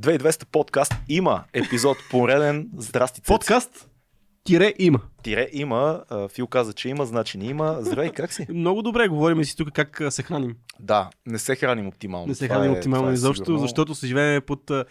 [0.00, 2.68] 2200 подкаст има епизод пореден.
[2.76, 3.26] Здрасти, Цеци.
[3.28, 3.88] Подкаст
[4.44, 5.00] тире има.
[5.22, 6.04] Тире има.
[6.32, 7.78] Фил каза, че има, значи не има.
[7.80, 8.46] Здравей, как си?
[8.52, 10.56] Много добре говорим си тук как се храним.
[10.80, 12.26] Да, не се храним оптимално.
[12.26, 13.58] Не се храним е- оптимално е изобщо, сигурно.
[13.58, 14.84] защото се живеем под а,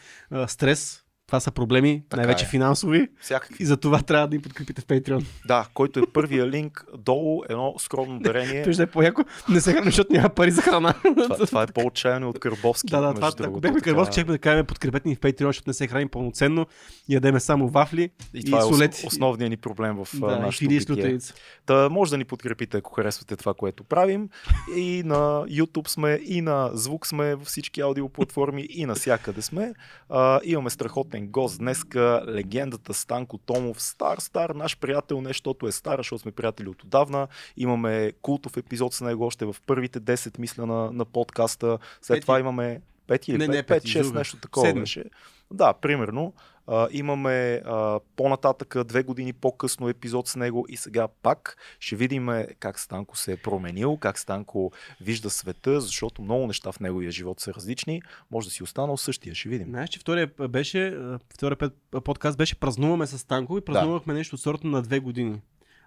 [0.48, 1.03] стрес.
[1.28, 2.48] Това са проблеми, Така най-вече е.
[2.48, 3.08] финансови.
[3.22, 3.64] Всякакви.
[3.64, 5.26] И за това трябва да ни подкрепите в Patreon.
[5.48, 8.64] Да, който е първия линк долу, едно скромно дарение.
[8.64, 9.22] Той ще е по-яко.
[9.50, 10.94] Не се храним, защото няма пари за храна.
[11.04, 12.92] това, това е по-отчаяно от Кърбовски.
[12.92, 13.90] Да, да, това, ако другото, бяхме така.
[13.90, 16.66] Кърбовски, чехме да кажем подкрепете ни в Patreon, защото не се храним пълноценно.
[17.10, 21.18] Ядеме само вафли И и, това е основният ни проблем в да, с битие.
[21.66, 24.30] Та може да ни подкрепите, ако харесвате това, което правим.
[24.76, 29.74] И на YouTube сме, и на звук сме, във всички аудиоплатформи, и навсякъде сме.
[30.10, 35.72] А, имаме страхотен гост днеска, легендата Станко Томов, стар, стар, наш приятел, не защото е
[35.72, 37.28] стар, защото сме приятели от отдавна.
[37.58, 41.78] Имаме култов епизод с него още в първите 10, мисля, на, на подкаста.
[42.02, 42.22] След Пети.
[42.22, 44.18] това имаме 5 или Не, не, 5, пети, 6, друга.
[44.20, 44.82] нещо такова Седми.
[44.82, 45.04] беше.
[45.52, 46.34] Да, примерно.
[46.68, 52.30] А, имаме а, по-нататък, две години по-късно епизод с него и сега пак ще видим
[52.60, 57.40] как Станко се е променил, как Станко вижда света, защото много неща в неговия живот
[57.40, 58.02] са различни.
[58.32, 59.68] Може да си останал същия, ще видим.
[59.68, 60.98] Знаеш, че втория беше,
[61.34, 61.58] втория
[62.04, 65.42] подкаст беше празнуваме с Танко и празнувахме нещо от сорта на две години.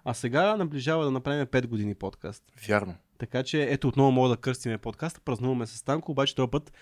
[0.09, 2.43] А сега наближава да направим 5 години подкаст.
[2.67, 2.95] Вярно.
[3.17, 6.73] Така че ето отново мога да кръстиме подкаста, празнуваме с Танко, обаче този път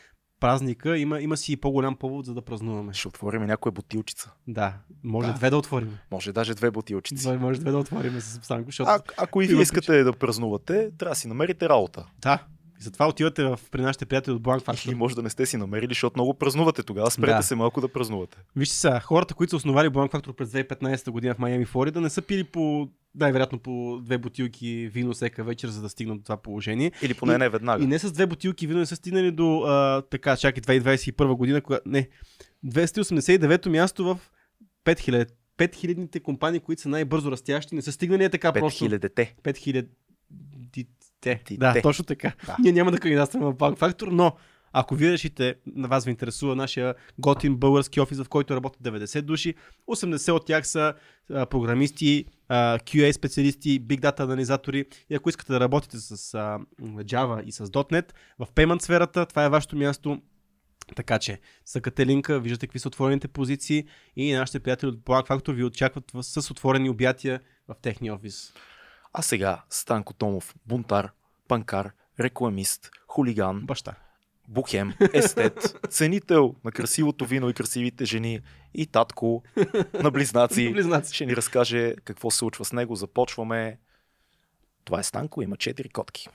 [0.46, 2.94] празника има, има си и по-голям повод за да празнуваме.
[2.94, 4.32] Ще отворим някоя бутилчица.
[4.48, 5.34] Да, може Да.
[5.34, 5.98] две да отворим.
[6.12, 7.24] Може даже две бутилчици.
[7.24, 8.90] Две, може две да отворим с Танко, защото...
[8.90, 12.06] А, ако и искате да празнувате, трябва да си намерите работа.
[12.22, 12.44] Да,
[12.80, 14.92] и затова отивате в, при нашите приятели от Blank Factor.
[14.92, 17.12] И може да не сте си намерили, защото много празнувате тогава.
[17.12, 17.44] Спрете Да.
[17.44, 18.38] се малко да празнувате.
[18.56, 22.10] Вижте сега, хората, които са основали Blank Factor през 2015 година в Майами, Флорида, не
[22.10, 26.38] са пили по, най-вероятно по две бутилки вино всека вечер, за да стигнат до това
[26.38, 26.92] положение.
[27.02, 27.84] Или поне И- не веднага.
[27.84, 31.62] И не с две бутилки вино не са стигнали до, а, така, чакай, 2021 година,
[31.62, 32.10] кога, не,
[32.66, 34.20] 289-то място в
[34.86, 38.86] 5000 5000-ните компании, които са най-бързо растящи, не са стигнали е така просто.
[38.86, 39.36] 5000-те.
[39.44, 39.88] 5000
[41.26, 41.58] Те.
[41.58, 42.34] Да, точно така.
[42.46, 42.56] Да.
[42.60, 44.36] Ние няма да кандидатстваме в Bank Factor, но
[44.78, 49.22] ако вие решите, на вас ви интересува нашия готин български офис, в който работят 90
[49.22, 49.54] души,
[49.90, 50.94] 80 от тях са
[51.34, 56.60] а, програмисти, а, QA специалисти, Big Data анализатори и ако искате да работите с а,
[56.82, 60.22] Java и с .NET в payment сферата, това е вашето място.
[60.96, 63.86] Така че, съкате линка, виждате какви са отворените позиции
[64.16, 68.54] и нашите приятели от Bank Factor ви очакват с отворени обятия в техния офис.
[69.18, 71.12] А сега Станко Томов, бунтар,
[71.48, 73.96] панкар, рекламист, хулиган, Баща.
[74.48, 78.40] бухем, естет, ценител на красивото вино и красивите жени
[78.74, 79.44] и татко
[80.04, 80.70] на близнаци.
[80.74, 81.16] Близнаци.
[81.16, 82.96] Ще ни разкаже какво се случва с него.
[82.96, 83.80] Започваме.
[84.84, 86.30] Това е Станко, има 4 котки.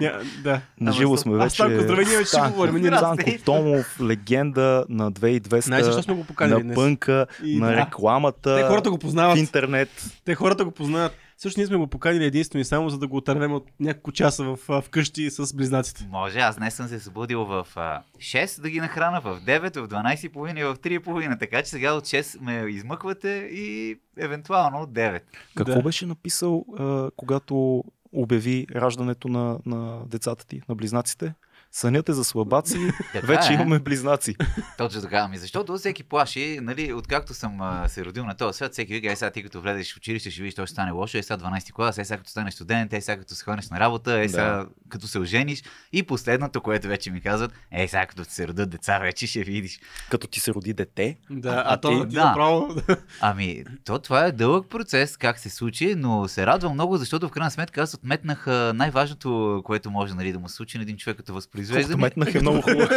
[0.00, 0.60] Ня, да.
[0.80, 1.54] Наживо Ама, сме аз вече.
[1.54, 3.24] Станко, здравей, ние вече ще говорим, ние Станко.
[3.44, 7.76] Томов, легенда на 2200, Знаеш защо сме го поканили на пънка, И на да.
[7.76, 9.38] рекламата, Те хората го в познават.
[9.38, 9.88] интернет.
[10.24, 11.12] Те хората го познават.
[11.36, 14.44] Също ние сме го поканили единствено и само за да го отървем от няколко часа
[14.44, 16.06] в, вкъщи с близнаците.
[16.10, 19.88] Може, аз днес съм се събудил в а, 6 да ги нахрана, в 9, в
[19.88, 20.24] 12.30
[20.56, 25.20] и в 3.30, така че сега от 6 ме измъквате и евентуално от 9.
[25.54, 25.82] Какво Да.
[25.82, 31.34] беше написал, а, когато обяви раждането на, на децата ти, на близнаците?
[31.72, 33.54] Сънят е за слабаци, Така вече е.
[33.54, 34.36] имаме близнаци.
[34.78, 38.72] Точно така, ами защото всеки плаши, нали, откакто съм а, се родил на този свят,
[38.72, 41.18] всеки вика, е сега ти като влезеш в училище, ще видиш, то ще стане лошо,
[41.18, 43.80] е сега 12 клас, е сега като станеш студент, е сега като се ходиш на
[43.80, 45.62] работа, е сега като се ожениш.
[45.92, 49.42] И последното, което вече ми казват, е сега като ти се родят деца, вече ще
[49.42, 49.80] видиш.
[50.10, 52.24] Като ти се роди дете, Да, А а, то ти да.
[52.24, 52.74] направо...
[53.20, 57.30] Ами, то това е дълъг процес, как се случи, но се радвам много, защото в
[57.30, 61.34] крайна сметка аз отметнах най-важното, което може нали, да му случи на един човек като
[61.34, 61.57] възпроизвеждане.
[61.66, 62.88] Колкото метнах е много хубаво.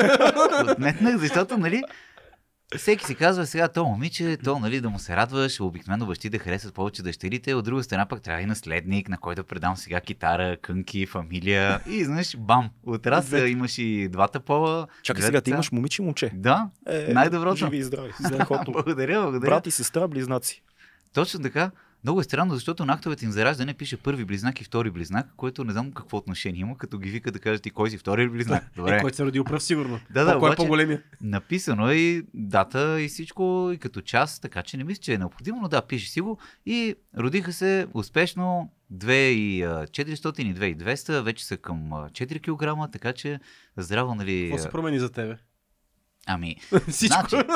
[0.71, 1.83] Отметнах, защото, нали,
[2.77, 6.39] всеки си казва сега, то момиче, то, нали, да му се радваш, обикновено бащи да
[6.39, 10.01] харесват повече дъщерите, от друга страна пък трябва и наследник, на който да предам сега
[10.01, 13.43] китара, кънки, фамилия и, знаеш, бам, от раз Двете.
[13.43, 14.87] а, имаш и двата пола.
[15.03, 16.31] Чакай сега, ти имаш момиче и момче.
[16.33, 17.55] Да, Е, Най-доброто.
[17.55, 18.11] Живи и здрави.
[18.65, 19.49] Благодаря, благодаря.
[19.49, 20.63] Брат и сестра, близнаци.
[21.13, 21.71] Точно така.
[22.03, 25.27] Много е странно, защото на актовете им за раждане пише първи близнак и втори близнак,
[25.35, 28.29] което не знам какво отношение има, като ги вика да кажат и кой си втори
[28.29, 28.63] близнак.
[28.75, 28.95] Добре.
[28.95, 29.99] Е, който се е родил пръв, сигурно.
[30.09, 31.03] Да, да, Кой е обаче- по-големия?
[31.21, 35.17] Написано е и дата и всичко и като част, така че не мисля, че е
[35.17, 36.37] необходимо, но да, пише си го.
[36.65, 43.39] И родиха се успешно 2400 и 2200, вече са към а, 4 кг, така че
[43.77, 44.49] здраво, нали...
[44.51, 45.37] Какво се промени за тебе?
[46.25, 46.55] Ами,
[46.87, 47.29] Всичко.
[47.29, 47.47] Значи,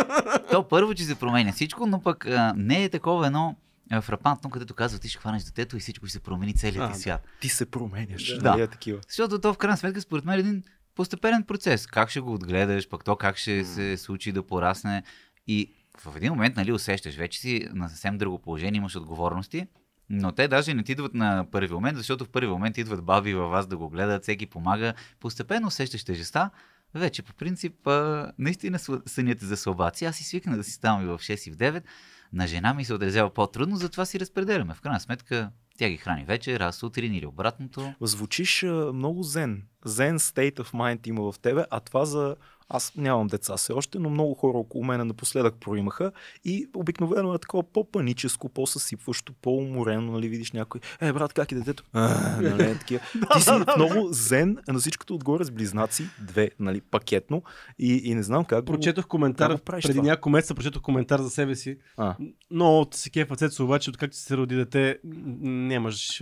[0.51, 3.55] то първо, че се променя всичко, но пък а, не е такова едно
[4.01, 7.27] фрапантно, където казва ти ще хванеш детето и всичко ще се промени целият ти свят.
[7.41, 8.37] Ти се променяш.
[8.37, 8.51] Да.
[8.51, 8.99] Нали е такива.
[9.07, 10.63] Защото то в крайна сметка, според мен, е един
[10.95, 11.87] постепенен процес.
[11.87, 15.03] Как ще го отгледаш, пък то как ще се случи да порасне.
[15.47, 19.67] И в един момент, нали, усещаш, вече си на съвсем друго положение, имаш отговорности,
[20.09, 23.33] но те даже не ти идват на първи момент, защото в първи момент идват баби
[23.33, 24.93] във вас да го гледат, всеки помага.
[25.19, 26.49] Постепенно усещаш тежеста,
[26.93, 30.05] вече по принцип а, наистина сънят е за слабаци.
[30.05, 31.83] Аз си свикна да си ставам и в 6 и в 9.
[32.33, 34.73] На жена ми се отразява по-трудно, затова си разпределяме.
[34.73, 37.93] В крайна сметка тя ги храни вечер, аз сутрин или обратното.
[38.01, 38.63] Звучиш
[38.93, 39.63] много зен.
[39.85, 42.35] Зен state of mind има в тебе, а това за...
[42.69, 46.11] Аз нямам деца все още, но много хора около мен напоследък проимаха
[46.45, 51.83] и обикновено е такова по-паническо, по-съсипващо, по-уморено, нали, видиш някой, е, брат, как е детето?
[51.93, 53.01] А, нали, е такива.
[53.33, 57.43] Ти си много зен, на всичкото отгоре с близнаци, две, нали, пакетно
[57.79, 58.65] и, и не знам как.
[58.65, 60.03] Прочетох коментар, го преди това?
[60.03, 61.77] няколко месеца прочетох коментар за себе си.
[61.97, 62.15] А,
[62.51, 64.97] Но от се кефа Цецо, обаче, откакто се роди дете,
[65.41, 66.21] нямаш,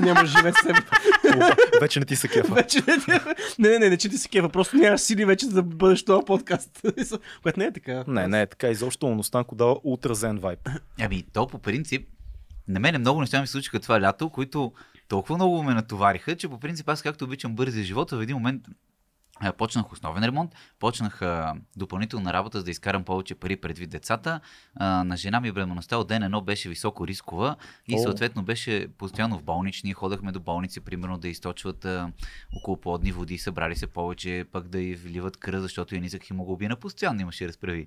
[0.00, 0.78] нямаш живе с себе.
[1.80, 2.54] вече не ти се кефа.
[2.54, 3.20] вече не, не,
[3.58, 6.82] не, не, не, че ти се кефа, просто нямаш сили вече да бъдеш този подкаст.
[7.42, 8.04] Което не е така.
[8.06, 10.68] Не, не е така изобщо, но Станко дава ултразен вайб.
[11.00, 12.08] Ами, то по принцип,
[12.68, 14.72] на мен много неща ми случиха това лято, които
[15.08, 18.62] толкова много ме натовариха, че по принцип аз както обичам бързия живот, в един момент
[19.58, 24.40] почнах основен ремонт, почнах а, допълнителна работа, за да изкарам повече пари предвид децата.
[24.74, 27.56] А, на жена ми бременността от ден едно беше високо рискова
[27.88, 27.98] и О.
[27.98, 29.92] съответно беше постоянно в болнични.
[29.92, 32.12] Ходахме до болници, примерно да източват а,
[32.56, 36.76] около плодни води, събрали се повече, пък да й вливат кръв, защото е нисък хемоглобина,
[36.76, 37.86] постоянно имаше разправи.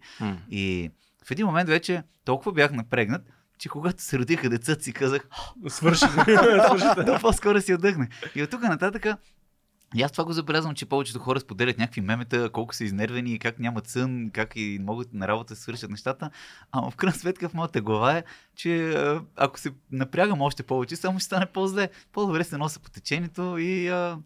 [0.52, 0.92] И
[1.26, 3.22] в един момент вече толкова бях напрегнат,
[3.60, 5.30] че когато се родиха децата си казах,
[5.68, 6.06] Свърши.
[7.06, 8.10] да, по-скоро си отдъхнах.
[8.36, 9.06] И от тук нататък
[9.96, 13.60] и аз това го забелязвам, че повечето хора споделят някакви мемета, колко са изнервени, как
[13.60, 16.30] нямат сън, как и могат на работа да свършат нещата.
[16.72, 18.24] Ама в крайна сметка в моята глава е,
[18.56, 18.96] че
[19.36, 21.90] ако се напрягам още повече, само ще стане по-зле.
[22.12, 24.18] По-добре се нося по течението и а,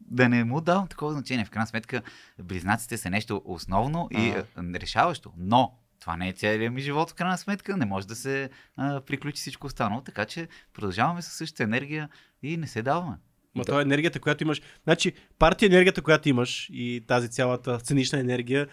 [0.00, 1.44] да не му давам такова значение.
[1.44, 2.02] В крайна сметка,
[2.42, 4.44] близнаците са нещо основно и а,
[4.74, 5.32] решаващо.
[5.36, 7.76] Но това не е целият ми живот, в крайна сметка.
[7.76, 12.08] Не може да се а, приключи всичко останало, така че продължаваме със същата енергия
[12.42, 13.16] и не се даваме.
[13.54, 14.62] Ма това е енергията, която имаш.
[14.84, 18.66] Значи, партия енергията, която имаш и тази цялата сценична енергия,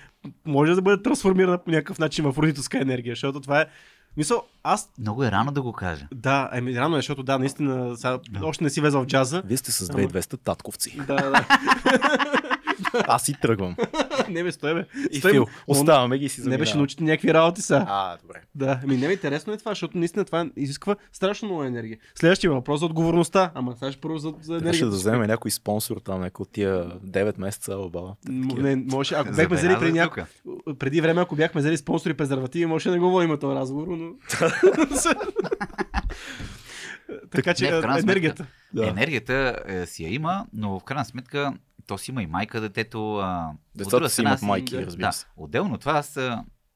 [0.45, 3.65] може да бъде трансформирана по някакъв начин в родителска енергия, защото това е.
[4.17, 4.89] Мисъл, аз.
[4.99, 6.07] Много е рано да го кажа.
[6.13, 9.41] Да, ами рано е, защото да, наистина, сега, още не си влезал в джаза.
[9.45, 10.97] Вие сте с Ама- 2200 татковци.
[10.97, 11.45] Да, да.
[12.93, 13.75] Аз си тръгвам.
[14.29, 14.85] не бе, стой бе.
[15.11, 17.85] И Стой, Фил, оставаме ги и си Не беше научите някакви работи са.
[17.87, 18.41] А, добре.
[18.55, 21.97] Да, ами не бе, интересно е това, защото наистина това изисква страшно много енергия.
[22.15, 23.51] Следващия въпрос за отговорността.
[23.55, 24.89] Ама сега ще първо за, за Трябваше енергията.
[24.89, 27.77] да вземе някой спонсор там, някой от тия 9 месеца.
[27.77, 28.15] М,
[28.57, 30.75] Не, може, ако бяхме взели преди, Забелязах няко...
[30.79, 34.11] преди време, ако бяхме взели спонсори презервативи, може да не го водим този разговор, но...
[37.31, 38.45] така че Не, е, енергията.
[38.73, 38.87] Да.
[38.87, 41.53] Енергията е, си я има, но в крайна сметка
[41.89, 43.15] то си има и майка детето.
[43.15, 45.25] А, Децата си имат майки, да, разбира Да, се.
[45.37, 46.19] отделно от това аз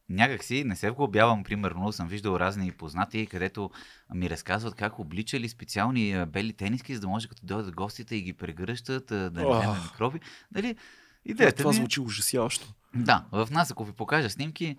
[0.09, 3.69] някак си не се вглобявам, примерно, съм виждал разни познати, където
[4.13, 8.33] ми разказват как обличали специални бели тениски, за да може като дойдат гостите и ги
[8.33, 10.19] прегръщат, да не вземе микроби.
[10.55, 10.73] Нали?
[10.73, 10.79] Да,
[11.25, 12.73] Идеята това ми е- звучи ужасяващо.
[12.95, 14.75] Да, в нас, ако ви покажа снимки,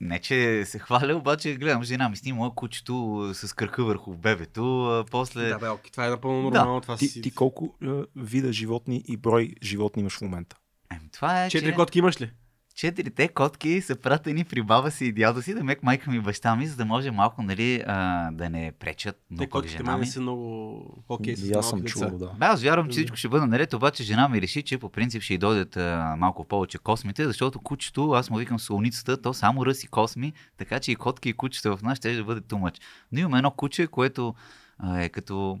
[0.00, 5.04] не че се хваля, обаче гледам жена ми снима кучето с кръка върху бебето, а,
[5.10, 5.48] после...
[5.48, 6.58] Да, бе, окей, това е напълно Да.
[6.58, 6.80] нормално.
[6.80, 7.22] Това Ти, си...
[7.22, 10.56] ти колко е, вида животни и брой животни имаш в момента?
[10.90, 11.74] Еми, това е, Четири че...
[11.76, 12.30] котки имаш ли?
[12.76, 16.20] Четирите котки са пратени при баба си и дядо си, да мек майка ми и
[16.20, 20.06] баща ми, за да може малко, нали, а, да не пречат Те котките жена ми.
[20.06, 22.10] са много окей с и аз съм деца.
[22.10, 22.26] да.
[22.26, 25.22] Бе, аз вярвам, че всичко ще бъде наред, обаче жена ми реши, че по принцип
[25.22, 29.66] ще й дойдат а, малко повече космите, защото кучето, аз му викам слоницата, то само
[29.66, 32.80] ръси косми, така че и котки и кучета в нас ще да бъде тумач.
[33.12, 34.34] Но имаме едно куче, което
[34.78, 35.58] а, е като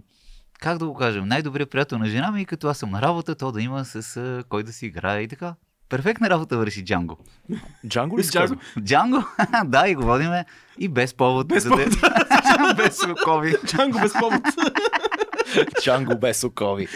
[0.60, 3.34] как да го кажем, най-добрият приятел на жена ми и като аз съм на работа,
[3.34, 5.54] то да има с а, кой да си играе и така.
[5.88, 7.18] Перфектна работа върши Джанго.
[7.88, 8.54] Джанго ли С си Джанго?
[8.80, 9.24] Джанго,
[9.64, 10.44] да, и го водиме
[10.78, 11.48] и без повод.
[11.48, 11.88] Без повод.
[12.76, 13.54] без окови.
[13.66, 14.42] Джанго без повод.
[15.82, 16.88] Джанго без окови.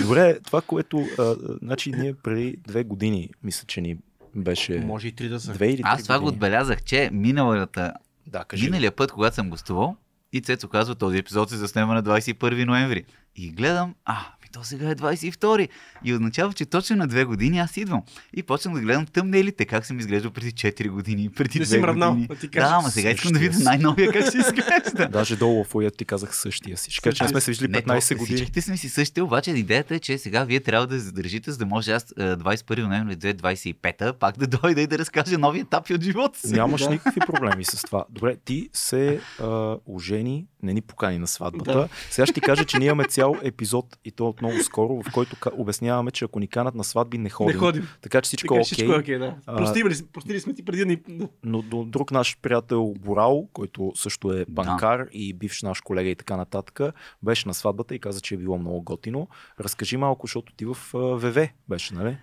[0.00, 1.06] Добре, това, което...
[1.18, 3.96] А, значи ние преди две години, мисля, че ни
[4.36, 4.78] беше...
[4.78, 5.52] Може и три да са.
[5.52, 6.36] Две или три Аз това го години.
[6.36, 7.92] отбелязах, че миналата,
[8.26, 8.64] Да, кажи.
[8.64, 9.96] миналия път, когато съм гостувал,
[10.32, 13.04] и Цецо казва, този епизод се заснема на 21 ноември.
[13.36, 14.18] И гледам, а,
[14.52, 15.68] то сега е 22.
[16.04, 18.02] И означава, че точно на две години аз идвам.
[18.34, 21.78] И почвам да гледам тъмнелите, как съм изглеждал преди 4 години, преди Не 2 си
[21.78, 22.26] мръднал, години.
[22.28, 22.70] да ти Да, кажа.
[22.70, 25.08] ама сега искам да видя най-новия как ще изглежда.
[25.12, 26.90] Даже долу в уят ти казах същия си.
[26.90, 28.36] Ще че не сме се виждали Не, 15 то, години.
[28.36, 31.66] Всичките сме си същите, обаче идеята е, че сега вие трябва да задържите, за да
[31.66, 36.02] може аз е, 21 ноември 2025 пак да дойда и да разкажа нови етапи от
[36.02, 36.52] живота си.
[36.52, 36.90] Нямаш Да.
[36.90, 38.04] никакви проблеми с това.
[38.10, 41.72] Добре, ти се а, ожени не ни покани на сватбата.
[41.72, 41.88] Да.
[42.10, 45.36] Сега ще ти кажа, че ние имаме цял епизод и то много скоро, в който
[45.52, 47.54] обясняваме, че ако ни канат на сватби, не ходим.
[47.54, 47.88] Не ходим.
[48.00, 48.96] Така че всичко е всичко окей.
[48.96, 49.36] е окей, да.
[49.46, 50.98] Простили, ли- простили сме ти преди да ни...
[51.44, 56.16] Но до друг наш приятел Борал, който също е банкар и бивш наш колега и
[56.16, 56.80] така нататък,
[57.22, 59.28] беше на сватбата и каза, че е било много готино.
[59.60, 62.16] Разкажи малко, защото ти в ВВ беше, нали?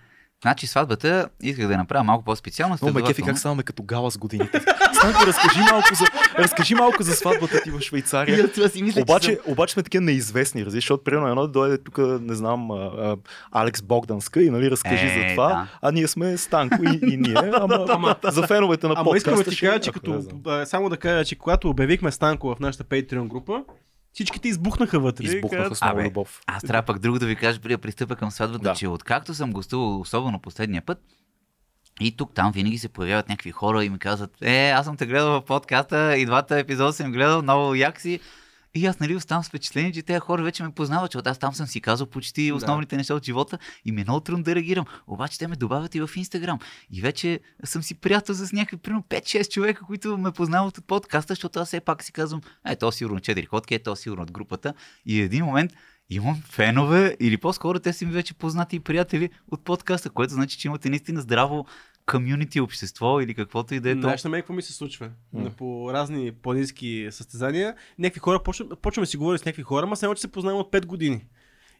[0.46, 2.78] Значи сватбата исках да я направя малко по-специална.
[2.82, 4.62] Много ме кефи следователно- как ставаме като гала с годините.
[4.94, 6.06] Станко, разкажи малко, за,
[6.40, 8.44] разкажи малко за сватбата ти в Швейцария.
[8.76, 12.72] Мисля, че Обаче, обаче сме такива неизвестни, разбираш, защото примерно едно дойде тук, не знам,
[12.72, 13.16] а, а,
[13.54, 15.68] Алекс Богданска и нали разкажи Е, за това, да.
[15.82, 19.30] а ние сме Станко и, и ние, ама, Ама- за феновете на Ама подкаста.
[19.32, 20.24] искам да ти кажа, че като,
[20.66, 23.64] само да кажа, че когато обявихме Станко в нашата Patreon група,
[24.16, 25.24] всичките избухнаха вътре.
[25.24, 26.42] Избухнаха с много Абе, любов.
[26.48, 28.74] Аз трябва пък друго да ви кажа, преди да пристъпя към сватбата, Да.
[28.74, 31.04] че откакто съм гостувал, особено последния път,
[32.02, 35.06] и тук там винаги се появяват някакви хора и ми казват, е, аз съм те
[35.06, 38.20] гледал в подкаста и двата епизода съм гледал, много як си.
[38.76, 41.54] И аз нали оставам с впечатление, че тези хора вече ме познават, защото аз там
[41.54, 44.86] съм си казал почти основните неща от живота и ми е много трудно да реагирам.
[45.08, 46.60] Обаче те ме добавят и в Инстаграм.
[46.92, 51.32] И вече съм си приятел с някакви, примерно 5-6 човека, които ме познават от подкаста,
[51.32, 54.32] защото аз все пак си казвам, е, то сигурно 4 ходки, е, то сигурно от
[54.32, 54.74] групата.
[55.06, 55.72] И един момент
[56.10, 60.58] имам фенове, или по-скоро те са ми вече познати и приятели от подкаста, което значи,
[60.58, 61.66] че имате наистина здраво
[62.06, 63.94] комюнити, общество или каквото и да е.
[63.94, 65.10] Знаеш на мен какво ми се случва?
[65.34, 69.84] На По разни планински състезания, някакви хора, почваме, почваме да си говорим с някакви хора,
[69.84, 71.26] ама само, че се познаваме от 5 години.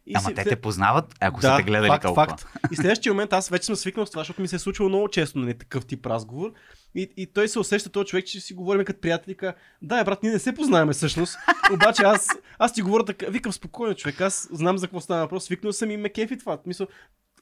[0.08, 2.26] И Ама си- те те познават, ако да, са те гледали факт, толкова.
[2.26, 2.46] факт.
[2.72, 5.08] И следващия момент аз вече съм свикнал с това, защото ми се е случвало много
[5.08, 6.52] често на такъв тип разговор.
[6.94, 9.36] И, и той се усеща този човек, че си говорим като приятели.
[9.36, 11.36] Ка, да, брат, ние не се познаваме всъщност.
[11.72, 12.28] Обаче аз,
[12.58, 15.90] аз ти говоря така, викам спокойно човек, аз знам за какво става въпрос, свикнал съм
[15.90, 16.58] и ме кефи това.
[16.66, 16.86] Мисъл,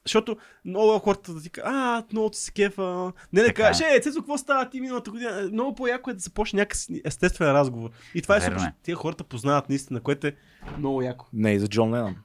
[0.06, 3.12] защото много хората да ти кажат, а, много ти се кефа.
[3.32, 3.62] Не да Така.
[3.62, 5.48] кажеш, е, Цецо, какво става ти миналата година?
[5.52, 7.90] Много по-яко е да започне някакъв естествен разговор.
[8.14, 8.70] И това е Верно супер.
[8.70, 8.74] е.
[8.82, 10.36] Тия хората познават наистина, което е
[10.78, 11.26] много яко.
[11.32, 12.16] Не и за Джон Ленън.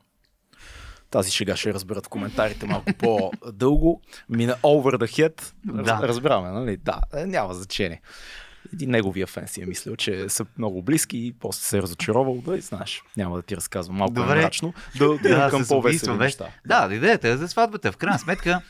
[1.09, 4.01] Тази шега ще разберат в коментарите малко по-дълго.
[4.29, 5.53] Мина over the head.
[5.83, 5.99] Да.
[6.03, 6.77] Разбираме, нали?
[6.77, 8.01] Да, е, няма значение.
[8.73, 12.41] Един неговия фен си е мислил, че са много близки и после се е разочаровал.
[12.45, 14.35] Да, и знаеш, няма да ти разказвам малко Добре.
[14.35, 14.73] мрачно.
[14.97, 16.47] Да отидем Да, към по-весели неща.
[16.65, 17.91] Да, идеята е за сватбата.
[17.91, 18.61] В крайна сметка,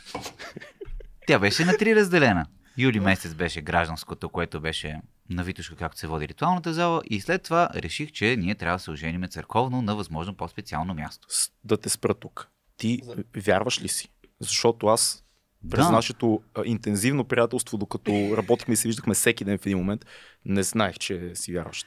[1.28, 2.46] тя беше на три разделена.
[2.78, 7.02] Юли месец беше гражданското, което беше на Витушка, както се води ритуалната зала.
[7.06, 11.28] И след това реших, че ние трябва да се ожениме църковно на възможно по-специално място.
[11.64, 12.48] Да те спра тук.
[12.78, 13.02] Ти
[13.38, 14.10] вярваш ли си?
[14.40, 15.24] Защото аз
[15.72, 15.92] през Да.
[15.92, 20.06] нашето а, интензивно приятелство, докато работихме и се виждахме всеки ден в един момент,
[20.46, 21.86] не знаех, че си вярваш.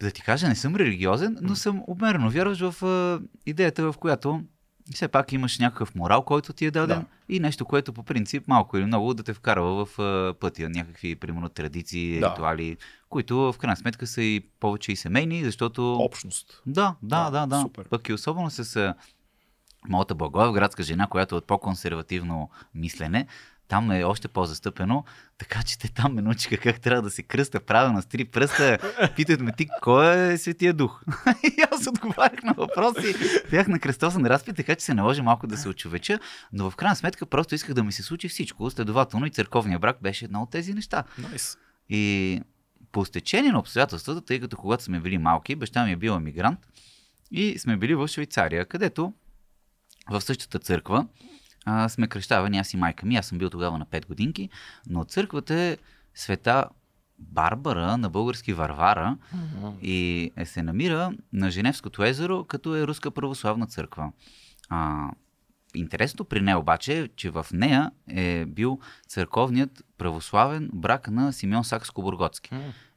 [0.00, 4.42] Да ти кажа, не съм религиозен, но съм умерено вярваш в а, идеята, в която
[4.94, 7.06] все пак имаш някакъв морал, който ти е даден Да.
[7.28, 10.68] и нещо, което по принцип малко или много да те вкарва в а, пътя.
[10.68, 12.30] Някакви, примерно, традиции, Да.
[12.30, 12.76] ритуали,
[13.08, 15.94] които в крайна сметка са и повече и семейни, защото...
[15.94, 16.62] Общност.
[16.66, 17.60] Да, да, Да, да, да.
[17.62, 17.88] супер.
[17.88, 18.94] Пък и особено с
[19.88, 23.26] моята благоевградска жена, която е от по-консервативно мислене,
[23.72, 25.04] там е още по-застъпено,
[25.38, 28.78] така че те там ме научиха как трябва да се кръста правилно с три пръста.
[29.16, 31.02] Питат ме ти, кой е Светия Дух?
[31.44, 33.14] и аз отговарях на въпроси.
[33.50, 36.18] Бях на кръстосен разпит, така че се наложи малко да се очовеча,
[36.52, 38.70] но в крайна сметка просто исках да ми се случи всичко.
[38.70, 41.04] Следователно и църковния брак беше едно от тези неща.
[41.18, 41.58] Найс.
[41.88, 42.40] И
[42.92, 46.58] по стечение на обстоятелствата, тъй като когато сме били малки, баща ми е бил емигрант
[47.30, 49.12] и сме били в Швейцария, където
[50.10, 51.06] в същата църква
[51.64, 53.16] а, сме кръщавани аз и майка ми.
[53.16, 54.48] Аз съм бил тогава на 5 годинки,
[54.86, 55.76] но църквата е
[56.14, 56.64] света
[57.18, 59.16] Барбара, на български Варвара
[59.82, 64.12] и е, се намира на Женевското езеро, като е руска православна църква.
[64.68, 65.10] А,
[65.74, 71.64] интересното при нея обаче е, че в нея е бил църковният православен брак на Симеон
[71.64, 72.52] Сакско-Бургоцки.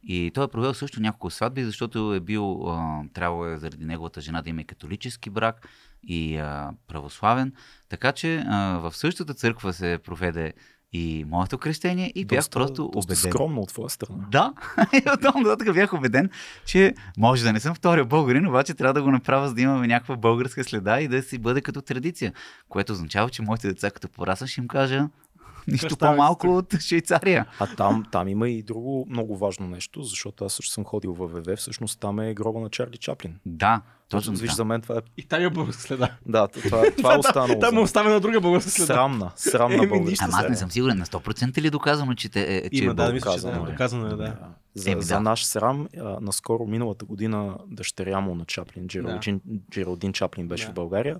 [0.08, 4.22] И той е провел също няколко сватби, защото е бил, а, трябвало е заради неговата
[4.22, 5.67] жена да има и католически брак
[6.03, 7.53] и а, православен.
[7.89, 10.53] Така че а, в същата църква се проведе
[10.93, 13.31] и моето кръщение и бях доста, просто доста убеден.
[13.31, 14.25] скромно от твоя страна.
[14.31, 14.53] Да,
[14.93, 16.29] и оттам нататък бях убеден,
[16.65, 19.87] че може да не съм втория българин, обаче трябва да го направя, за да имаме
[19.87, 22.33] някаква българска следа и да си бъде като традиция.
[22.69, 25.09] Което означава, че моите деца, като пораснат, ще им кажа
[25.67, 27.45] нищо Кръщавай се по-малко от Швейцария.
[27.59, 31.27] А там, там има и друго много важно нещо, защото аз също съм ходил в
[31.27, 31.55] ВВ.
[31.55, 33.39] Всъщност там е гроба на Чарли Чаплин.
[33.45, 35.00] Да, точно Виж, за мен това е...
[35.17, 36.12] И там е българска следа.
[36.25, 37.59] Да, това, това е останало.
[37.59, 38.93] Там е оставена друга българска следа.
[38.93, 40.25] Срамна, срамна Еми, българска.
[40.25, 42.91] Ама аз не съм сигурен на 100% ли е доказано, че, те, е, че Има,
[42.91, 43.71] е да, мисля, че да, доказано е.
[43.71, 44.15] доказано е, да.
[44.15, 44.35] Да.
[44.75, 45.19] За, Еми, за да.
[45.19, 50.71] наш срам, а, наскоро миналата година дъщеря му на Чаплин, Джералдин, Джералдин Чаплин беше Да.
[50.71, 51.19] в България.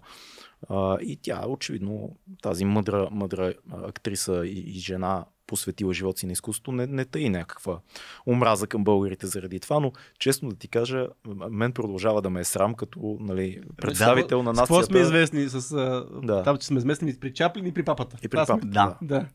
[0.70, 6.32] А, и тя, очевидно, тази мъдра, мъдра актриса и, и жена посветила живота си на
[6.32, 7.80] изкуството, не, не тъй някаква
[8.26, 11.08] омраза към българите заради това, но честно да ти кажа,
[11.50, 14.94] мен продължава да ме е срам като нали, представител на С какво нацията.
[14.94, 15.50] сме известни?
[15.52, 16.44] С, а, Да.
[16.44, 18.18] Там, че сме известни при Чаплин и при папата.
[18.18, 18.98] И при Това сме- папата, Да.
[19.04, 19.26] Да.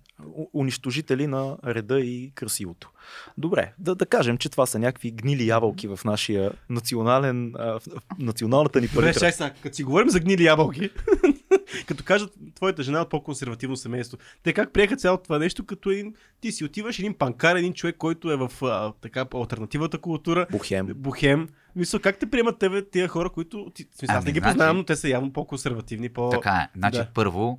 [0.55, 2.91] унищожители на реда и красивото.
[3.39, 7.83] Добре, да, да кажем, че това са някакви гнили ябълки в нашия национален, а, в,
[8.19, 9.21] националната ни Добре, палитра.
[9.21, 10.91] чай сега, като си говорим за гнили ябълки,
[11.87, 15.91] като кажат твоята жена е от по-консервативно семейство, те как приеха цялото това нещо, като
[15.91, 20.47] един, ти си отиваш един панкар, един човек, който е в а, така альтернативната култура,
[20.53, 20.87] Бухем.
[20.97, 21.49] бухем.
[21.77, 23.71] Мисля, как те приемат тебе тия хора, които...
[23.75, 26.31] Ти, смисъл, аз Ами, не ги значи- познавам, но те са явно по-консервативни, по...
[26.31, 26.79] Така е.
[26.79, 27.09] Значи Да.
[27.15, 27.59] първо,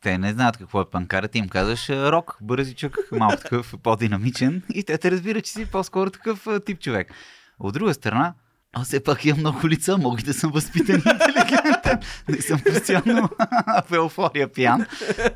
[0.00, 4.84] те не знаят какво е панкарата, им казваш а, рок, бързичък, малко такъв по-динамичен и
[4.84, 7.12] те те разбират, че си по-скоро такъв а, тип човек.
[7.58, 8.34] От друга страна,
[8.72, 11.98] аз все пак имам много лица, мога да съм възпитан и интелигентен.
[12.28, 13.28] Не съм постоянно
[13.88, 14.86] в еуфория пиян.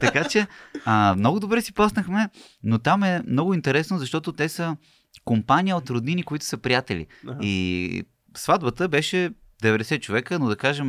[0.00, 0.46] Така че
[0.84, 2.28] а, много добре си паснахме,
[2.62, 4.76] но там е много интересно, защото те са
[5.24, 7.06] компания от роднини, които са приятели.
[7.28, 7.38] Аха.
[7.42, 8.04] И
[8.36, 9.30] сватбата беше
[9.62, 10.88] 90 човека, но да кажем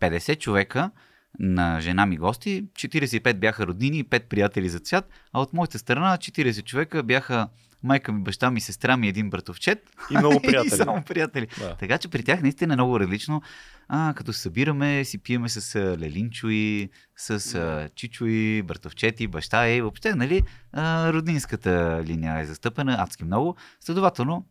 [0.00, 0.90] 50 човека
[1.38, 5.78] на жена ми гости, 45 бяха роднини и 5 приятели за цвят, а от моята
[5.78, 7.48] страна 40 човека бяха
[7.84, 10.70] майка ми, баща ми, сестра ми, един братовчет И много и приятели.
[10.70, 11.46] само приятели.
[11.58, 11.76] Да.
[11.76, 13.42] Така че при тях наистина е много различно.
[13.88, 20.14] А, като се събираме, си пиеме с лелинчои, с а, чичои, братовчети, баща и въобще,
[20.14, 23.56] нали, а, роднинската линия е застъпена адски много.
[23.80, 24.46] Следователно,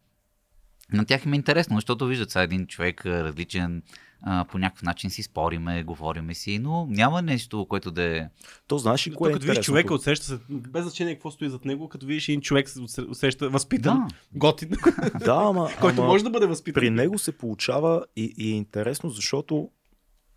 [0.94, 3.82] на тях им е интересно, защото виждат сега един човек различен,
[4.26, 8.28] а, по някакъв начин си спориме, говориме си, но няма нещо, което да е...
[8.68, 11.66] То знаеш ли кое е като видиш човека, отсреща се, без значение какво стои зад
[11.66, 12.70] него, като видиш един човек,
[13.10, 14.16] усеща възпитан, Да.
[14.40, 14.70] готин,
[15.20, 16.82] Да, ама, който ама може да бъде възпитан.
[16.82, 19.70] при него се получава и, и е интересно, защото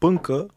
[0.01, 0.49] пънка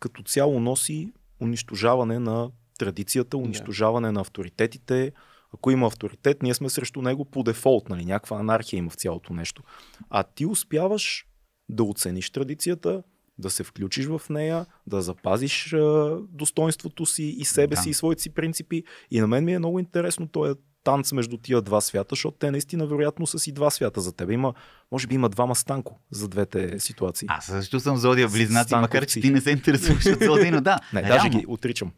[0.00, 5.12] като цяло носи унищожаване на традицията, унищожаване на авторитетите.
[5.54, 8.04] Ако има авторитет, ние сме срещу него по дефолт, нали?
[8.04, 9.62] някаква анархия има в цялото нещо.
[10.10, 11.26] А ти успяваш
[11.68, 13.02] да оцениш традицията,
[13.38, 17.82] да се включиш в нея, да запазиш а, достоинството си и себе Да.
[17.82, 18.82] си и своите си принципи.
[19.10, 20.54] И на мен ми е много интересно този
[20.84, 24.32] танц между тия два свята, защото те наистина вероятно са си два свята за тебе.
[24.34, 24.54] Има,
[24.92, 27.26] може би има двама станко за двете ситуации.
[27.30, 30.78] Аз също съм зодия близнаци, макар че ти не се интересуваш от зодия, но да.
[30.92, 31.92] Не, реално, даже ги отричам.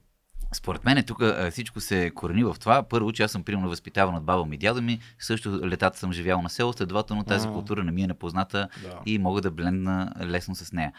[0.53, 2.83] Според мен тук всичко се корени в това.
[2.83, 4.99] Първо, че аз съм примерно възпитаван от баба ми и дядо ми.
[5.19, 8.99] Също летата съм живял на село, следователно тази култура не ми е непозната Да.
[9.07, 10.93] и мога да блендна лесно с нея.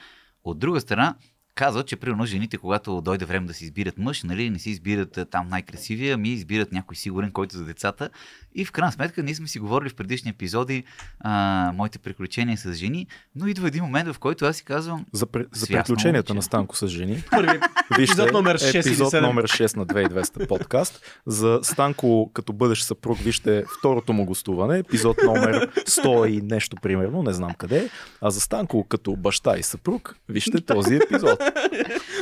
[0.44, 1.16] От друга страна,
[1.56, 5.20] казват, че примерно жените, когато дойде време да си избират мъж, нали, не си избират
[5.32, 8.10] там най-красивия, ми избират някой сигурен, който за децата.
[8.56, 10.84] И в крайна сметка, ние сме си говорили в предишни епизоди
[11.20, 11.32] а,
[11.76, 15.46] моите приключения с жени, но идва един момент, в който аз си казвам, За, пре-
[15.52, 16.38] за приключенията момче.
[16.38, 17.24] на Станко с жени.
[17.32, 17.60] Първи
[17.90, 19.22] Вижте, епизод номер 6 или епизод 7.
[19.22, 21.02] номер 6 на 2200 подкаст.
[21.26, 24.78] За Станко, като бъдеш съпруг, вижте второто му гостуване.
[24.80, 27.90] Епизод номер 100 и нещо примерно, не знам къде.
[28.22, 31.40] А за Станко, като баща и съпруг, вижте този епизод.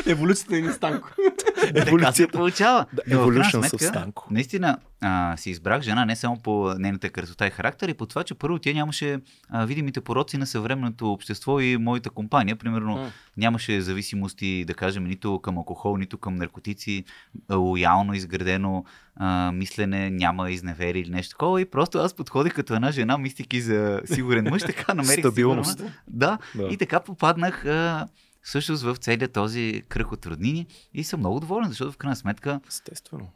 [0.06, 1.10] еволюцията на станко.
[1.58, 2.32] така се Еволюцията.
[2.32, 2.86] получава.
[2.94, 4.28] Да, evolution с Станко.
[4.32, 8.23] Наистина а, си избрах жена не само по нейната красота и характер, и по това,
[8.23, 12.55] че първо тя нямаше а, видимите пороци на съвременното общество и моята компания.
[12.55, 13.12] Примерно М.
[13.38, 17.03] нямаше зависимости, да кажем, нито към алкохол, нито към наркотици,
[17.51, 21.62] лоялно изградено а, мислене, няма изневери или нещо такова.
[21.62, 25.71] И просто аз подходих като една жена, мистики за сигурен мъж, така намерих Стабилност.
[25.71, 26.63] сигурна- Да, Да.
[26.63, 28.07] и така попаднах а,
[28.41, 32.60] всъщност в целият този кръг от роднини и съм много доволен, защото в крайна сметка
[32.67, 33.29] Естествено.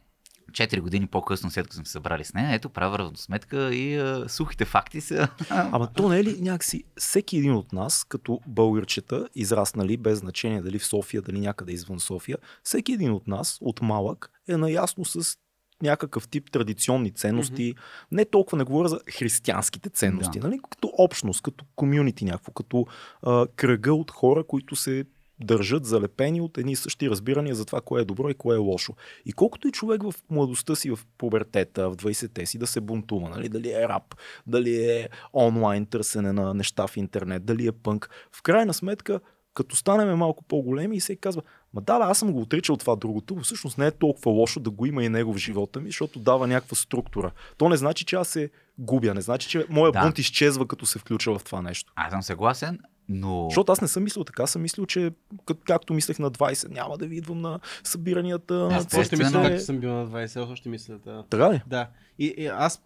[0.52, 4.28] 4 години по-късно, след като сме се събрали с нея, ето правя равносметка и а,
[4.28, 5.28] сухите факти са.
[5.50, 10.62] Ама то не е ли някакси всеки един от нас, като българчета, израснали без значение
[10.62, 15.04] дали в София, дали някъде извън София, всеки един от нас, от малък, е наясно
[15.04, 15.36] с
[15.82, 17.74] някакъв тип традиционни ценности.
[18.12, 20.48] Не толкова не говоря за християнските ценности, Да.
[20.48, 20.60] нали?
[20.70, 22.86] като общност, като комюнити някакво, като
[23.22, 25.04] а, кръга от хора, които се
[25.44, 28.58] държат залепени от едни и същи разбирания за това, кое е добро и кое е
[28.58, 28.92] лошо.
[29.26, 33.28] И колкото и човек в младостта си, в пубертета, в 20-те си да се бунтува,
[33.28, 33.48] нали?
[33.48, 34.14] дали е рап,
[34.46, 39.20] дали е онлайн търсене на неща в интернет, дали е пънк, в крайна сметка,
[39.54, 41.42] като станем малко по-големи и се казва,
[41.74, 44.70] ма да, да, аз съм го отричал това другото, всъщност не е толкова лошо да
[44.70, 47.30] го има и него в живота ми, защото дава някаква структура.
[47.56, 50.00] То не значи, че аз се губя, не значи, че моя Да.
[50.00, 51.92] бунт изчезва, като се включа в това нещо.
[51.96, 53.46] Аз съм съгласен, но.
[53.50, 55.10] Защото аз не съм мислил така, съм мислил, че
[55.46, 58.54] как, както мислех на 20, няма да ви идвам на събиранията.
[58.54, 60.98] на Аз Аз още мисля, както съм бил на 20, още мисля.
[61.04, 61.24] Да.
[61.30, 61.62] Така ли?
[61.66, 61.88] Да.
[62.18, 62.82] И, и аз,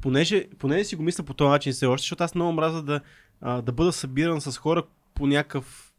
[0.00, 3.00] понеже, понеже си го мисля по този начин все още, защото аз много мраза да,
[3.40, 4.82] а, да бъда събиран с хора
[5.14, 5.92] по някакъв,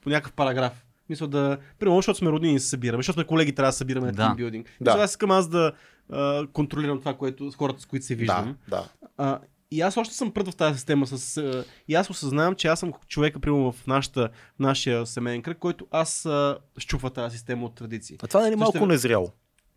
[0.00, 0.84] по някакъв параграф.
[1.08, 1.58] Мисля да.
[1.78, 4.12] Примерно, защото сме роднини и се събираме, защото сме колеги, трябва да се събираме на
[4.12, 4.28] Да.
[4.28, 4.70] тимбилдинг.
[4.80, 4.96] Да.
[4.96, 5.02] Да.
[5.02, 5.72] Аз искам аз да,
[6.12, 8.56] а, контролирам това, което с хората, с които се виждам.
[8.68, 8.88] Да, да.
[9.18, 9.38] А,
[9.70, 11.36] и аз още съм пред в тази система с...
[11.36, 15.86] А, и аз осъзнавам, че аз съм човека, примерно в, нашата, нашия семейен кръг, който
[15.90, 18.18] аз а, щупва тази система от традиции.
[18.22, 19.32] А това не е ли малко Също- незряло?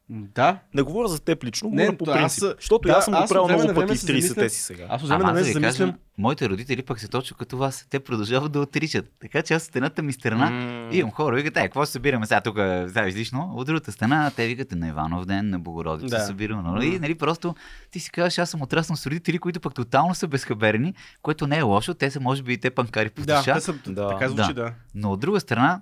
[0.10, 2.44] Да, Не говоря за теб лично, Не, говоря по то аз- принцип.
[2.56, 4.62] Защото да, аз съм го аз от правил много пъти в се 30-те замислям- си
[4.62, 4.86] сега.
[4.90, 5.94] аз от време Ама на време да се замислям.
[6.18, 7.88] моите родители пък са точно като вас.
[7.90, 9.12] Те продължават да отричат.
[9.22, 10.90] Така че аз от едната ми страна М.
[10.92, 12.56] имам хора, викат, е, какво ще събираме сега тук,
[12.88, 13.54] сега излишно.
[13.56, 16.22] От другата страна, те викат на Иванов ден, на Богородица Да.
[16.22, 16.62] събираме.
[16.66, 17.56] Но, и, нали, просто
[17.92, 21.58] ти си казваш, аз съм отраснал с родители, които пък тотално са безхаберени, което не
[21.58, 21.94] е лошо.
[21.94, 23.54] Те са, може би, и те панкари по Да, душа.
[23.54, 24.10] те са, Да.
[24.10, 24.54] така звучи, Да.
[24.54, 24.74] да.
[24.96, 25.82] Но от друга страна,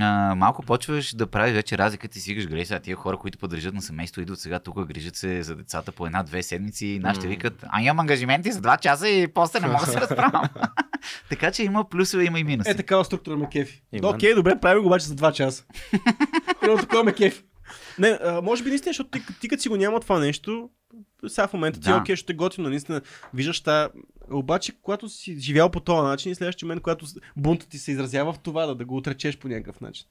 [0.00, 3.74] а, малко почваш да правиш вече разликата и си греш сега тия хора, които подрежат
[3.74, 7.30] на семейство, идват сега тук, грижат се за децата по една-две седмици и нашите М.
[7.30, 10.42] викат, а имам ангажименти за два часа и после не мога да се разправям.
[11.28, 12.70] така че има плюсове, има и минуси.
[12.70, 13.82] Е, такава структура ме кефи.
[14.02, 15.64] Окей, добре, правим го обаче за 2 часа.
[16.62, 17.44] Едно такова ме кефи.
[17.98, 20.70] Не, а, може би наистина, защото ти, ти като си го няма това нещо,
[21.28, 21.98] сега в момента ти е Да.
[21.98, 23.00] окей, ще е готино, наистина
[23.34, 23.88] виждаш та...
[24.30, 27.06] Обаче, когато си живял по този начин и следващия момент, когато
[27.36, 30.06] бунтът ти се изразява в това, да, да го отречеш по някакъв начин.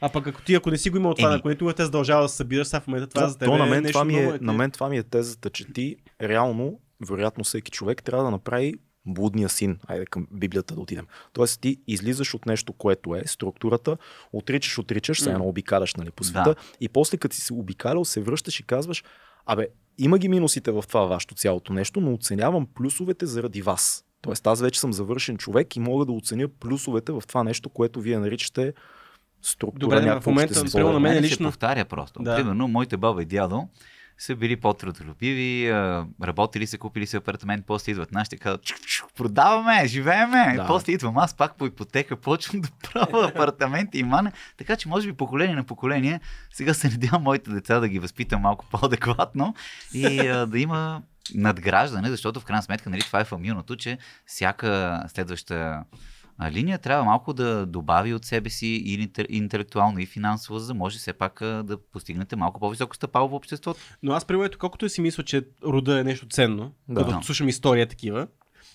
[0.00, 1.38] А пък ако ти, ако не си го имал това, Еми.
[1.38, 3.66] ако никога те задължава да събираш, сега в момента това Да, за теб то на
[3.66, 5.96] е мен, нещо това ми много е, на мен това ми е тезата, че ти
[6.22, 8.74] реално, вероятно всеки човек трябва да направи
[9.06, 9.78] блудния син.
[9.86, 11.06] Айде към Библията да отидем.
[11.32, 13.96] Тоест ти излизаш от нещо, което е структурата,
[14.32, 16.28] отричаш, отричаш, се едно обикаляш нали, по Да.
[16.28, 19.04] света и после като си се обикалял, се връщаш и казваш,
[19.46, 24.04] абе, има ги минусите в това вашето цялото нещо, но оценявам плюсовете заради вас.
[24.20, 28.00] Тоест аз вече съм завършен човек и мога да оценя плюсовете в това нещо, което
[28.00, 28.72] вие наричате
[29.42, 32.22] структура, Добре, в момента, на мен лично- се повтаря просто.
[32.22, 32.30] Да.
[32.30, 32.36] Да.
[32.36, 33.68] Примерно, моите баба и дядо
[34.18, 35.72] са били по-трудолюбиви,
[36.22, 40.52] работили са, купили са апартамент, после идват нашите, казват, «Чук, чук, продаваме, живееме.
[40.56, 40.62] Да.
[40.62, 40.66] Да.
[40.66, 44.32] После идвам аз пак по ипотека, почвам да правя апартаменти и мане.
[44.56, 46.20] Така че, може би, поколение на поколение,
[46.52, 49.54] сега се надявам моите деца да ги възпитам малко по-адекватно
[49.94, 51.02] и а, да има
[51.34, 55.84] надграждане, защото в крайна сметка, нали, това е фамилното, че всяка следваща
[56.38, 60.66] а, линия трябва малко да добави от себе си и интел- интелектуално и финансово, за
[60.66, 63.80] да може все пак а, да постигнете малко по-високо стъпало в обществото.
[64.02, 67.04] Но аз примерно, колкото си мисля, че рода е нещо ценно, Да.
[67.04, 67.10] да.
[67.10, 68.26] като слушам история такива,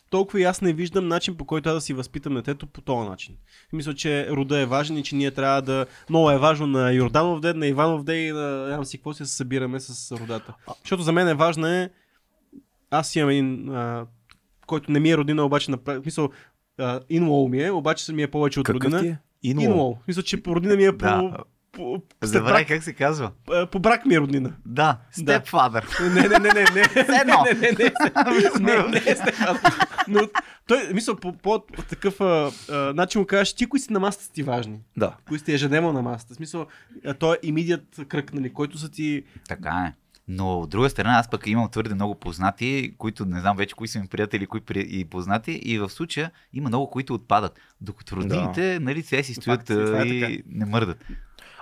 [0.10, 3.10] толкова и аз не виждам начин по който аз да си възпитам детето по този
[3.10, 3.36] начин.
[3.74, 5.86] Мисля, че рода е важен и че ние трябва да...
[6.10, 9.26] Много е важно на Йорданов ден, на Иванов ден и на нямам си какво се
[9.26, 10.54] събираме с родата.
[10.84, 11.90] Защото за мен е важно е...
[12.92, 14.06] Аз имам един, а,
[14.68, 16.02] който не ми е родина, обаче направи...
[16.06, 16.30] Мисъл,
[17.10, 19.02] инлоу ми е, обаче ми е повече от Какъв родина.
[19.02, 19.20] ти е?
[19.44, 19.66] Инлоу.
[19.66, 19.98] Инлоу.
[20.08, 20.98] Мисля, че по родина ми е по...
[20.98, 21.38] Да.
[21.72, 22.02] по,
[22.34, 23.32] брак, как се казва.
[23.52, 24.54] а, по брак ми е роднина.
[24.66, 25.22] Да, Да.
[25.22, 25.88] степфадър.
[26.02, 26.82] Не, не, не, не, не.
[27.22, 27.44] едно.
[27.46, 27.92] Не, не, не.
[28.60, 29.58] Не, не, е Стефан.
[30.08, 30.20] Но
[30.68, 34.24] той, мисля, по, по такъв а, а, начин му кажеш, ти кои си на масата
[34.26, 34.80] си ти важни.
[34.98, 35.16] Да.
[35.28, 36.34] Кои сте ежедневно на масата.
[36.34, 36.66] В смисъл,
[37.06, 39.24] а, той е имидият кръг, нали, който са ти...
[39.48, 39.94] Така е.
[40.28, 43.88] Но от друга страна, аз пък имам твърде много познати, които не знам вече кои
[43.88, 44.88] са ми приятели, кои при...
[44.90, 47.60] и познати, и в случая има много, които отпадат.
[47.82, 49.74] Докато родините, нали, те си стоят Факт е
[50.08, 50.44] и така.
[50.50, 50.98] не мърдат.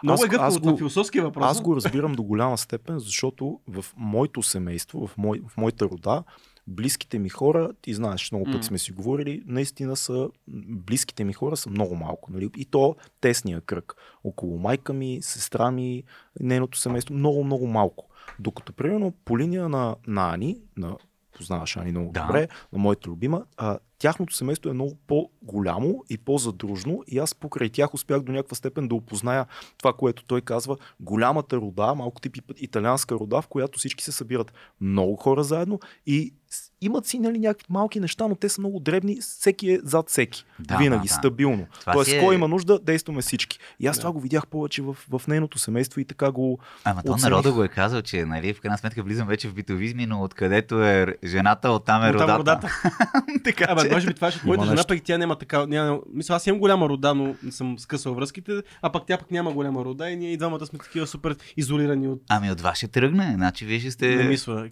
[0.04, 1.46] Много Аз- е гъвкаво аз го- на философския въпрос.
[1.46, 6.24] Аз го разбирам до голяма степен, защото в моето семейство, в, мой, в моята рода,
[6.68, 10.30] близките ми хора, ти знаеш, много пъти сме си говорили, наистина са,
[10.68, 12.32] близките ми хора са много малко.
[12.32, 12.50] Нали?
[12.58, 13.96] И то тесния кръг.
[14.24, 16.04] Около майка ми, сестра ми,
[16.40, 18.09] нейното семейство, много, много малко.
[18.40, 20.98] Докато, примерно, по линия на, на Ани, на
[21.38, 22.22] познаваш Ани много Да.
[22.22, 27.70] добре, на моята любима, а, тяхното семейство е много по-голямо и по-задружно и аз покрай
[27.70, 29.46] тях успях до някаква степен да опозная
[29.78, 34.12] това, което той казва, голямата рода, малко тип ит- италианска рода, в която всички се
[34.12, 36.34] събират много хора заедно и
[36.82, 40.46] имат си нали, някакви малки неща, но те са много дребни, всеки е зад всеки.
[40.60, 41.14] Да, Винаги, да, да.
[41.14, 41.68] стабилно.
[41.80, 43.60] Това Тоест, е- кой има нужда, действаме всички.
[43.80, 44.02] И аз Да.
[44.02, 46.60] това го видях повече в, в нейното семейство и така го...
[46.84, 50.06] Ама то народа го е казал, че нали, в крайна сметка влизам вече в битовизми,
[50.06, 52.40] но откъдето е жената, оттам е Оттам родата.
[52.40, 52.70] родата.
[53.44, 53.90] така Абе, че...
[53.90, 55.66] може би това е, Има моята жена пък тя няма така.
[55.68, 59.32] Няма, мисля, аз имам голяма рода, но не съм скъсал връзките, а пък тя пък
[59.32, 62.78] няма голяма рода и ние и двамата сме такива супер изолирани от Ами от вас
[62.78, 64.16] ще тръгне, значи вие ще сте...
[64.16, 64.70] Не мисля.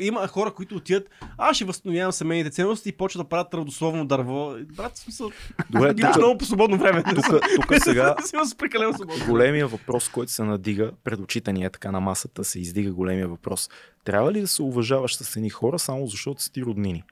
[0.00, 0.99] Има хора, които отиват,
[1.38, 4.54] аз ще възстановявам семейните ценности и почват да правят родословно дърво.
[4.76, 5.30] Брат, смисъл,
[5.70, 7.02] Добре, тук, много по свободно време.
[7.02, 8.36] тук, тук сега си
[9.28, 13.28] големия въпрос, който се надига пред очите ни е така на масата, се издига големия
[13.28, 13.68] въпрос.
[14.04, 17.04] Трябва ли да се уважаваш с едни хора само защото са ти роднини?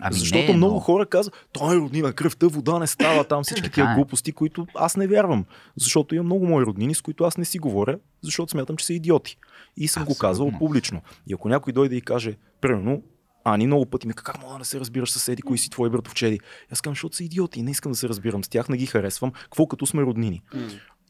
[0.00, 0.80] Ами Защото не, много но...
[0.80, 3.94] хора казват, той е роднина, кръвта, вода не става там, всички тия е.
[3.94, 5.44] глупости, които аз не вярвам.
[5.76, 8.94] Защото имам много мои роднини, с които аз не си говоря, защото смятам, че са
[8.94, 9.36] идиоти.
[9.80, 11.02] И съм го казвал публично.
[11.26, 13.02] И ако някой дойде и каже, примерно,
[13.44, 15.70] Ани много пъти ми казва, как мога да не се разбираш с съседи, кои си
[15.70, 16.40] твои братовчеди.
[16.72, 19.32] Аз казвам, защото са идиоти, не искам да се разбирам с тях, не ги харесвам.
[19.32, 20.42] Какво като сме роднини?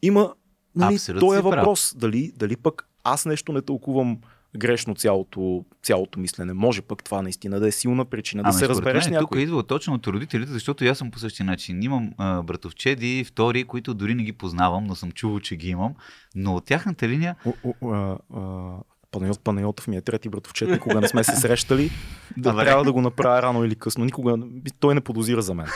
[0.01, 0.33] Има
[0.75, 1.43] нали, този прав.
[1.43, 4.17] въпрос, дали, дали пък аз нещо не тълкувам
[4.57, 6.53] грешно цялото, цялото мислене.
[6.53, 9.39] Може пък това наистина да е силна причина да Ама се разбереш мен, някой.
[9.39, 11.83] Тук идва точно от родителите, защото аз съм по същия начин.
[11.83, 15.93] Имам а, братовчеди, втори, които дори не ги познавам, но съм чувал, че ги имам.
[16.35, 18.77] Но от тяхната линия, О, о, а, а,
[19.11, 21.91] Панайот Панайотов ми е трети братовчет, никога не сме се срещали.
[22.37, 24.05] Да, трябва да го направя рано или късно.
[24.05, 24.37] Никога
[24.79, 25.67] той не подозира за мен.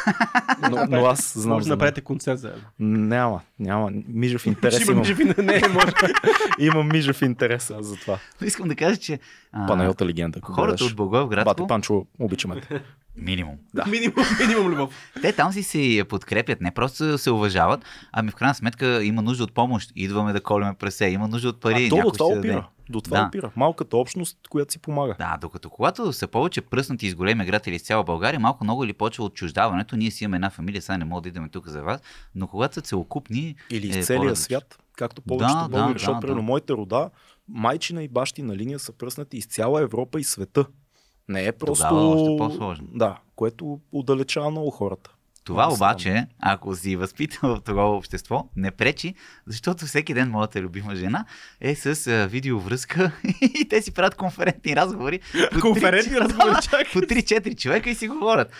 [0.61, 1.53] Но, но аз знам.
[1.53, 2.61] Може да направите концерт заедно.
[2.79, 3.91] Няма, няма.
[4.07, 5.01] Мижев интерес Ще има имам.
[5.01, 5.91] мижеви, не, не, може.
[6.59, 8.17] Имам мижев интерес аз за това.
[8.41, 9.19] но искам да кажа, че
[9.51, 10.39] а, Панайота легенда.
[10.43, 12.81] хората от Благоевградско, Бате Панчо, обичаме те.
[13.17, 13.55] минимум.
[13.73, 13.85] Да.
[13.85, 14.89] Минимум, минимум любов.
[15.21, 19.43] Те там си се подкрепят, не просто се уважават, ами в крайна сметка има нужда
[19.43, 19.91] от помощ.
[19.95, 21.85] Идваме да колеме прасе, има нужда от пари.
[21.85, 22.67] А, то някой това опира.
[22.89, 23.25] До това Да.
[23.27, 23.51] опира.
[23.55, 25.15] Малката общност, която си помага.
[25.19, 28.93] Да, докато когато са повече пръснати из големи градители из цяла България, малко много или
[28.93, 29.95] почва отчуждаването.
[29.95, 32.01] Ние си имаме една фамилия, сега не мога да идваме тук за вас,
[32.35, 33.55] но когато са целокупни.
[33.69, 34.43] Или е из целия по-различно.
[34.45, 36.21] свят, както повечето Да, да, българи, да, защото да.
[36.21, 37.09] примерно моите рода,
[37.47, 40.65] майчина и бащина линия са пръснати из цяла Европа и света.
[41.29, 41.87] Не е просто...
[41.89, 42.87] Тогава още по-сложно.
[42.93, 45.14] Да, което отдалечава много хората.
[45.45, 49.15] Това Много обаче, ако си възпитан в това общество, не пречи,
[49.47, 51.25] защото всеки ден моята любима жена
[51.62, 55.19] е с а, видеовръзка и те си правят конферентни разговори.
[55.62, 56.84] Конферентни разговори, чакай.
[56.93, 58.51] По 3-4 човека и си говорят.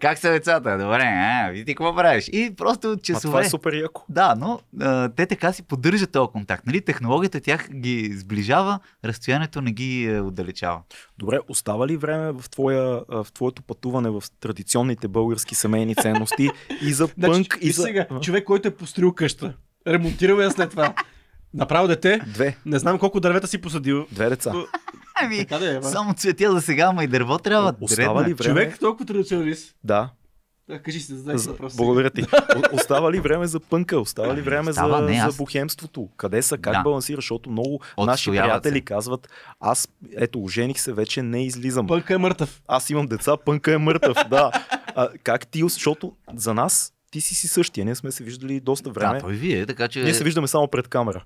[0.00, 0.78] Как са децата?
[0.78, 2.28] Добре, а, ви ти какво правиш?
[2.32, 3.46] И просто А това часове.
[3.46, 4.04] е супер яко.
[4.08, 6.66] Да, но а, те така си поддържат този контакт.
[6.66, 6.80] Нали?
[6.80, 10.80] Технологията тях ги сближава, разстоянието не ги е, отдалечава.
[11.18, 16.50] Добре, остава ли време в, твоя, в твоето пътуване в традиционните български семейни ценности
[16.82, 17.82] и за Значи, пънк, и и за...
[17.82, 19.54] сега, човек, който е построил къща,
[19.86, 20.94] ремонтирал я след това,
[21.54, 22.56] направил дете, Две.
[22.66, 24.06] не знам колко дървета си посадил.
[24.12, 24.52] Две деца.
[25.22, 25.82] Ами, Така да е, ма.
[25.82, 27.74] само цветя за сега, ама и дърво трябва.
[27.80, 28.54] Остава ли време?
[28.54, 29.74] Човек толкова традиционалист.
[29.84, 30.10] Да.
[30.68, 31.50] Да, кажи си, задай За...
[31.50, 31.76] въпрос.
[31.76, 32.22] Благодаря ти.
[32.56, 34.00] О- Остава ли време за пънка?
[34.00, 36.08] Остава ли Ами, време остава, за, не, аз- за бухемството?
[36.16, 36.58] Къде са?
[36.58, 36.82] Как Да.
[36.82, 37.24] балансираш?
[37.24, 38.84] Защото много наши Отстояват приятели се.
[38.84, 39.28] казват,
[39.60, 41.86] аз, ето, ожених се, вече не излизам.
[41.86, 42.62] Пънка е мъртъв.
[42.68, 44.16] Аз имам деца, пънка е мъртъв.
[44.28, 44.50] да.
[44.94, 47.84] А, как ти, защото за нас ти си си същия.
[47.84, 49.14] Ние сме се виждали доста време.
[49.14, 50.02] Да, той вие, така че...
[50.02, 51.24] Ние се виждаме само пред камера.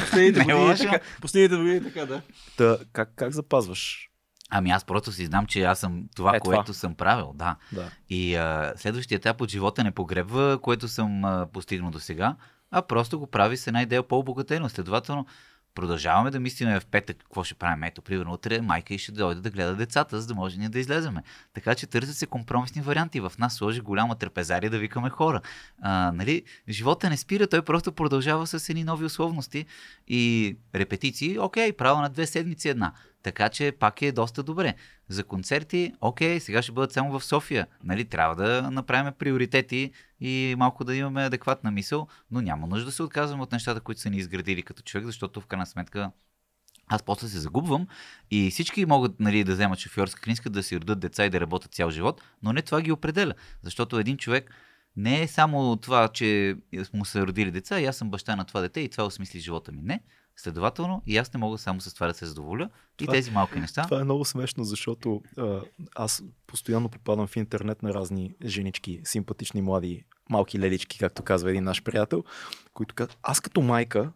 [0.00, 0.82] Последните е години, лошо.
[0.82, 2.22] така, последните години така, да.
[2.56, 4.04] Та, как, как запазваш?
[4.50, 6.54] Ами аз просто си знам, че аз съм това, Е, това.
[6.54, 7.56] което съм правил, да.
[7.72, 7.90] Да.
[8.08, 12.36] И а, следващия етап от живота не погребва, което съм а, постигнал до сега,
[12.70, 14.68] а просто го прави с една идея по-обогатено.
[14.68, 15.26] Следователно,
[15.78, 17.82] продължаваме да мислиме в петък какво ще правим.
[17.82, 20.78] Ето, примерно, утре майка и ще дойде да гледа децата, за да може ние да
[20.78, 21.22] излеземе.
[21.54, 23.20] Така че търсят се компромисни варианти.
[23.20, 25.40] В нас сложи голяма трапезария да викаме хора.
[25.82, 29.66] А, нали, живота не спира, той просто продължава с едни нови условности
[30.08, 31.38] и репетиции.
[31.38, 32.92] Окей, право на две седмици една.
[33.22, 34.74] Така че пак е доста добре.
[35.08, 37.66] За концерти, окей, сега ще бъдат само в София.
[37.84, 42.92] Нали, трябва да направим приоритети и малко да имаме адекватна мисъл, но няма нужда да
[42.92, 46.10] се отказваме от нещата, които са ни изградили като човек, защото в крайна сметка
[46.88, 47.86] аз после се загубвам
[48.30, 51.74] и всички могат нали, да вземат шофьорска книжка, да си родят деца и да работят
[51.74, 53.34] цял живот, но не това ги определя.
[53.62, 54.50] Защото един човек
[54.96, 56.56] не е само това, че
[56.94, 59.72] му са родили деца и аз съм баща на това дете и това осмисли живота
[59.72, 59.82] ми.
[59.82, 60.00] Не.
[60.40, 62.70] Следователно, и аз не мога само с това да се задоволя.
[63.00, 63.82] И Това- тези малки неща.
[63.82, 65.60] Това е много смешно, защото а,
[65.94, 71.64] аз постоянно попадам в интернет на разни женички, симпатични млади малки лелички, както казва един
[71.64, 72.24] наш приятел,
[72.74, 74.12] които казват, аз като майка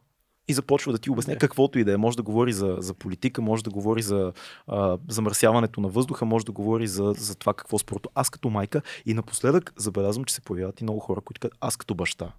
[0.48, 1.38] и започва да ти обясня Да.
[1.38, 1.96] каквото и да е.
[1.96, 4.32] Може да говори за, за политика, може да говори за
[4.66, 8.08] а, замърсяването на въздуха, може да говори за, за това какво спорто.
[8.14, 11.76] Аз като майка и напоследък забелязвам, че се появяват и много хора, които казват, аз
[11.76, 12.32] като баща.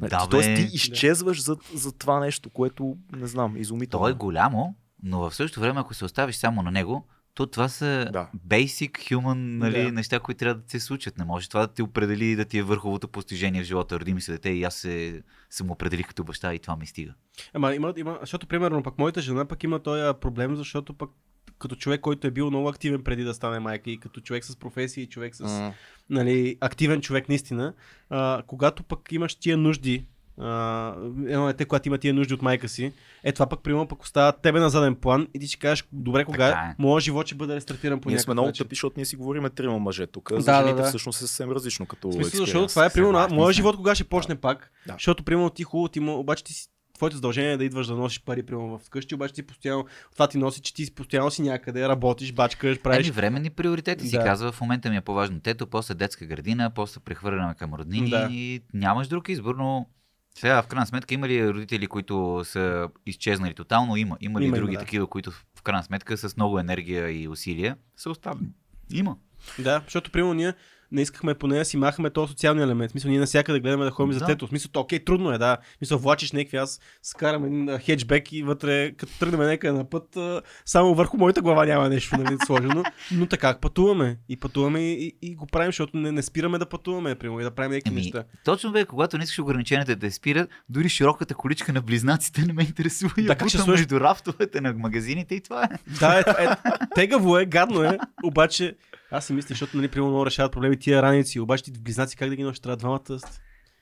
[0.00, 4.04] Нали, Да, Тоест ти изчезваш за, за това нещо, което, не знам, изумително.
[4.06, 7.68] То е голямо, но в същото време, ако се оставиш само на него, то това
[7.68, 8.28] са Да.
[8.48, 9.92] basic human нали, Да.
[9.92, 11.18] неща, които трябва да се случат.
[11.18, 14.00] Не може това да те определи да ти е върховото постижение в живота.
[14.00, 17.14] Роди ми се дете и аз се съм определих като баща и това ми стига.
[17.54, 21.10] Ама има, има, защото примерно пък моята жена пък има този проблем, защото пък
[21.58, 24.56] като човек, който е бил много активен преди да стане майка и като човек с
[24.56, 25.74] професия и човек с М.
[26.10, 27.74] нали, активен човек наистина,
[28.10, 30.06] а, когато пък имаш тия нужди,
[30.40, 30.94] а,
[31.28, 32.92] едно дете, когато има тия нужди от майка си,
[33.24, 36.24] е това пък примерно пък остава тебе на заден план и ти ще кажеш, добре,
[36.24, 36.74] кога Така е.
[36.78, 39.44] моят живот ще бъде рестартиран по Ние някакъв сме много тъпи, защото ние си говорим
[39.54, 40.32] трима мъже тук.
[40.32, 40.88] Да, За да, жените да.
[40.88, 44.34] всъщност е съвсем различно като смисъл, защото това е примерно, моят живот кога ще почне
[44.34, 44.92] пак, Да.
[44.92, 46.68] защото примерно ти хубаво, ти му, обаче ти си
[46.98, 50.38] твоето задължение е да идваш да носиш пари примерно вкъщи, обаче ти постоянно, това ти
[50.38, 53.06] носи, че ти си постоянно си някъде, работиш, бачкаш, правиш.
[53.06, 54.24] Еми, временни приоритети си Да.
[54.24, 54.52] казва.
[54.52, 58.28] В момента ми е по-важно тето, после детска градина, после прехвърляме към роднини Да.
[58.30, 59.86] и нямаш друг избор, но
[60.34, 63.96] сега в крайна сметка има ли родители, които са изчезнали тотално?
[63.96, 64.16] Има.
[64.20, 64.80] Има ли има, други да.
[64.80, 68.48] такива, които в крайна сметка с много енергия и усилия са оставени?
[68.92, 69.16] Има.
[69.58, 70.52] Да, защото примерно ние
[70.92, 72.90] не искахме поне да си махаме този социалния елемент.
[72.90, 74.18] Смисъл, ние навсякъде гледаме да ходим Да.
[74.18, 74.46] за тето.
[74.46, 75.56] В смисъл, то, окей, трудно е, да.
[75.78, 80.16] Смисъл, влачиш някакви, аз скарам един хеджбек и вътре, като тръгнем някъде на път,
[80.64, 82.82] само върху моята глава няма нещо нали, сложено.
[83.12, 84.18] Но така пътуваме.
[84.28, 87.44] И пътуваме и, и, и го правим, защото не, не спираме да пътуваме, примерно, и
[87.44, 88.24] да правим някакви Еми, неща.
[88.44, 92.62] точно бе, когато не искаш ограниченията да спират, дори широката количка на близнаците не ме
[92.62, 93.12] интересува.
[93.16, 95.68] Да, я как ще сложиш- между рафтовете на магазините и това е.
[96.00, 96.48] Да, е, е,
[96.94, 98.76] тегаво е, гадно е, обаче
[99.10, 102.28] аз си мисля, защото нали, примерно решават проблеми тия раници, обаче ти в близнаци как
[102.28, 103.18] да ги носиш, трябва двамата.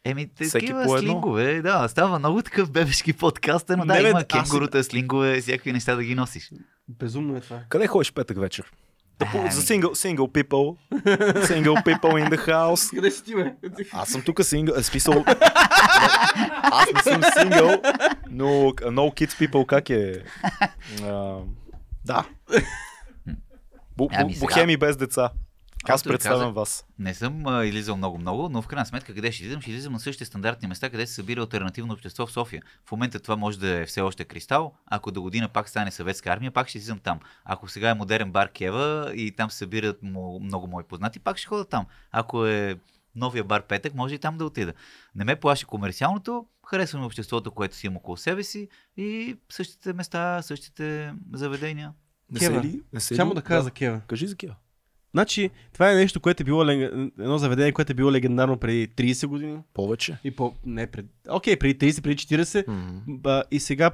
[0.05, 4.19] Еми, Всеки такива по слингове, да, става много такъв бебешки подкаст, но Не, да, има
[4.19, 6.51] аз- кенгурута, слингове, всякакви неща да ги носиш.
[6.91, 7.61] Безумно е това.
[7.69, 8.73] Къде ходиш петък вечер?
[9.19, 9.51] Да, по- Ами.
[9.51, 10.77] за single, single people.
[11.47, 12.95] Single people in the house.
[12.95, 13.55] Къде си ти, бе?
[13.93, 14.75] Аз съм тук сингъл.
[14.75, 15.25] Е, смисъл.
[16.63, 17.83] Аз не съм сингъл,
[18.31, 20.23] но no kids people как е?
[21.05, 21.37] А,
[22.05, 22.25] да.
[23.97, 25.31] Бу, Ами бу, сега- бухеми без деца.
[25.89, 26.87] Аз представям казах, вас.
[26.99, 29.63] Не съм а, излизал много-много, но в крайна сметка къде ще излизам?
[29.63, 32.63] Ще излизам на същите стандартни места, къде се събира альтернативно общество в София.
[32.85, 34.75] В момента това може да е все още кристал.
[34.87, 37.21] Ако до година пак стане съветска армия, пак ще излизам там.
[37.45, 41.47] Ако сега е модерен бар Кева и там се събират много мои познати, пак ще
[41.47, 41.87] ходя там.
[42.13, 42.79] Ако е
[43.15, 44.73] новия бар Петък, може и там да отида.
[45.15, 50.43] Не ме плаши комерциалното, харесвам обществото, което си имам около себе си и същите места,
[50.43, 51.93] същите заведения.
[52.31, 52.63] Не Кева.
[52.63, 52.81] се ли?
[52.93, 53.35] Не се Само ли?
[53.35, 54.01] да кажа за Кева.
[54.07, 54.55] Кажи за Кева.
[55.13, 59.27] Значи, това е нещо, което е било едно заведение, което е било легендарно преди 30
[59.27, 59.59] години.
[59.75, 60.19] Повече.
[60.25, 60.55] И по...
[60.65, 61.07] Не, пред...
[61.29, 62.69] Окей, преди 30, преди 40.
[62.69, 63.91] М, Ба, и сега,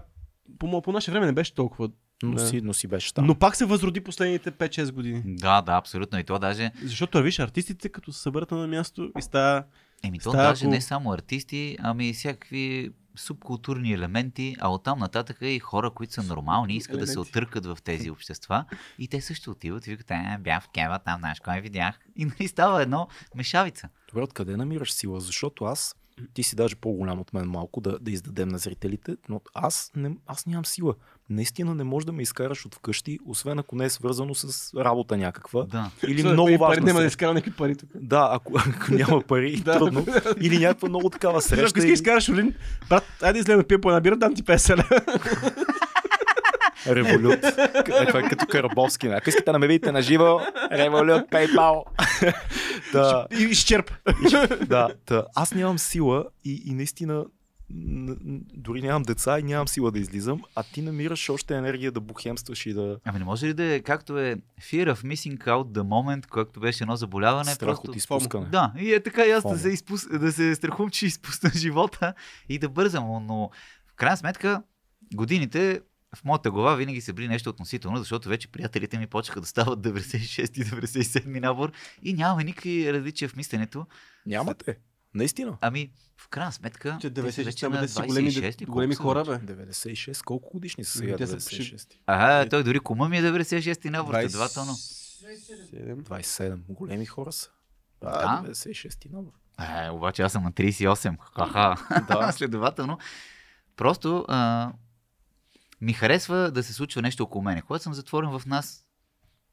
[0.59, 1.91] по, по наше време не беше толкова.
[2.23, 2.47] Но, Да.
[2.47, 3.27] си, но си беше там.
[3.27, 5.23] Но пак се възроди последните 5-6 години.
[5.27, 6.19] Да, да, абсолютно.
[6.19, 9.65] И то даже Защото виж, артистите като се съберат на място и става...
[10.03, 14.99] Еми то Става даже по- не само артисти, ами и всякакви субкултурни елементи, а оттам
[14.99, 17.31] нататък и хора, които са нормални, искат да се Елементи.
[17.31, 18.65] отъркат в тези общества
[18.99, 21.99] и те също отиват и викат, е, бях в Кева, там знаеш кой видях.
[22.17, 23.89] И нали става едно мешавица.
[24.09, 25.21] Добре, откъде намираш сила?
[25.21, 25.97] Защото аз,
[26.35, 30.17] ти си даже по-голям от мен малко да, да издадем на зрителите, но аз, не,
[30.27, 30.95] аз нямам сила.
[31.33, 35.17] Наистина не можеш да ме изкараш от вкъщи, освен ако не е свързано с работа
[35.17, 35.63] някаква.
[35.63, 35.91] Да.
[36.05, 37.89] Или Защо много пари важна Няма да изкара някакви пари тук.
[37.95, 39.73] Да, ако, ако няма пари, Да.
[39.73, 40.07] трудно.
[40.41, 41.65] Или някаква много такава Ако среща.
[41.67, 42.55] искаш и- изкараш Олин,
[42.89, 45.01] брат, айде излезе да пия по една бира, дам ти 50 лева.
[46.87, 47.41] Револют.
[47.41, 49.07] К- Това е като Карабовски.
[49.09, 50.41] Ако искате да ме видите на живо,
[50.73, 51.83] Револют, PayPal.
[52.93, 53.91] да, И изчерп.
[54.67, 55.25] да, да.
[55.35, 57.25] Аз нямам сила и, и наистина
[58.55, 62.67] дори нямам деца и нямам сила да излизам, а ти намираш още енергия да бухемстваш
[62.67, 65.83] и да Ами не може ли да е както е Fear of Missing Out the
[65.83, 67.91] Moment, което беше едно заболяване, страх просто...
[67.91, 68.47] от изпускане.
[68.47, 70.19] Да, и е така и аз да се, изпус...
[70.19, 72.15] да се страхувам, че изпусна живота
[72.49, 73.51] и да бързам, но
[73.87, 74.63] в крайна сметка
[75.15, 75.81] годините
[76.17, 79.81] в моята глава винаги са били нещо относително, защото вече приятелите ми почнаха да стават
[79.87, 83.87] 96-97 набор и нямаме никакви различия в мисленето.
[84.27, 84.79] Нямате.
[85.15, 85.59] Наистина.
[85.61, 88.61] Ами, в крайна сметка, Че те са 96 вече ама на те са големи, 26
[88.61, 89.45] ли, големи хора, вече?
[89.45, 89.67] бе.
[89.67, 90.25] 96.
[90.25, 91.97] Колко годишни са сега Те са 96?
[92.07, 94.73] Ага, той дори кума ми е 96 набор, следователно.
[94.73, 95.97] 27.
[95.97, 96.59] 27.
[96.69, 97.51] Големи хора са.
[98.01, 98.11] Да.
[98.11, 99.33] Да, 96 набор.
[99.87, 101.17] Е, обаче аз съм на 38.
[101.37, 102.03] Ха-ха.
[102.09, 102.33] Да.
[102.33, 102.99] Следователно,
[103.77, 104.73] просто а,
[105.81, 107.63] ми харесва да се случва нещо около мене.
[107.63, 108.85] Когато съм затворен в нас,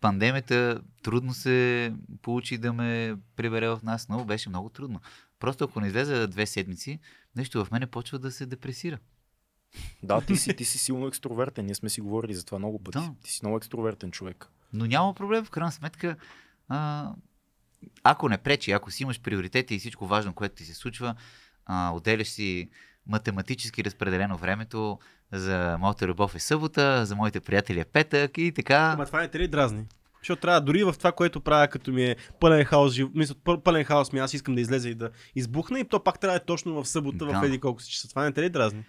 [0.01, 4.99] пандемията трудно се получи да ме прибере в нас, но беше много трудно.
[5.39, 6.99] Просто ако не излезе две седмици,
[7.35, 8.97] нещо в мене почва да се депресира.
[10.03, 11.65] Да, ти си, ти си силно екстровертен.
[11.65, 12.97] Ние сме си говорили за това много пъти.
[12.97, 13.13] Да.
[13.23, 14.47] Ти си много екстровертен човек.
[14.73, 16.15] Но няма проблем, в крайна сметка.
[16.67, 17.11] А,
[18.03, 21.15] ако не пречи, ако си имаш приоритети и всичко важно, което ти се случва,
[21.65, 22.69] а, отделяш си
[23.07, 24.99] математически разпределено времето
[25.31, 28.91] за моята любов е събота, за моите приятели е петък и така.
[28.93, 29.85] Ама това не те ли дразни?
[30.21, 33.07] Защото трябва дори в това, което правя, като ми е пълен хаос, жив...
[33.13, 36.19] мисля, пъл- пълен хаос ми, аз искам да излезе и да избухна и то пак
[36.19, 37.47] трябва да е точно в събота, в Да.
[37.47, 38.09] еди колко си часа.
[38.09, 38.83] Това не те ли дразни?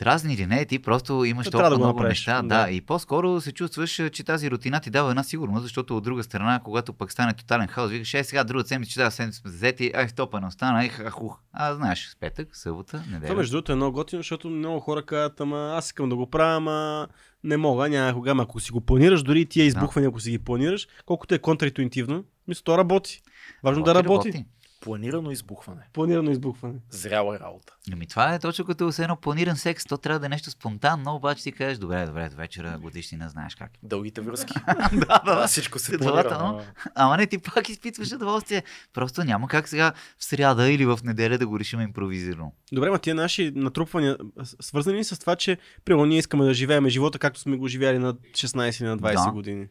[0.00, 2.42] Дразни или не, ти просто имаш То толкова да го много направиш, неща.
[2.42, 2.64] да.
[2.64, 2.70] Да.
[2.70, 6.60] и по-скоро се чувстваш, че тази рутина ти дава една сигурност, защото от друга страна,
[6.64, 9.92] когато пък стане тотален хаос, викаш, е сега друга седмица, че тази седмица сме взети,
[9.94, 11.38] ай, стопа не остана, ех, ахух.
[11.52, 13.34] А, знаеш, с петък, събота, Това неделя.
[13.34, 16.56] между другото е много готино, защото много хора казват, ама аз искам да го правя,
[16.56, 17.08] ама
[17.44, 18.30] не мога, няма кога.
[18.30, 22.24] Ама ако си го планираш, дори тия избухвания, ако си ги планираш, колкото е контраинтуитивно,
[22.48, 23.22] мисля, то работи.
[23.62, 24.44] Важно да работи.
[24.80, 25.80] Планирано избухване.
[25.92, 26.74] Планирано избухване.
[26.90, 27.74] Зряла е работа.
[27.92, 29.84] Ами това е точно като с едно планиран секс.
[29.84, 33.54] То трябва да е нещо спонтанно, обаче ти кажеш, добре, добре, до вечера годишнина знаеш
[33.54, 33.70] как.
[33.82, 34.52] Дългите връзки.
[34.92, 36.28] да, Да, всичко се планира.
[36.32, 36.62] Ама-
[36.94, 38.62] Ама не, ти пак изпитваш удоволствие.
[38.92, 42.52] Просто няма как сега в сряда или в неделя да го решим импровизирано.
[42.72, 44.16] Добре, ма тия наши натрупвания,
[44.60, 47.98] свързани ли с това, че примерно ние искаме да живеем живота, както сме го живяли
[47.98, 49.32] на 16 или на 20 Да.
[49.32, 49.66] години.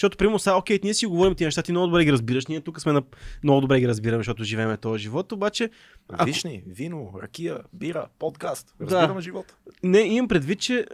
[0.00, 2.60] Защото, примерно, сега, окей, ние си говорим тия неща, ти много добре ги разбираш, ние
[2.60, 3.02] тук сме на...
[3.42, 5.70] много добре ги разбираме, защото живеем този живот, обаче
[6.08, 8.74] Ако- Вишни, вино, ракия, бира, подкаст.
[8.78, 8.84] Да.
[8.84, 9.54] Разбираме живота.
[9.82, 10.86] не имам предвид, че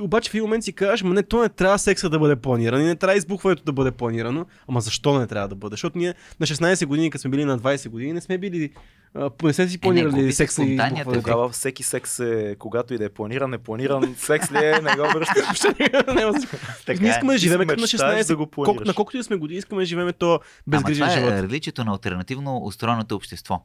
[0.00, 2.80] обаче в един момент си кажеш, ма не, то не трябва секса да бъде планиран
[2.80, 4.46] и не трябва избухването да бъде планирано.
[4.68, 5.72] Ама защо не трябва да бъде?
[5.72, 8.70] Защото ние на 16 години, като сме били на 20 години, не сме били,
[9.14, 11.22] а, не сме си планирали купи се секса и спонтанният избухването.
[11.22, 15.02] Тогава всеки секс е, когато и да е планиран, непланиран, секс ли е, не го
[15.14, 15.62] връщаш.
[17.00, 17.10] Ние е.
[17.10, 19.24] искаме да Ти живеем като на мечтаеш 16, да го колко, на колкото и да
[19.24, 21.38] сме години, искаме да живеем то безгрижен Ама това живот.
[21.38, 23.64] е различието на альтернативно устроеното общество.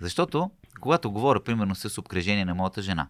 [0.00, 0.50] Защото,
[0.80, 3.08] когато говоря, примерно, с обкръжение на моята жена,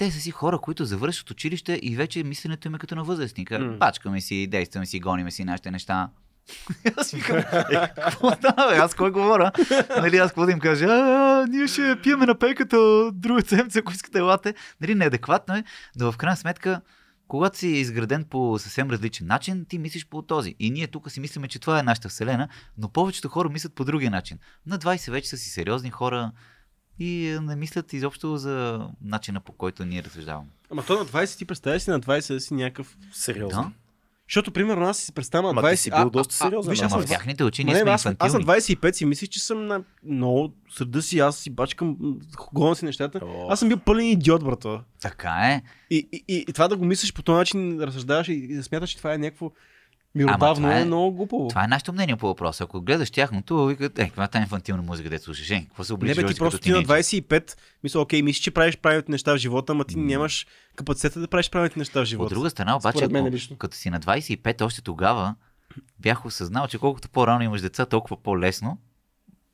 [0.00, 3.54] те са си хора, които завършват училище и вече мисленето им е като на възрастника.
[3.54, 3.78] Mm.
[3.78, 6.08] Пачкаме си, действаме си, гониме си нашите неща.
[6.96, 7.44] аз викам, е,
[8.02, 9.52] какво става, аз кой говоря?
[9.96, 10.86] нали, аз какво да им кажа?
[10.86, 14.54] А, ние ще пиеме на пейката друга седмица, ако искате елате.
[14.80, 15.64] Нали, неадекватно е,
[15.96, 16.80] но в крайна сметка
[17.28, 20.54] когато си изграден по съвсем различен начин, ти мислиш по този.
[20.58, 22.48] И ние тук си мислиме, че това е нашата вселена,
[22.78, 24.38] но повечето хора мислят по другия начин.
[24.66, 26.32] На 20 вече са си сериозни хора
[27.00, 30.48] и е, не мислят изобщо за начина по който ние разсъждаваме.
[30.70, 32.96] Ама то на 20 ти представяш си на 20 да си някакъв...
[33.12, 33.62] Сериозно.
[33.62, 33.70] Да.
[34.28, 35.70] Защото, примерно, аз си представям на Ма 20...
[35.70, 38.06] ти си бил доста сериозен, виж, ама аз в тяхните очи ние не, сме аз,
[38.18, 38.76] аз съм инфантилни.
[38.76, 41.96] 25 си мислих, че съм на много сърда си, аз си бачкам,
[42.52, 43.20] гонам си нещата.
[43.22, 43.46] О.
[43.50, 44.80] Аз съм бил пълен идиот, брато.
[45.00, 45.62] Така е.
[45.90, 48.54] И, и, и, и това да го мислиш по този начин, да разсъждаваш и, и
[48.54, 49.50] да смяташ, че това е някакво
[50.14, 50.80] миродавно, това е...
[50.82, 51.48] е- много глупаво.
[51.48, 52.64] Това е нашето мнение по въпроса.
[52.64, 55.50] Ако гледаш тяхното, викат, е, каква е тази инфантилна музика, де слушаш?
[55.50, 56.24] Е, какво се Не обличаш?
[56.24, 59.72] бе, ти просто ти на 25, мисля, окей, мислиш, че правиш правилните неща в живота,
[59.72, 60.46] ама ти нямаш
[60.76, 62.26] капацитета да правиш правилните неща в живота.
[62.26, 63.56] От друга страна, обаче, Според мен ако, лично.
[63.56, 65.34] като си на 25, още тогава
[65.98, 68.78] бях осъзнал, че колкото по-рано имаш деца, толкова по-лесно.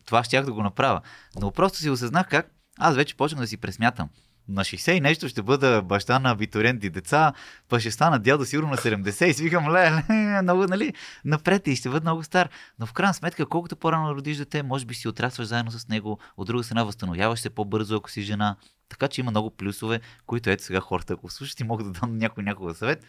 [0.04, 1.00] Това щях да го направя.
[1.40, 4.08] Но просто си осъзнах как аз вече почнах да си пресмятам.
[4.48, 7.32] На 60 и нещо ще бъда баща на абитуриенти деца,
[7.68, 10.92] па ще стана дядо сигурно на 70 и свикам, ле, ле, много, нали,
[11.24, 12.48] напред и ще бъда много стар.
[12.78, 16.18] Но в крайна сметка, колкото по-рано родиш дете, може би си отрастваш заедно с него,
[16.36, 18.56] от друга страна възстановяваш се по-бързо, ако си жена.
[18.88, 22.18] Така че има много плюсове, които ето сега хората, ако слушат и могат да дам
[22.18, 23.04] някой някога съвет.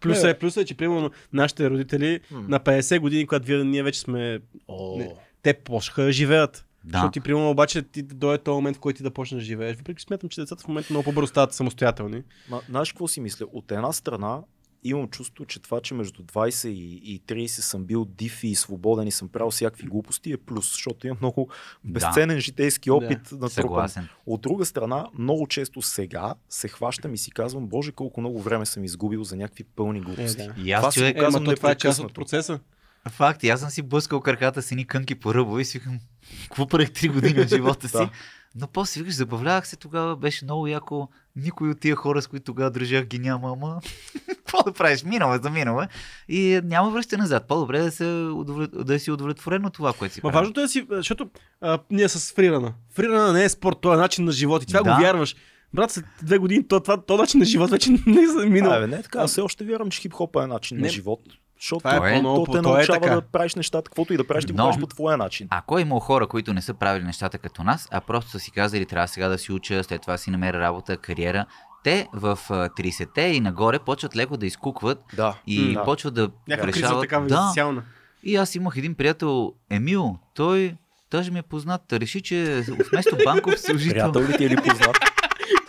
[0.00, 0.30] Плюс Не.
[0.30, 2.44] е, плюс е, че примерно нашите родители М.
[2.48, 5.14] на 50 години, когато вие, ние вече сме, О, Не.
[5.42, 6.64] те почнаха да живеят.
[6.84, 6.98] Да.
[6.98, 9.76] Защото ти, примерно, обаче ти дойде този момент, в който ти да почнеш да живееш.
[9.76, 12.22] Въпреки смятам, че децата в момента много по-бързо стават самостоятелни.
[12.50, 13.46] Ма, знаеш какво си мисля?
[13.52, 14.40] От една страна
[14.84, 19.08] имам чувство, че това, че между 20 и, и 30 съм бил див и свободен
[19.08, 21.48] и съм правил всякакви глупости е плюс, защото имам много
[21.84, 23.50] безценен житейски опит на трупан.
[23.50, 24.08] Съгласен.
[24.26, 28.66] От друга страна, много често сега се хващам и си казвам, боже, колко много време
[28.66, 30.42] съм изгубил за някакви пълни глупости.
[30.42, 30.54] Е, да.
[30.62, 32.60] И аз Това си човек, го Е, казвам то това е част от процеса.
[33.08, 35.98] Факт, аз съм си блъскал краката с едни кънки по ръбо и си викам,
[36.42, 38.08] какво правих 3 години от живота си?
[38.54, 41.08] Но после викаш, забавлявах се тогава, беше много яко.
[41.36, 43.80] Никой от тия хора, с които тогава държах ги няма, ама
[44.28, 45.04] какво да правиш?
[45.04, 45.88] Минало е, заминало е.
[46.28, 47.48] И няма връщане назад.
[47.48, 48.04] По-добре е да, се
[48.34, 48.70] удовлет...
[48.86, 50.40] да си удовлетворен от това, което си Ма правил.
[50.40, 51.30] важното е да си, защото
[51.60, 52.74] а, ние с фрирана.
[52.90, 54.94] Фрирана не е спорт, това е начин на живот и това Да.
[54.94, 55.36] го вярваш.
[55.74, 58.72] Брат, след две години то, това, то начин на живот вече не е минал.
[58.72, 59.18] А, бе, не е така.
[59.18, 60.82] Аз все още вярвам, че хип-хопа е начин Не.
[60.82, 61.20] на живот.
[61.60, 63.14] Защото Това е Той е- то те то е научава така.
[63.14, 65.46] да правиш нещата, каквото и да правиш, ти го Но- правиш по твоя начин.
[65.50, 68.50] Ако е имало хора, които не са правили нещата като нас, а просто са си
[68.50, 71.46] казали, трябва сега да си уча, след това си намеря работа, кариера,
[71.84, 75.34] те в а, 30-те и нагоре почват леко да изкукват Да.
[75.46, 75.84] и Да.
[75.84, 77.02] почват да Някаква криза решават.
[77.02, 77.82] такава да.
[78.22, 80.76] И аз имах един приятел, Емил, той
[81.10, 81.92] даже ми е познат.
[81.92, 84.12] Реши, че вместо банков служител...
[84.12, 84.96] Приятел ли ти е ли познат?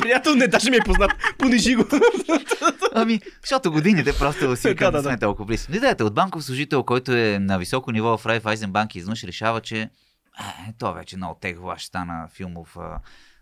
[0.10, 1.12] Приятел, не, даже ми е познат.
[1.38, 1.84] Понижи го.
[2.93, 5.20] Ами, защото годините просто си Да, да, сме да.
[5.20, 5.72] толкова близо.
[5.74, 9.62] Идеята от банков служител, който е на високо ниво в Райфайзен банк и изведнъж решава,
[9.62, 9.89] че е,
[10.80, 12.78] то вече много тегла, ще стана филмов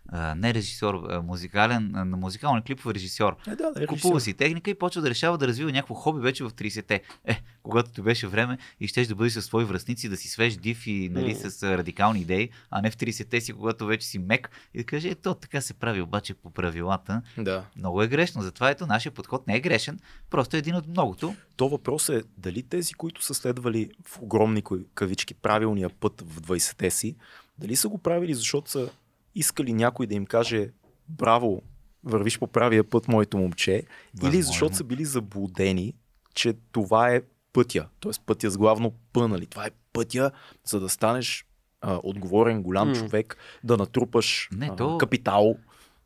[0.08, 3.36] а, не режисьор, а, музикален, а, на музикални клипове режисьор.
[3.46, 4.20] Е, да, да, е Купува режисьор.
[4.20, 7.02] си техника и почва да решава да развива някакво хоби вече в 30-те.
[7.24, 10.56] Е, когато ти беше време и щеш да бъдеш със свои връзници, да си свеж
[10.56, 11.50] див и нали, М.
[11.50, 15.08] с радикални идеи, а не в 30-те си, когато вече си мек и да каже,
[15.08, 17.22] е, то така се прави обаче по правилата.
[17.38, 17.64] Да.
[17.76, 18.42] Много е грешно.
[18.42, 19.98] Затова ето нашия подход не е грешен,
[20.30, 21.34] просто е един от многото.
[21.56, 24.62] То въпрос е дали тези, които са следвали в огромни
[24.94, 27.16] кавички правилния път в 20-те си,
[27.58, 28.90] дали са го правили, защото са
[29.34, 30.68] искали някой да им каже
[31.08, 31.62] браво,
[32.04, 33.82] вървиш по правия път, моето момче, или
[34.14, 34.42] Възможно.
[34.42, 35.94] защото са били заблудени,
[36.34, 37.22] че това е
[37.52, 38.12] пътя, т.е.
[38.26, 39.46] пътя с главно П, нали?
[39.46, 40.30] Това е пътя,
[40.64, 41.46] за да станеш
[41.80, 45.56] а, отговорен, голям човек, да натрупаш Не, а, то- капитал.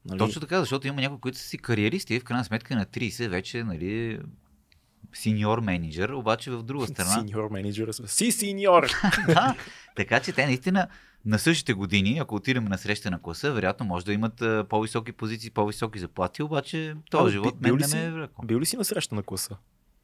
[0.05, 0.19] Нали?
[0.19, 3.29] Точно така, защото има някои, които са си кариеристи и в крайна сметка на 30
[3.29, 4.21] вече, нали,
[5.13, 7.11] сеньор менеджер, обаче в друга страна.
[7.11, 7.89] Синьор менеджер.
[8.07, 8.89] Си, синьор!
[9.27, 9.55] да,
[9.97, 10.89] така че те наистина
[11.25, 15.13] на същите години, ако отидем на среща на класа, вероятно може да имат а, по-високи
[15.13, 18.47] позиции, по-високи заплати, обаче този живот би- бил мен ли не ме е влеко.
[18.47, 19.57] Бил ли си на среща на класа?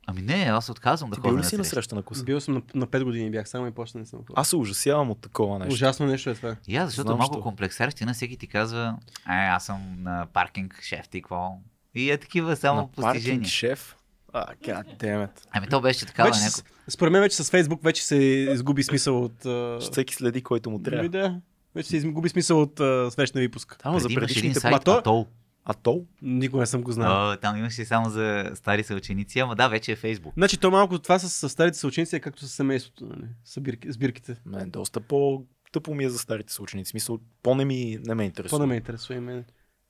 [0.07, 1.94] Ами не, аз отказвам да Ти ходя бил на ли си на среща.
[1.94, 2.24] на класа?
[2.24, 4.20] Бил съм на, на 5 години бях, само и почна не съм.
[4.34, 5.72] Аз се ужасявам от такова нещо.
[5.74, 6.57] Ужасно нещо е това.
[6.68, 7.42] И аз, защото Знам, малко що.
[7.42, 11.59] комплексарщина, всеки ти казва, е, аз съм на паркинг шеф, ти какво?
[11.94, 13.49] И е такива само на паркинг постижения.
[13.49, 13.96] шеф.
[14.33, 15.31] А, goddammit.
[15.51, 19.24] Ами то беше такава Вече с, според мен вече с Фейсбук вече се изгуби смисъл
[19.24, 19.47] от...
[19.47, 21.09] а, Всеки следи който му трябва.
[21.09, 21.41] да,
[21.74, 23.76] вече се изгуби смисъл от а, свещния випуск.
[23.83, 24.61] Ама за предишните...
[24.61, 25.26] сайт, Ма то- Атол.
[25.64, 26.05] А то?
[26.22, 27.33] Никога не съм го знал.
[27.33, 30.35] О, там имаше само за стари съученици, ама да, вече е Фейсбук.
[30.35, 33.29] Значи то малко това с, с старите съученици е както с семейството, нали?
[33.45, 34.37] Събирки, сбирките.
[34.47, 36.91] Мен доста по-тъпо ми е за старите съученици.
[36.91, 38.59] Смисъл, по-не ми не ме интересува.
[38.59, 39.45] По не ме интересува и мен.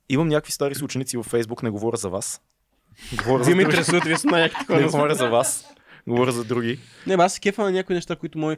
[0.09, 2.41] Имам някакви стари съученици във Фейсбук, не говоря за вас.
[3.17, 4.85] Говоря за Вие ме интересуват, вие сте най-яките Не хора.
[4.85, 5.65] говоря за вас.
[6.07, 6.79] Говоря за други.
[7.07, 8.55] Не, аз се кефа на някои неща, които мои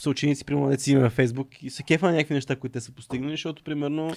[0.00, 2.80] съученици, примерно, не си има във Фейсбук и се кефа на някакви неща, които те
[2.80, 4.16] са постигнали, защото, примерно,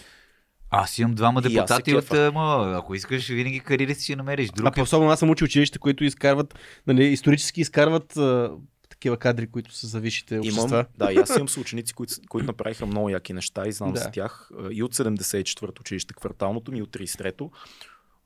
[0.69, 2.13] Аз имам двама депутати от...
[2.13, 4.49] Ама, ако искаш, винаги кариерист ще намериш.
[4.49, 6.55] а Друг е по-особено аз съм учил училище, които изкарват,
[6.87, 8.51] нали, исторически изкарват а,
[8.89, 10.67] такива кадри, които са за висшите общества.
[10.69, 13.99] Имам, да, и аз имам съученици, които, които направиха много яки неща и знам Да.
[13.99, 14.49] за тях.
[14.59, 17.51] А, И от 74-то училище, кварталното ми, и от 33-то.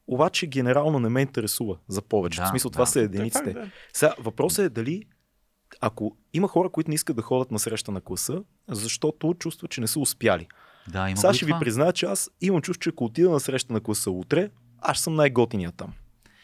[0.08, 2.38] Обаче генерално не ме интересува за повече.
[2.38, 2.88] Да, в смисъл, това да.
[2.88, 3.54] са Е, единиците.
[3.54, 3.70] да.
[3.94, 5.04] Сега, въпросът е дали
[5.82, 9.82] ако има хора, които не искат да ходят на среща на класа, защото чувстват, че
[9.82, 10.48] не са успяли.
[10.88, 11.60] Да, има Сега ще ви това.
[11.60, 14.50] призная, че аз имам чувство, че ако отида на среща на класа утре,
[14.80, 15.94] аз съм най-готиният там.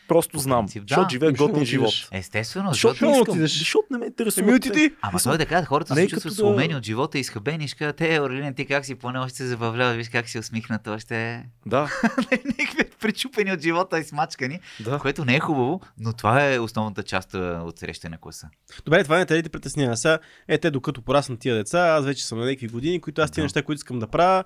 [0.07, 0.85] Просто знам, принцип, да.
[0.89, 1.93] защото живея не живот.
[2.11, 3.11] Естествено, Защото защото...
[3.11, 3.51] искам, отидеш?
[3.51, 4.43] защото не ме интересува.
[4.43, 4.93] Еми, отиди.
[5.01, 8.01] Ама той е така, хората Не се чувстват да- сломени от живота, изхабени, ще кажат,
[8.01, 11.89] е, Орлин, ти как си поне още се забавлява, виж как си усмихнат, още Да,
[12.31, 14.99] някакви причупени от живота и смачкани, да.
[14.99, 18.47] което не е хубаво, но това е основната част от среща на класа.
[18.85, 19.97] Добре, това не те ли те притеснява?
[19.97, 23.31] Сега, е, те докато пораснат тия деца, аз вече съм на някакви години, които аз
[23.31, 23.45] тия Да.
[23.45, 24.43] неща, които искам да правя,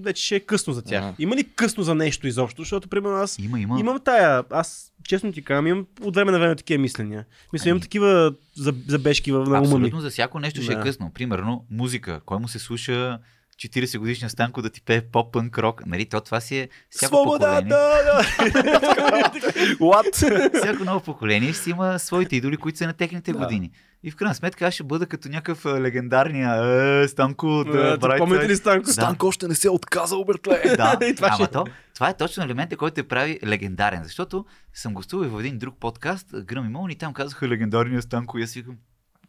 [0.00, 1.02] вече ще е късно за тях.
[1.04, 1.14] Ага.
[1.18, 2.62] Има ли късно за нещо изобщо?
[2.62, 3.80] Защото, примерно, аз Има, има.
[3.80, 4.67] имам тая, аз
[5.04, 7.24] честно ти казвам, имам от време на време такива мисления.
[7.52, 9.58] Мисля, имам Ами- такива за- забежки в на ума ми.
[9.58, 10.82] Абсолютно за всяко нещо ще е Да.
[10.82, 11.10] късно.
[11.14, 12.20] Примерно, музика.
[12.24, 13.18] Кой му се слуша
[13.56, 15.86] 40 годишния Станко да ти пее поп-пънк рок?
[15.86, 17.68] Нали, то това си е всяко Свобода, поколение.
[17.68, 18.22] да, да.
[19.80, 20.12] What?
[20.58, 23.38] Всяко ново поколение ще си има своите идоли, които са на техните Да.
[23.38, 23.70] години.
[24.02, 26.54] И в крайна сметка аз ще бъда като някакъв легендарния
[27.02, 28.56] е, Станко от Да, Помните ли.
[28.56, 28.86] Станко?
[28.86, 28.92] Да.
[28.92, 30.76] Станко още не се е отказал, братле.
[30.76, 34.04] Да, И това ама ще- то, това е точно елемента, който те прави легендарен.
[34.04, 34.44] Защото
[34.74, 38.42] съм гостувал в един друг подкаст, Гръм и Мълни, и там казаха легендарния Станко и
[38.42, 38.76] аз викам,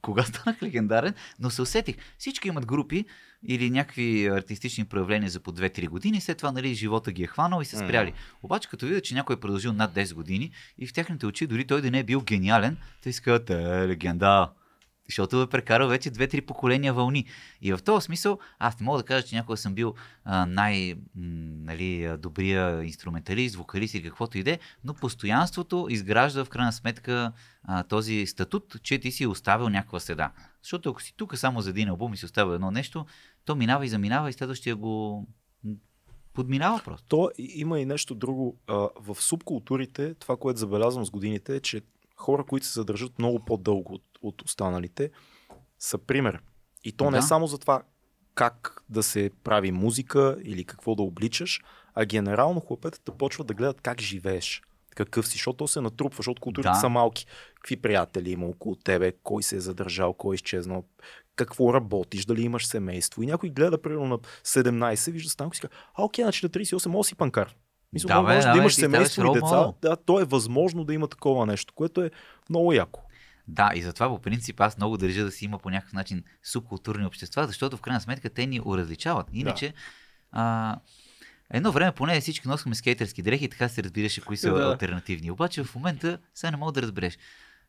[0.02, 1.96] кога станах легендарен, но се усетих.
[2.18, 3.06] Всички имат групи
[3.48, 7.62] или някакви артистични проявления за по 2-3 години, след това нали, живота ги е хванал
[7.62, 8.14] и се спряли.
[8.44, 11.68] Обаче като видят, че някой е продължил над 10 години и в техните очи, дори
[11.68, 14.50] той да не е бил гениален, те си казват, е, легенда.
[15.10, 17.26] Защото е прекарал вече 2-3 поколения вълни.
[17.62, 19.93] И в този смисъл, аз не мога да кажа, че някога съм бил
[20.24, 21.01] а, най- м,
[21.64, 22.18] нали,
[22.84, 27.32] инструменталист, вокалист или каквото и да е, но постоянството изгражда в крайна сметка
[27.64, 30.32] а, този статут, че ти си оставил някаква следа.
[30.64, 33.05] Защото ако си тук само за един албум и си оставил едно нещо,
[33.45, 35.28] то минава и заминава и следващия го
[36.34, 37.07] подминава просто.
[37.07, 38.57] То има и нещо друго.
[38.68, 41.82] А, в субкултурите, това, което забелязвам с годините, е, че
[42.16, 45.12] хора, които се задържат много по-дълго от, останалите,
[45.80, 46.42] са пример.
[46.84, 47.82] И то не е само за това
[48.36, 51.62] как да се прави музика или какво да обличаш,
[51.94, 54.62] а генерално хлапетата почват да гледат как живееш.
[54.96, 56.76] Какъв си, защото то се натрупва, защото културите Да.
[56.76, 57.26] са малки.
[57.56, 60.84] Какви приятели има около тебе, кой се е задържал, кой е изчезнал,
[61.36, 63.24] какво работиш, дали имаш семейство.
[63.24, 66.50] И някой гледа, примерно на 17, вижда Станко и си казва, а окей, значи на
[66.50, 67.56] 38 мога си панкар.
[67.94, 69.74] Мисля, Да, бе, можеш да, да, имаш семейство и деца.
[69.82, 72.12] Да, то е възможно да има такова нещо, което е
[72.50, 73.02] много яко.
[73.50, 77.06] Да, и затова по принцип аз много държа да си има по някакъв начин субкултурни
[77.06, 79.28] общества, защото в крайна сметка те ни уразличават.
[79.34, 79.74] Иначе,
[80.32, 80.76] а,
[81.50, 84.72] едно време поне всички носихме скейтърски дрехи и така се разбираше кои са Да.
[84.72, 85.32] альтернативни.
[85.32, 87.18] Обаче в момента сега не мога да разбереш.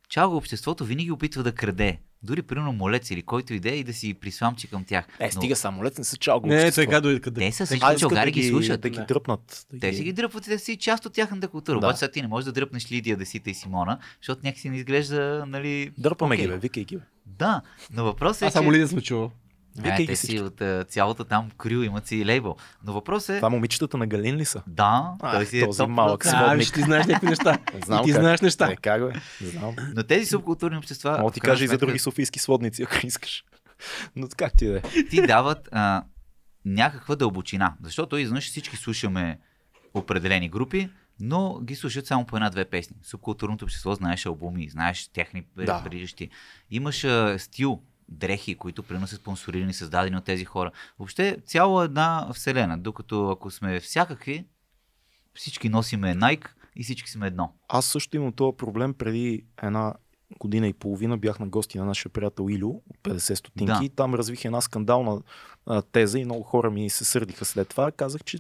[0.09, 1.99] Чалга обществото винаги опитва да краде.
[2.23, 5.07] Дори примерно молец или който иде и да си присламчи към тях.
[5.21, 6.47] Е, стига самолет, не са чалго.
[6.47, 7.41] Не, сега дойде къде.
[7.41, 8.81] Те са А, всички, България ги слушат.
[8.81, 9.05] Да ги Да.
[9.05, 9.67] дръпнат.
[9.73, 11.81] Да Те си ги дръпват и те си част от тяхната култура.
[11.81, 11.87] Да.
[11.87, 15.45] Обаче сега ти не можеш да дръпнеш Лидия, Десита и Симона, защото някакси не изглежда,
[15.49, 15.91] нали...
[15.99, 16.45] Дърпаме окей.
[16.47, 17.03] ги, бе, викай ги, бе.
[17.27, 17.63] Да,
[17.93, 18.77] но въпросът е, Аз само че...
[18.77, 19.33] ли да съм чувал?
[19.83, 20.37] Викай Е, те всички.
[20.37, 22.57] си от а, цялото там крю имат си лейбъл.
[22.85, 23.39] Но въпросът е...
[23.39, 24.63] Това момичетата на Галин ли са?
[24.67, 26.69] Да, А, той си е този топ малък сводник.
[26.69, 27.59] А, ти знаеш някакви неща.
[27.85, 28.21] Знам И ти как.
[28.21, 28.71] знаеш неща.
[28.71, 29.21] Е, как бе?
[29.41, 29.77] Знам.
[29.95, 31.19] Но тези субкултурни общества...
[31.21, 33.45] Мога ти кажа и за други софийски сводници, ако искаш.
[34.17, 34.81] Но как ти да е?
[35.11, 36.03] ти дават а,
[36.65, 37.75] някаква дълбочина.
[37.83, 39.39] Защото изведнъж всички слушаме
[39.95, 42.97] определени групи, но ги слушат само по една-две песни.
[43.03, 45.85] Субкултурното общество знаеш албуми, знаеш техни Да.
[46.71, 50.71] Имаш а, стил, дрехи, които примерно са спонсорирани, създадени от тези хора.
[50.99, 54.45] Въобще цяла една вселена, докато ако сме всякакви,
[55.35, 56.47] всички носиме Nike
[56.77, 57.53] и всички сме едно.
[57.69, 59.95] Аз също имам този проблем преди една
[60.39, 63.95] година и половина бях на гости на нашия приятел Илю от 50 стотинки Да.
[63.95, 65.23] там развих една скандална
[65.67, 67.93] а, теза и много хора ми се сърдиха след това.
[67.93, 68.39] Казах, че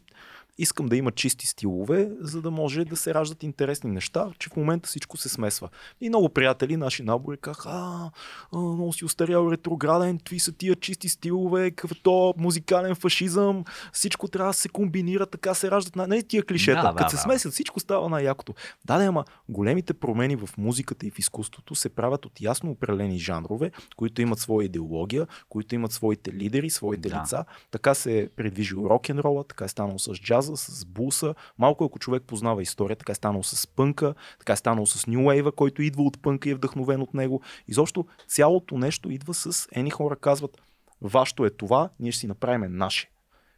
[0.63, 4.57] искам да има чисти стилове, за да може да се раждат интересни неща, че в
[4.57, 5.69] момента всичко се смесва.
[6.01, 8.11] И много приятели, наши набори, казаха, а,
[8.53, 13.65] а, много си устарял ретрограден, какви са тия чисти стилове, какъв е то музикален фашизъм,
[13.93, 16.83] всичко трябва да се комбинира, така се раждат не тия клишета.
[16.83, 18.55] Да, Да, Като се смесят, всичко става най-якото.
[18.85, 23.19] Да, да, ама големите промени в музиката и в изкуството се правят от ясно определени
[23.19, 27.21] жанрове, които имат своя идеология, които имат своите лидери, своите Да.
[27.23, 27.45] лица.
[27.71, 31.35] Така се е придвижил рок-н-рола, така е станало с джаза, с буса.
[31.59, 35.19] Малко ако човек познава история, така е станало с пънка, така е станало с New
[35.19, 37.43] Wave, който идва от пънка и е вдъхновен от него.
[37.69, 40.61] Изобщо цялото нещо идва с едни хора казват,
[41.03, 43.11] вашето е това, ние ще си направим наше.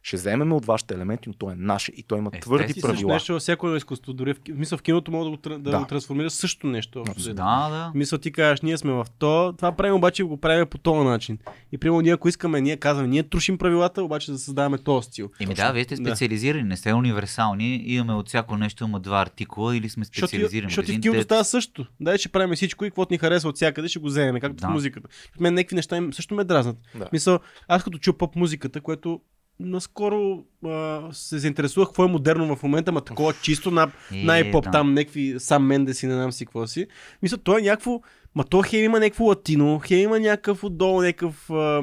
[0.05, 2.57] Ще вземем от вашите елементи, но то е наше и той има Естествено.
[2.57, 3.13] твърди правила.
[3.13, 4.13] нещо във всяко изкуство.
[4.13, 5.79] Дори в, ки- в киното мога да го, да Да.
[5.79, 7.03] го трансформира също нещо.
[7.19, 7.33] Да,
[7.69, 7.91] да.
[7.95, 11.37] Мисъл ти кажеш, ние сме в то, това правим, обаче го правим по този начин.
[11.71, 15.29] И примерно ние ако искаме, ние казваме, ние трушим правилата, обаче да създаваме този стил.
[15.39, 16.01] Еми да, вие сте Да.
[16.01, 17.75] специализирани, не сте универсални.
[17.85, 20.69] Имаме от всяко нещо, има два артикула или сме Защото, специализирани.
[20.69, 21.85] защото и в киното става също.
[21.99, 24.67] Дай ще правим всичко и каквото ни харесва от всякъде, ще го вземем, както Да.
[24.67, 25.07] в музиката.
[25.35, 26.77] От мен някакви неща им също ме дразнат.
[26.95, 27.09] Да.
[27.13, 29.21] Мисъл, аз като чу поп музиката, което
[29.59, 34.63] наскоро а, се заинтересувах какво е модерно в момента, ма такова чисто на, Е, най-поп
[34.63, 34.71] да.
[34.71, 36.87] там, някакви сам Мендес и не знам си какво си.
[37.21, 38.01] Мисля, то е някакво,
[38.35, 41.49] ма то хем има някакво латино, хем има някакъв отдолу, някакъв...
[41.49, 41.81] А,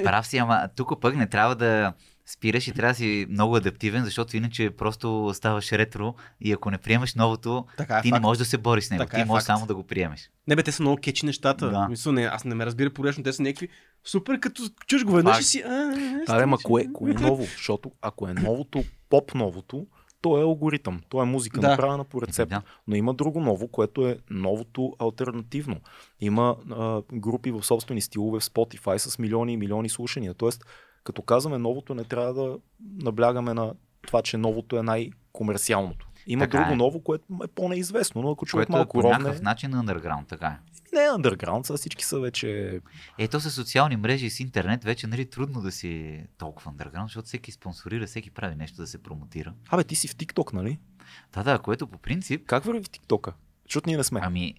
[0.00, 1.92] Е, прав си, ама тук пък не трябва да
[2.28, 6.78] спираш и трябва да си много адаптивен, защото иначе просто ставаш ретро и ако не
[6.78, 8.22] приемаш новото, така е ти не факт.
[8.22, 9.04] можеш да се бориш с него.
[9.04, 9.56] Така ти е можеш факт.
[9.56, 10.30] само да го приемеш.
[10.48, 11.70] Не бе, те са много кечи нещата.
[11.70, 11.88] Да.
[11.88, 13.68] Мисля, не, аз не ме разбира погрешно, те са някакви
[14.04, 15.62] супер, като чуш го веднъж и си...
[15.62, 15.94] Да,
[16.28, 17.42] ама стига, кое, че- кое е ново?
[17.42, 19.86] Защото ако е новото, поп новото,
[20.20, 21.00] то е алгоритъм.
[21.08, 21.68] То е музика, Да.
[21.68, 22.50] направена по рецепт.
[22.50, 22.62] Да.
[22.86, 25.80] Но има друго ново, което е новото альтернативно.
[26.20, 30.34] Има а, групи в собствени стилове в Spotify с милиони и милиони слушания.
[30.34, 30.64] Тоест,
[31.08, 32.58] като казваме новото, не трябва да
[33.04, 33.74] наблягаме на
[34.06, 36.08] това, че новото е най-комерциалното.
[36.26, 36.76] Има Така друго е.
[36.76, 40.26] ново, което е по-неизвестно, но ако човек Което е малко по ровне, някакъв начин underground,
[40.28, 40.58] така е.
[40.96, 42.80] не е underground, сега всички са вече...
[43.18, 47.26] Ето с социални мрежи и с интернет вече нали, трудно да си толкова underground, защото
[47.26, 49.52] всеки спонсорира, всеки прави нещо да се промотира.
[49.68, 50.78] Абе, ти си в TikTok, нали?
[51.32, 53.32] Да, да, което по принцип, Как върви в TikTok?
[53.64, 54.20] Защото ние не сме.
[54.22, 54.54] ами,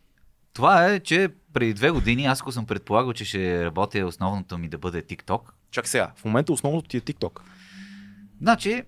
[0.54, 4.70] това е, че преди две години аз ако съм предполагал, че ще работя основното ми
[4.70, 5.42] да бъде TikTok,
[5.72, 7.42] Чак сега, в момента основното ти е TikTok.
[8.42, 8.84] Значи,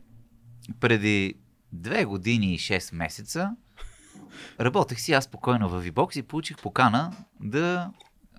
[0.79, 1.36] преди
[1.71, 3.55] две години и 6 месеца
[4.59, 7.91] работех си аз спокойно в VBOX и получих покана да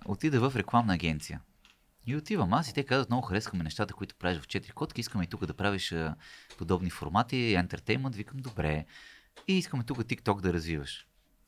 [0.05, 1.41] отида в рекламна агенция.
[2.05, 5.23] И отивам аз и те казват, много харесваме нещата, които правиш в 4 котки, искаме
[5.23, 5.95] и тук да правиш
[6.57, 8.85] подобни формати, ентертеймент, викам, добре.
[9.47, 11.07] И искаме тук TikTok да развиваш.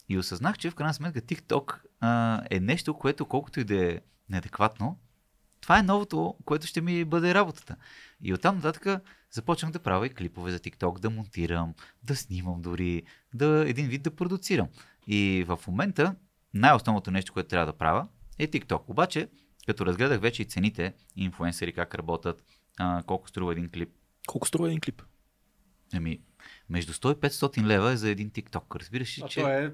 [0.10, 4.00] И осъзнах, че в крайна сметка TikTok а, е нещо, което колкото и да е
[4.30, 5.00] неадекватно,
[5.66, 7.76] това е новото, което ще ми бъде работата.
[8.24, 9.02] И оттам нататък
[9.32, 13.04] започнах да правя и клипове за TikTok, да монтирам, да снимам дори,
[13.34, 14.68] да един вид да продуцирам.
[15.08, 16.16] И в момента
[16.54, 18.08] най-основното нещо, което трябва да правя
[18.40, 18.82] е TikTok.
[18.88, 19.28] Обаче,
[19.66, 22.44] като разгледах вече и цените, инфуенсъри как работят,
[22.78, 23.90] а, колко струва един клип,
[24.28, 25.02] Колко струва един клип?
[25.94, 26.20] ами
[26.70, 28.80] между 100 и 500 лева е за един TikTok.
[28.80, 29.42] Разбираш ли, че...
[29.42, 29.74] то е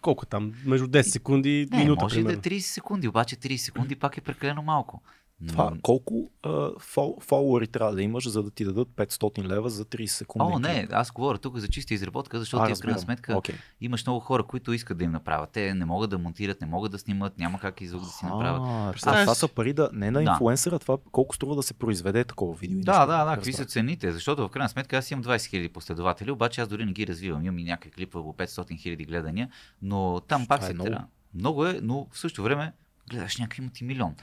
[0.00, 0.54] колко там?
[0.64, 2.40] Между 10 секунди и минута, може примерно.
[2.40, 5.02] да е 30 секунди, обаче 30 секунди пак е прекалено малко.
[5.48, 9.84] Това, колко а, фол, фолуари трябва да имаш, за да ти дадат 500 лева за
[9.84, 10.52] 30 секунди?
[10.54, 13.54] О, не, аз говоря тук за чиста изработка, защото а, ти в крайна сметка Окей.
[13.80, 15.50] имаш много хора, които искат да им направят.
[15.50, 18.24] Те не могат да монтират, не могат да снимат, няма как и звук да си
[18.24, 18.62] направят.
[18.64, 20.30] А, Представяш това са пари да, не на Да.
[20.30, 22.80] инфлуенсъра, това колко струва да се произведе такова видео.
[22.80, 23.06] Да, нещо.
[23.06, 26.60] да, да, какви са цените, защото в крайна сметка аз имам 20 000 последователи, обаче
[26.60, 27.42] аз дори не ги развивам.
[27.44, 29.48] Имам и някакви клипа по 500 000 гледания,
[29.82, 30.90] но там пак Това е се много.
[30.90, 31.06] трябва.
[31.34, 32.72] Много е, но в същото време
[33.10, 34.14] гледаш някакви имат и милион.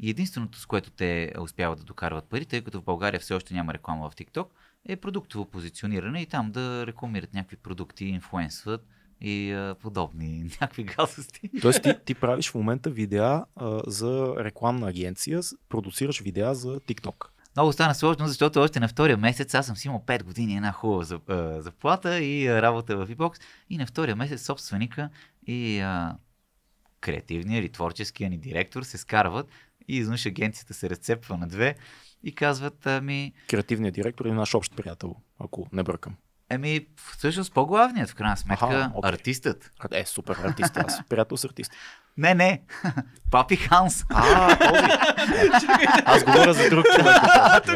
[0.00, 3.54] И единственото, с което те успяват да докарват пари, тъй като в България все още
[3.54, 4.46] няма реклама в TikTok,
[4.88, 8.86] е продуктово позициониране и там да рекламират някакви продукти, инфлуенсват
[9.20, 11.50] и а, подобни някакви гадости.
[11.62, 17.26] Тоест ти, ти правиш в момента видеа а, за рекламна агенция, продуцираш видеа за TikTok.
[17.56, 20.72] Много стана сложно, защото още на втория месец аз съм си имал 5 години една
[20.72, 21.04] хубава
[21.60, 23.38] заплата и а, работа в e
[23.70, 25.10] И на втория месец собственика
[25.46, 26.16] и а,
[27.00, 29.48] креативният или творческия ни директор се скарват
[29.88, 31.76] И изведнъж агенцията се разцепва на две
[32.22, 36.14] и казват, ами, Креативният директор е наш общ приятел, ако не бъркам.
[36.50, 39.10] еми, всъщност по-главният, в крайна сметка, Аха, окей.
[39.10, 39.70] артистът.
[39.92, 41.72] Е, супер артист, аз приятел с артист.
[42.16, 42.62] Не, не,
[43.30, 44.04] Папи Ханс.
[44.10, 44.82] А, този.
[46.04, 47.14] Аз говоря за друг човек.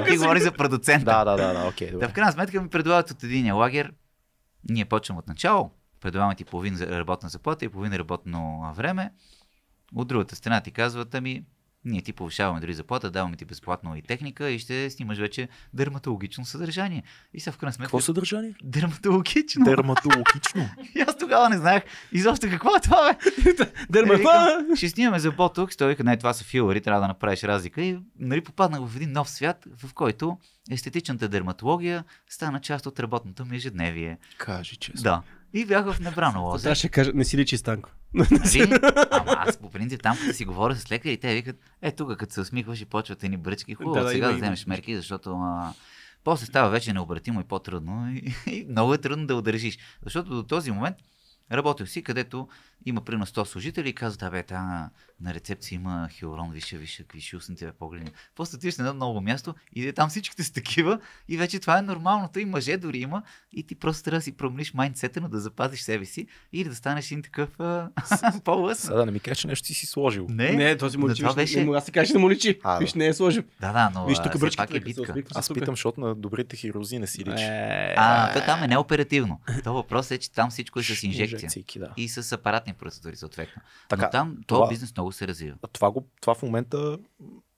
[0.08, 1.04] Ти говори за продуцента.
[1.04, 3.92] Да, да, да, да, окей, Да, в крайна сметка ми предлагат от един лагер.
[4.70, 5.70] Ние почваме от начало.
[6.00, 9.12] Предлагаме ти половин работна заплата и половин работно време.
[9.94, 11.44] От другата страна ти казват, ами,
[11.84, 16.44] ние ти повишаваме дори заплата, даваме ти безплатно и техника и ще снимаш вече дерматологично
[16.44, 17.02] съдържание.
[17.34, 17.86] И са в крайна сметка...
[17.86, 18.54] Какво съдържание?
[18.62, 19.64] Дерматологично.
[19.64, 20.68] Дерматологично.
[20.94, 23.52] И аз тогава не знаех изобщо какво е това, бе.
[23.90, 25.76] Дерма, Е, викам, ще снимаме за ботокс.
[25.76, 27.82] Той вика, не, това са филари, трябва да направиш разлика.
[27.82, 30.38] И нали, попаднах в един нов свят, в който
[30.70, 34.18] естетичната дерматология стана част от работното ми ежедневие.
[34.38, 35.02] Кажи честно.
[35.02, 35.22] Да.
[35.52, 36.62] И бях в небрано лозе.
[36.62, 37.90] Сега ще кажа, не си личи Станко.
[38.14, 38.28] Нали?
[39.10, 42.34] Ама аз по принцип там, като си говоря с лекари, те викат, е тук като
[42.34, 44.38] се усмихваш и почват едни бръчки, хубаво, Да, сега има, да има.
[44.38, 45.72] вземеш мерки, защото а,
[46.24, 49.78] после става вече необратимо и по-трудно и, и много е трудно да удържиш.
[50.02, 50.96] Защото до този момент
[51.52, 52.48] работил си, където
[52.86, 57.36] има примерно 100 служители и казват, абе, та на рецепция има хиалурон, више, више, више
[57.36, 58.10] устните бе погледни.
[58.36, 61.82] После отиваш на едно ново място и там всичките са такива и вече това е
[61.82, 63.22] нормалното и мъже дори има
[63.52, 66.74] и ти просто трябва да си промениш майндсета, но да запазиш себе си или да
[66.74, 67.88] станеш един такъв а,
[68.44, 68.86] по-лъсен.
[68.86, 70.26] Сега да не ми кажеш, че нещо си си сложил.
[70.28, 71.24] Не, Не, този му личи.
[71.36, 72.58] беше- не мога да си кажеш да му личи.
[72.62, 72.78] А, да.
[72.78, 73.42] Виж, не е сложил.
[73.60, 75.14] Да, да, но Виж, тук все бръчките пак е се битка.
[75.34, 77.44] Аз питам, защото на добрите хирузи не си личи.
[77.96, 79.40] А, то там е неоперативно.
[79.64, 81.50] То въпрос е, че там всичко е с инжекция.
[81.76, 81.88] Да.
[81.96, 82.38] И с
[82.70, 83.62] апаратни процедури, съответно.
[83.88, 85.56] Така, Но там това- този бизнес много се развива.
[85.62, 86.98] А това, го, това в момента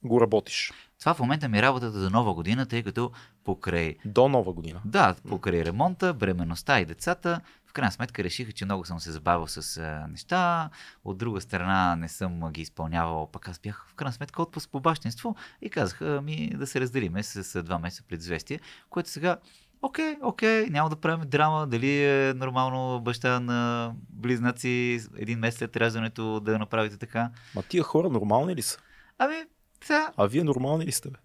[0.03, 0.71] го работиш.
[0.99, 3.11] Това в момента ми е работата за нова година, тъй като
[3.43, 4.81] покрай, До нова година.
[4.85, 9.47] да, покрай ремонта, бременността и децата, в крайна сметка решиха, че много съм се забавил
[9.47, 10.69] с а, неща,
[11.03, 14.79] от друга страна не съм ги изпълнявал, пък аз бях в крайна сметка отпуск по
[14.79, 18.59] бащинство и казаха ми да се разделиме с, с два месеца предизвестие,
[18.89, 19.37] което сега
[19.85, 25.77] Окей, окей, няма да правим драма, дали е нормално баща на близнаци един месец след
[25.77, 27.29] раждането да направите така.
[27.55, 28.77] Ма тия хора нормални ли са?
[29.19, 29.35] Ами,
[29.83, 31.09] сега, А вие нормални ли сте?
[31.09, 31.17] Бе?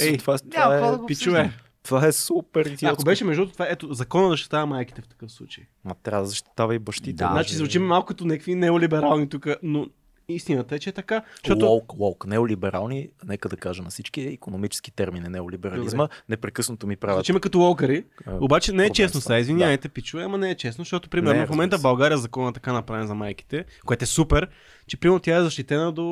[0.00, 1.52] Ей, Ей, това, няма това, да е, го Пичове.
[1.82, 2.92] това е супер идиотско.
[2.92, 5.64] Ако беше между това, ето, закона защитава майките в такъв случай.
[5.84, 7.12] Ма трябва да защитава и бащите.
[7.12, 7.28] Да.
[7.32, 9.86] Значи звучим малко като някакви неолиберални тук, но
[10.28, 11.22] истината е, че е така.
[11.36, 11.66] Защото.
[11.66, 12.26] Лоук, лоук.
[12.26, 16.08] Неолиберални, нека да кажа на всички, е економически термини неолиберализма.
[16.28, 17.16] Непрекъснато ми правят.
[17.16, 18.04] звучим като локари.
[18.26, 19.28] а, Обаче не е проблем честно с това.
[19.28, 22.48] сега, извинявайте, пичове, ама не е честно, защото примерно Не, в момента в България закона
[22.48, 24.48] е така направен за майките, което е супер,
[24.86, 26.02] че примерно тя е защитена до,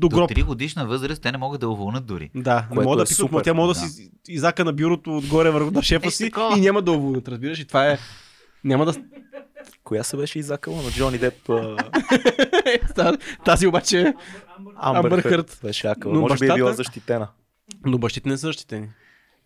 [0.00, 0.30] до До гроб.
[0.30, 2.30] 3 годишна възраст те не могат да уволнат дори.
[2.34, 3.40] Да, не мога да е пипат, супер.
[3.40, 3.90] тя може да, Да.
[3.92, 7.58] си изака на бюрото отгоре върху на шефа Е, си и няма да уволнят, разбираш?
[7.60, 7.98] И това е...
[8.64, 8.94] Няма да...
[9.84, 11.34] Коя се беше изакала на Джони Деп?
[13.44, 14.00] Тази обаче...
[14.00, 14.14] е-
[14.76, 16.14] Амбър Хърт беше акала.
[16.14, 17.28] Но Може би е бащата- била защитена.
[17.84, 18.88] Но бащите не са защитени.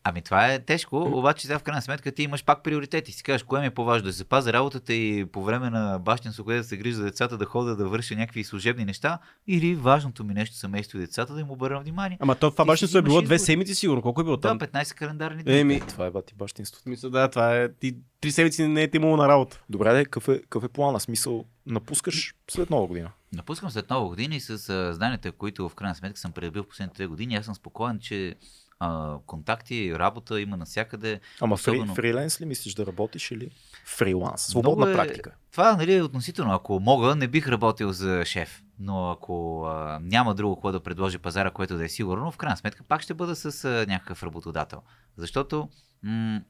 [0.05, 3.13] Ами това е тежко, обаче сега в крайна сметка ти имаш пак приоритети.
[3.13, 6.45] Си кажеш, кое ми е по-важно, да се пазя работата и по време на бащинство,
[6.45, 10.25] където да се грижа за децата, да ходя да върша някакви служебни неща, или важното
[10.25, 12.19] ми нещо семейство и децата, да им обърна внимание.
[12.21, 14.03] Ама то това бащинство е било две седмици сигурно.
[14.03, 14.59] Колко е било Да, там?
[14.59, 15.59] 15 календарни дни.
[15.61, 16.89] Еми, Това е бати бащинството.
[16.89, 17.73] мисля, да, това е...
[17.73, 19.61] Ти три седмици не е ти имало на работа.
[19.69, 21.01] Добре, де, какъв е, какъв е плана?
[21.01, 23.11] Смисъл, напускаш след нова година.
[23.33, 26.69] Напускам след нова година и с а, знанията, които в крайна сметка съм придобил в
[26.69, 28.35] последните две години, аз съм спокоен, че
[28.85, 31.21] а, контакти, работа има навсякъде.
[31.41, 33.51] Ама фри, Особено- фриленс ли мислиш да работиш или
[33.87, 34.43] фриланс?
[34.43, 35.35] Свободна е- практика.
[35.53, 36.53] Това нали, е относително.
[36.53, 38.63] Ако мога, не бих работил за шеф.
[38.79, 42.57] Но ако а, няма друго какво да предложи пазара, което да е сигурно, в крайна
[42.57, 44.83] сметка пак ще бъда с а, някакъв работодател.
[45.17, 45.69] Защото
[46.03, 46.41] м-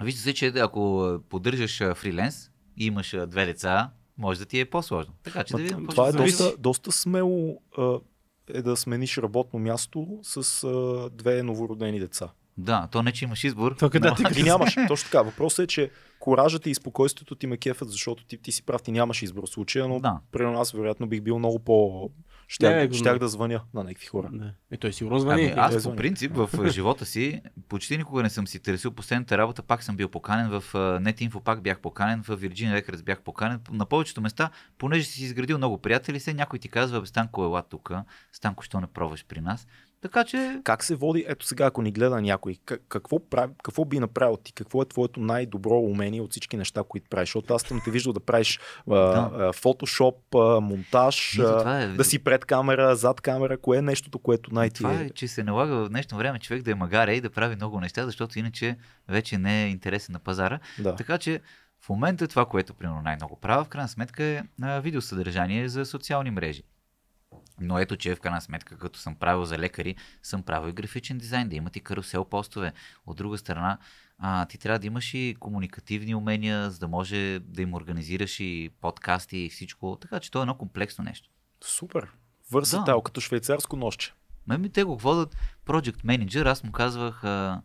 [0.00, 4.60] вижда се, че ако поддържаш а, фриленс и имаш а, две деца, може да ти
[4.60, 5.14] е по-сложно.
[5.22, 5.86] Така че Ма, да видим.
[5.86, 7.98] това е доста, доста смело а,
[8.54, 12.28] е да смениш работно място с а, две новородени деца.
[12.58, 13.76] Да, то не, че имаш избор.
[13.78, 14.74] То къде ти Ти нямаш.
[14.88, 15.22] Точно така.
[15.22, 18.92] Въпросът е, че коражата и спокойствието ти ме кефят, защото ти, ти си прав, ти
[18.92, 20.18] нямаш избор в случая, но Да.
[20.32, 22.10] при нас вероятно бих бил много по...
[22.48, 24.28] Щях, да звъня на някакви хора.
[24.32, 24.54] Не.
[24.72, 25.42] И той сигурно звъни.
[25.42, 29.38] Ами, аз е по принцип в живота си почти никога не съм си търсил последната
[29.38, 33.20] работа, пак съм бил поканен в а, NetInfo, пак бях поканен, в Virgin Records бях
[33.20, 33.60] поканен.
[33.70, 37.92] На повечето места, понеже си изградил много приятели, се някой ти казва, Станко, ела тук,
[38.32, 39.66] Станко, що не пробваш при нас.
[40.00, 43.84] Така че, Как се води, ето сега, ако ни гледа някой, как- какво, прави, какво
[43.84, 44.52] би направил ти?
[44.52, 47.28] Какво е твоето най-добро умение от всички неща, които правиш?
[47.28, 48.60] Защото аз съм те виждал да правиш
[49.52, 51.86] фотошоп, а, монтаж, а, е.
[51.86, 53.58] да си пред камера, зад камера.
[53.58, 55.04] Кое е нещото, което най-ти това е?
[55.04, 57.80] е, че се налага в днешно време човек да е магаре и да прави много
[57.80, 58.76] неща, защото иначе
[59.08, 60.58] вече не е интересен на пазара.
[60.78, 60.96] Да.
[60.96, 61.40] Така че
[61.80, 64.42] в момента това, което примерно най-много правя, в крайна сметка е
[64.80, 66.62] видеосъдържание за социални мрежи.
[67.60, 71.18] Но ето, че в крайна сметка, като съм правил за лекари, съм правил и графичен
[71.18, 72.72] дизайн, да имат и карусел постове.
[73.06, 73.78] От друга страна,
[74.18, 78.70] а, ти трябва да имаш и комуникативни умения, за да може да им организираш и
[78.80, 79.98] подкасти и всичко.
[80.00, 81.30] Така че то е едно комплексно нещо.
[81.64, 82.08] Супер.
[82.50, 83.02] Върсател, Да.
[83.02, 84.12] като швейцарско нощче.
[84.46, 87.62] Ме ми те го водят Project Manager, аз му казвах, а,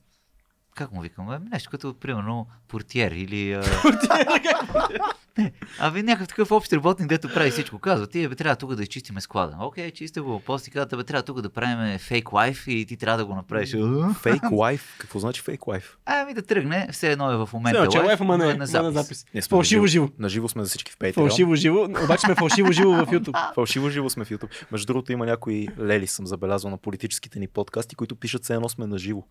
[0.76, 3.54] как му викам, ами нещо като, примерно, портиер или...
[3.54, 3.64] А...
[5.38, 7.80] не, абе някакъв такъв общ работник, дето прави всичко.
[7.80, 9.58] Казва, ти бе, трябва тук да изчистиме склада.
[9.60, 10.42] Окей, чисти го.
[10.46, 13.36] После ти казват, бе, трябва тук да правим фейк лайф и ти трябва да го
[13.36, 13.76] направиш.
[14.22, 14.96] Фейк лайф.
[15.00, 15.98] Какво значи фейк лайф?
[16.06, 18.52] Ами да тръгне, все едно е в момента Все, че лайф, лайф, ама но не,
[18.52, 18.94] е на запис.
[18.94, 19.26] запис.
[19.32, 20.10] Сме Фалшиво на живо.
[20.20, 21.14] Наживо сме за всички в Patreon.
[21.14, 23.54] Фалшиво живо, обаче сме фалшиво живо в YouTube.
[23.54, 24.66] Фалшиво живо сме в YouTube.
[24.72, 28.70] Между другото има някои лели, съм забелязал на политическите ни подкасти, които пишат все едно
[28.70, 29.24] сме на живо.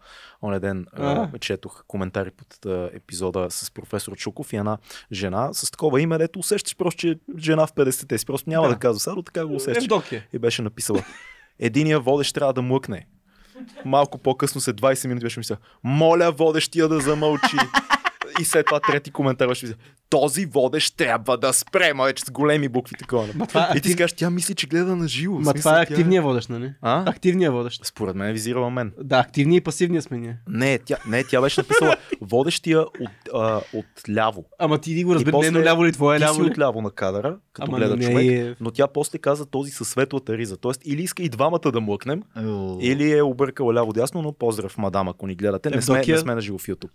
[0.42, 1.28] Оне ден А.
[1.38, 4.78] четох коментари под епизода с професор Чуков и една
[5.12, 8.26] жена с такова име, дето усещаш просто, че е жена в 50-те си.
[8.26, 8.78] Просто няма да, Да.
[8.78, 9.84] казва сега, но така го усещаш.
[9.84, 10.26] Евдокия.
[10.32, 11.04] И беше написала.
[11.58, 13.06] Единия водещ трябва да млъкне.
[13.84, 17.56] Малко по-късно, след 20 минути беше мисля, моля водещия да замълчи.
[18.40, 19.78] И след това трети коментар беше мисля,
[20.10, 23.28] този водещ трябва да спре, мъч с големи букви такова.
[23.34, 25.34] Ма това е И ти си кажеш, тя мисли, че гледа на живо.
[25.34, 26.72] Ма това е активния водещ, нали?
[26.82, 27.10] А?
[27.10, 27.86] Активния водещ.
[27.86, 28.92] Според мен е визирала мен.
[28.98, 30.38] Да, активния и пасивния сме ние.
[30.48, 34.44] Не, тя, не, тя беше написала водещия от, а, от ляво.
[34.58, 36.46] Ама ти ни го разбери, после не е ляво ли, твое Ти си ляво ли?
[36.46, 38.30] от ляво на кадъра, като Ама гледа не човек.
[38.30, 40.56] е- Но тя после каза този със светлата риза.
[40.56, 42.22] Тоест или иска и двамата да млъкнем,
[42.80, 45.70] Или е объркала ляво-дясно, но поздрав, мадам, ако ни гледате.
[45.70, 46.14] Не сме, Евдокия?
[46.14, 46.90] не сме на живо в YouTube.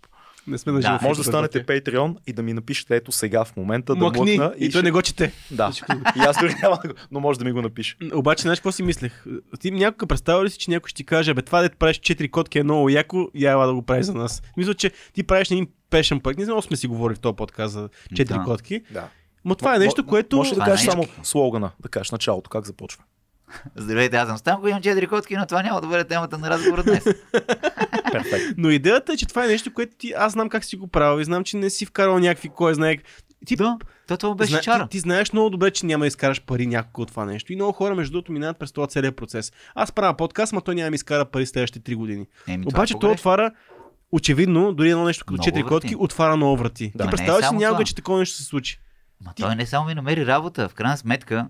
[0.48, 0.86] Не сме на Да.
[0.88, 1.08] живо.
[1.08, 4.54] Може да станете Patreon и да ми напишете ето сега в момента да Мъкни, млъкна.
[4.58, 5.32] и той не го чете.
[5.50, 5.70] Да.
[6.16, 6.94] И аз дори няма да го...
[7.10, 7.96] Но може да ми го напише.
[8.14, 9.24] Обаче, знаеш какво си мислех?
[9.60, 12.30] Ти някога представя ли си, че някой ще ти каже, бе, това дето правиш 4
[12.30, 14.42] котки е много яко, я ела да го прави за нас.
[14.56, 16.38] Мисля, че ти правиш един пешен проект.
[16.38, 18.42] Не знам, сме си говорили в този подкаст за 4 Да.
[18.44, 18.82] котки.
[18.90, 19.08] Да.
[19.44, 20.36] Но това е нещо, което...
[20.36, 23.02] Може да Това кажеш е само слогана, да кажеш началото, как започва.
[23.76, 26.82] Здравейте, аз съм Станко, имам 4 котки, но това няма да бъде темата на разговора
[26.82, 27.04] днес.
[28.30, 28.54] Перфектно.
[28.58, 31.20] Но идеята е, че това е нещо, което ти, аз знам как си го правил
[31.20, 32.96] и знам, че не си вкарал някакви, кой знае.
[33.46, 34.82] Ти, да, то това беше зна, чара.
[34.82, 37.52] ти, ти, знаеш много добре, че няма да изкараш пари някакво от това нещо.
[37.52, 39.52] И много хора, между другото, минават през този целият процес.
[39.74, 42.26] Аз правя подкаст, но той няма да ми изкара пари следващите 3 години.
[42.48, 43.50] Еми, това Обаче е то отваря
[44.12, 45.68] очевидно, дори едно нещо като Много 4 врати.
[45.68, 46.92] котки, отваря много врати.
[46.94, 47.04] Да.
[47.04, 47.84] ти е представяш си някога, това.
[47.84, 48.80] че такова нещо се случи.
[49.24, 50.68] Ма той не само ми намери работа.
[50.68, 51.48] В крайна сметка,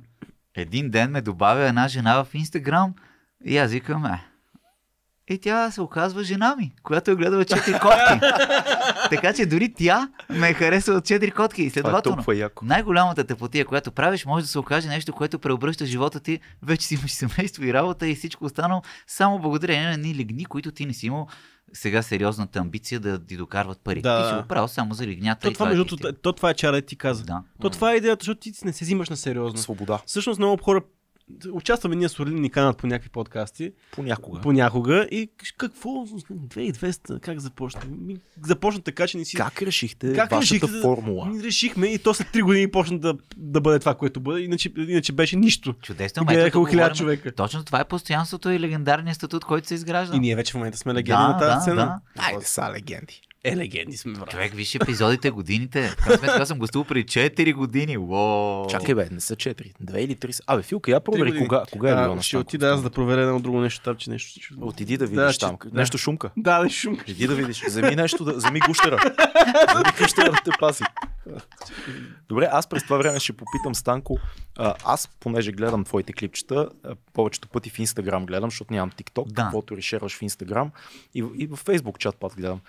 [0.55, 2.95] един ден ме добавя една жена в Инстаграм
[3.45, 4.28] и аз викам, е.
[5.31, 8.20] И тя се оказва жена ми, която е гледала четири котки.
[9.11, 11.62] така че дори тя ме хареса от четири котки.
[11.62, 12.64] И Това е следователно, яко.
[12.64, 16.41] най-голямата тъпотия, която правиш, може да се окаже нещо, което преобръща живота ти.
[16.62, 20.72] Вече си имаш семейство и работа и всичко останало, само благодарение на едни лигни, които
[20.72, 21.29] ти не си имал
[21.72, 24.01] сега сериозната амбиция да ти докарват пари.
[24.01, 24.22] Да.
[24.22, 25.41] Ти си го правил само за лигнята.
[25.41, 27.24] То и това, е между другото, то, това е чара, ти каза.
[27.24, 27.43] Да.
[27.61, 29.59] То това е идеята, защото ти не се взимаш на сериозно.
[29.59, 29.99] Свобода.
[30.07, 30.81] Всъщност много хора
[31.53, 34.41] участваме ние с Орлин ни канат по някакви подкасти, Понякога.
[34.41, 37.81] понякога и какво, 2200, как започна?
[38.45, 39.37] Започна така, че не си...
[39.37, 41.26] Как решихте Как вашата решихте да- формула?
[41.26, 44.72] Ми решихме и то след 3 години почна да, да бъде това, което бъде, иначе,
[44.76, 45.74] иначе беше нищо.
[45.83, 47.33] Чудесно, гледаха хиляда човека.
[47.33, 50.16] Точно това е постоянството и легендарният статут, който се изгражда.
[50.16, 52.01] И ние вече в момента сме легенди да, на тази да, сцена.
[52.16, 52.22] да.
[52.22, 53.20] Айде са легенди.
[53.45, 54.30] Е, легенди сме, брат.
[54.30, 55.95] Човек, виж епизодите, годините.
[56.22, 57.99] Аз съм гостувал при 4 години.
[57.99, 58.66] Уоу.
[58.66, 59.72] Чакай бе, не са 4.
[59.76, 60.43] 2 или 3 са.
[60.47, 62.47] Абе, Филка, я провери кога, кога е било А, на ще Станков?
[62.47, 64.41] отида аз да проверя едно друго нещо там, че нещо...
[64.43, 65.57] ще- Отиди да Да, видиш че- там.
[65.64, 65.70] да.
[65.72, 66.30] Нещо шумка.
[66.36, 66.99] Да, да, шум.
[67.07, 67.62] Иди да видиш.
[67.64, 68.97] Вземи нещо, да, вземи гущера.
[69.68, 70.84] Вземи гущера да те паси.
[72.28, 74.18] Добре, аз през това време ще попитам Станко.
[74.84, 76.68] Аз, понеже гледам твоите клипчета,
[77.12, 79.43] повечето пъти в Инстаграм гледам, защото нямам TikTok, Да.
[79.43, 80.70] каквото решераш в Инстаграм
[81.14, 82.61] и, в- и в Facebook чат пат гледам.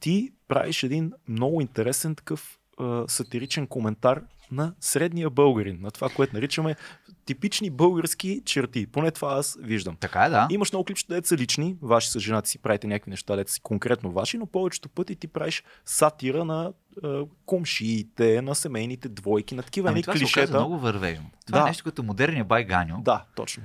[0.00, 4.22] Ти правиш един много интересен такъв а, сатиричен коментар
[4.52, 6.76] на средния българин, на това, което наричаме
[7.24, 8.86] типични български черти.
[8.86, 9.96] Поне това аз виждам.
[10.00, 10.48] Така е, да.
[10.50, 13.60] Имаш много клипчета, дето са лични, ваши с жената си правите някакви неща, дето си
[13.60, 16.72] конкретно ваши, но повечето пъти ти правиш сатира на
[17.04, 17.08] е,
[17.46, 20.58] комшиите, на семейните двойки, на такива Ами това се оказа клишета.
[20.58, 21.30] много вървежно.
[21.46, 21.64] Това Да.
[21.64, 23.02] е нещо като модерния байганю.
[23.02, 23.62] Да, точно.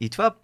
[0.00, 0.34] И това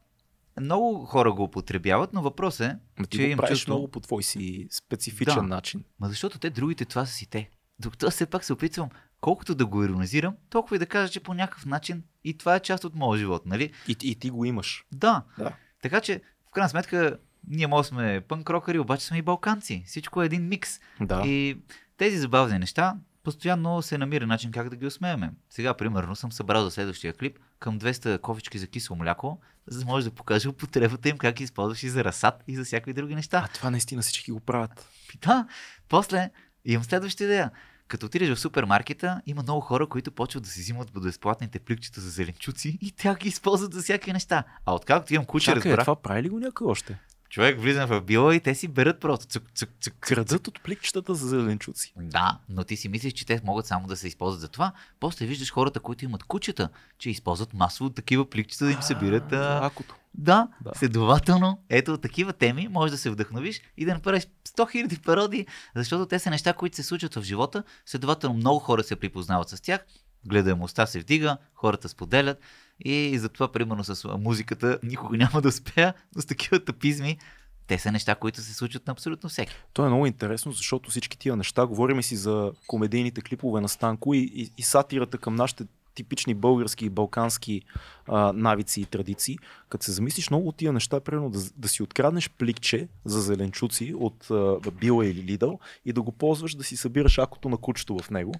[0.61, 3.73] много хора го употребяват, но въпрос е, Ма ти че го им правиш чувство...
[3.73, 5.43] много по твой си специфичен Да.
[5.43, 5.85] начин.
[6.01, 7.51] Ма защото те другите това са си те.
[7.79, 8.89] Докато аз все пак се опитвам,
[9.21, 12.61] колкото да го иронизирам, толкова и да кажа, че по някакъв начин и това е
[12.61, 13.73] част от моя живот, нали?
[13.89, 14.85] И, и ти го имаш.
[14.93, 15.23] Да.
[15.39, 15.53] Да.
[15.83, 19.83] Така че, в крайна сметка, ние може сме пънк-рокъри, обаче сме и балканци.
[19.87, 20.81] Всичко е един микс.
[21.01, 21.23] Да.
[21.27, 21.59] И
[21.97, 25.31] тези забавни неща, постоянно се намира начин как да ги усмееме.
[25.51, 29.41] Сега, примерно, съм събрал за следващия клип към 200 кофички за кисело мляко,
[29.71, 32.65] за да може да покажа употребата им как ги използваш и за разсад, и за
[32.65, 33.43] всякакви други неща.
[33.45, 34.89] А това наистина всички го правят.
[35.23, 35.47] Да,
[35.89, 36.31] после
[36.65, 37.51] имам следваща идея.
[37.89, 42.11] като отидеш в супермаркета, има много хора, които почват да си взимат безплатните пликчета за
[42.11, 44.45] зеленчуци и тя ги използват за всякакви неща.
[44.67, 46.99] А откакто имам куче, разбрах, това прави ли го някой още?
[47.29, 51.15] Човек влизам в била и те си берат просто цък, цък, цък, Крадат от пликчетата
[51.15, 51.93] за зеленчуци.
[51.97, 54.73] Да, но ти си мислиш, че те могат само да се използват за това.
[55.01, 56.69] После виждаш хората, които имат кучета,
[56.99, 59.33] че използват масово такива пликчета да им събират.
[59.33, 59.61] А...
[59.67, 59.95] Акото.
[60.15, 60.73] Да, Да.
[60.75, 65.47] следователно, ето от такива теми може да се вдъхновиш и да направиш 100 000 пародии,
[65.75, 67.63] защото те са неща, които се случват в живота.
[67.87, 69.81] Следователно, много хора се припознават с тях,
[70.27, 72.39] гледаемостта се вдига, хората споделят
[72.85, 77.19] и затова, примерно, с музиката никога няма да успея, но с такива тапизми
[77.67, 79.55] те са неща, които се случват на абсолютно всеки.
[79.73, 84.15] То е много интересно, защото всички тия неща, говорим си за комедийните клипове на Станко
[84.15, 85.65] и, и, и сатирата към нашите
[85.95, 87.63] типични български и балкански
[88.09, 89.39] а, навици и традиции.
[89.69, 93.95] Като се замислиш много от тия неща, примерно да, да си откраднеш пликче за зеленчуци
[93.99, 97.99] от а, Била или Лидъл и да го ползваш да си събираш акото на кучето
[97.99, 98.33] в него.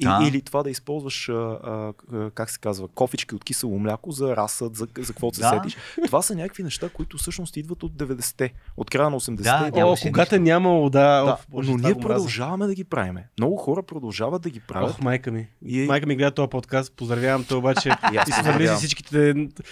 [0.00, 0.20] Да.
[0.22, 1.92] И, или това да използваш, а, а,
[2.30, 5.48] как се казва, кофички от кисело мляко за расът, за, за какво се Да.
[5.50, 5.76] сетиш.
[6.06, 9.42] Това са някакви неща, които всъщност идват от 90-те, от края на 80-те.
[9.70, 11.24] Да, и О, когато е нямало, да.
[11.24, 13.28] да, Оф, боже, но ние продължаваме да ги правиме.
[13.38, 14.90] Много хора продължават да ги правят.
[14.90, 15.48] Ох, майка ми.
[15.64, 17.88] И- е- Майка ми гледа този подкаст, поздравявам те обаче.
[18.12, 18.80] И и се навлиза поздравявам.
[19.06, 19.62] Всичките...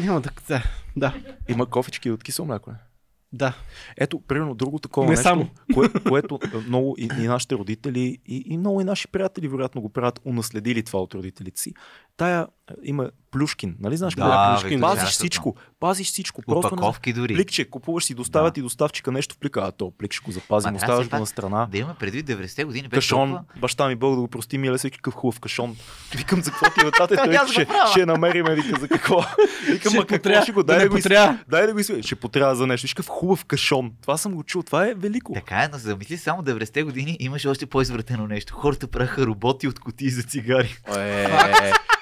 [0.00, 0.30] Няма да...
[0.48, 0.62] Да,
[0.96, 1.14] да.
[1.48, 2.72] Има кофички от кисело мляко.
[3.32, 3.54] да.
[3.96, 5.48] Ето, примерно, друго такова Не нещо, само.
[5.74, 9.80] Кое, което а, много и, и нашите родители, и, и много и наши приятели, вероятно,
[9.80, 11.72] го правят, унаследили това от родителите си.
[12.20, 14.14] Тая а, има плюшкин, нали знаеш?
[14.14, 14.80] Да, кое е плюшкин?
[14.80, 16.42] Пазиш всичко, пазиш всичко.
[16.46, 17.34] Упаковки дори.
[17.34, 18.60] Пликче, купуваш си, доставят Да.
[18.60, 21.68] и доставчика нещо в плика, а то плик ще го запазим, все го на страна.
[21.70, 23.60] Да има предвид 90-те години Кашон, толкова...
[23.60, 25.76] баща ми Бог да го прости, ми е какъв хубав кашон.
[26.16, 29.24] Викам за какво ти е тате, той ще, ще намериме, вика за какво.
[29.70, 30.98] Викам, ма какво ще го, да дай да го,
[31.48, 32.02] дай да го изсве.
[32.02, 32.84] Ще потрябва за нещо.
[32.84, 33.92] Виж хубав кашон.
[34.02, 35.32] Това съм го чул, това е велико.
[35.32, 38.54] Така е, но замисли само 90-те години имаше още по-извратено нещо.
[38.54, 40.76] Хората праха роботи от кутии за цигари.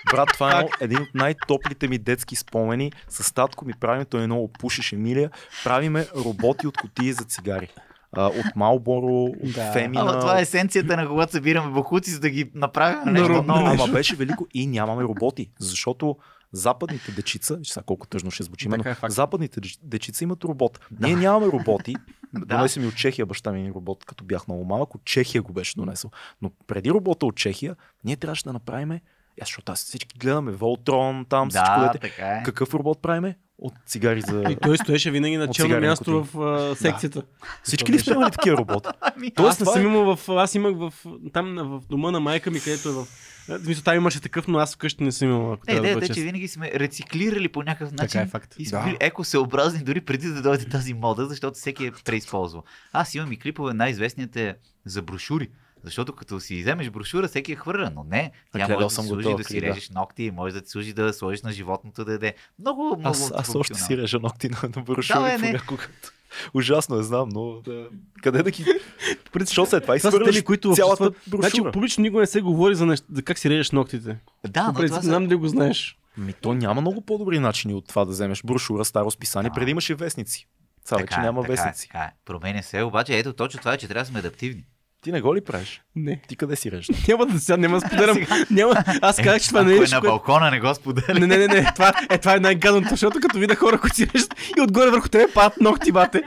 [0.03, 2.93] Е, брат, това е един от най-топлите ми детски спомени.
[3.09, 5.31] С татко ми правим, той много пушеше Емилия.
[5.65, 7.69] Правиме роботи от кутии за цигари.
[8.13, 9.73] А, от Малборо, от Да.
[9.73, 10.01] Фемина.
[10.01, 13.47] Ама това е есенцията на когато събираме бахуци, за да ги направим На нещо роб-
[13.47, 13.61] ново.
[13.61, 16.17] на Ама беше велико и нямаме роботи, защото
[16.53, 20.81] западните дечица, сега колко тъжно ще звучи, но е западните деч- дечица имат робот.
[21.01, 21.95] Ние нямаме роботи.
[22.33, 22.47] Да.
[22.47, 25.53] Донесе ми от Чехия баща ми един робот, като бях много малък, от Чехия го
[25.53, 26.11] беше донесъл.
[26.43, 29.01] Но преди робота от Чехия, ние трябваше да направиме,
[29.41, 31.99] аз, защото аз всички гледаме Волтрон, там всичко Да, дете.
[32.09, 32.43] така е.
[32.45, 33.37] Какъв робот правиме?
[33.59, 34.45] От цигари за...
[34.51, 37.23] И той стоеше винаги на челно място в а, секцията.
[37.63, 38.89] Всички ли сте имали такива роботи?
[39.01, 40.29] Ами, Тоест, аз не съм е- имал в...
[40.29, 40.93] Аз имах в...
[41.33, 43.07] Там на- в дома на майка ми, където е в...
[43.49, 45.57] В смисъл, там имаше такъв, но аз вкъщи не съм имал.
[45.59, 48.09] Трябва да е, че винаги сме рециклирали по някакъв начин.
[48.09, 48.55] Така е факт.
[48.59, 48.85] И сме Да.
[48.85, 52.63] били екосъобразни дори преди да дойде тази мода, защото всеки е преизползвал.
[52.93, 55.49] Аз имам и клипове, най-известният е за брошури.
[55.85, 58.31] Защото като си вземеш брошура, всеки е хвърля, но не.
[58.53, 59.67] Тя гледал може да ти съм го служи този да си клип, да.
[59.67, 62.35] режеш ногти, може да ти служи да сложиш на животното да яде.
[62.59, 65.39] Много, много Аз, аз още си режа ногти на, на брошури Да, не.
[65.39, 65.83] понякога.
[66.55, 67.89] Ужасно е, знам, но да...
[68.23, 68.65] къде да ги...
[69.41, 71.73] Защото след това Това са изхвърляш теми, които цялата Значи брошура.
[71.73, 73.05] публично никога не се говори за, нещ...
[73.13, 74.17] за как си режеш ногтите.
[74.49, 75.99] Да, но принцип, това знам дали го знаеш.
[76.17, 79.51] Ми, то няма много по-добри начини от това да вземеш брошура, старо списание.
[79.51, 79.55] Да.
[79.55, 80.47] Преди имаше вестници.
[80.85, 81.89] Сега вече е, няма така е, вестници.
[81.89, 82.13] така е.
[82.25, 84.65] Променя се, обаче ето точно това е, че трябва да сме адаптивни.
[85.03, 85.83] Ти не го ли правиш?
[85.97, 86.21] Не.
[86.29, 86.89] Ти къде си режеш?
[87.09, 88.17] Няма да сега, няма да споделям.
[88.51, 88.73] няма.
[89.03, 91.19] Аз казах, че това не Ако е е нещо, на балкона, не го споделя.
[91.21, 91.71] Не, не, не, не.
[91.75, 95.09] Това, е, това е най-гадното, защото като видя хора, които си режат и отгоре върху
[95.09, 96.23] тебе падат ногти, бате.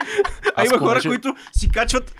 [0.46, 2.14] А Аз има хора, понеже- които си качват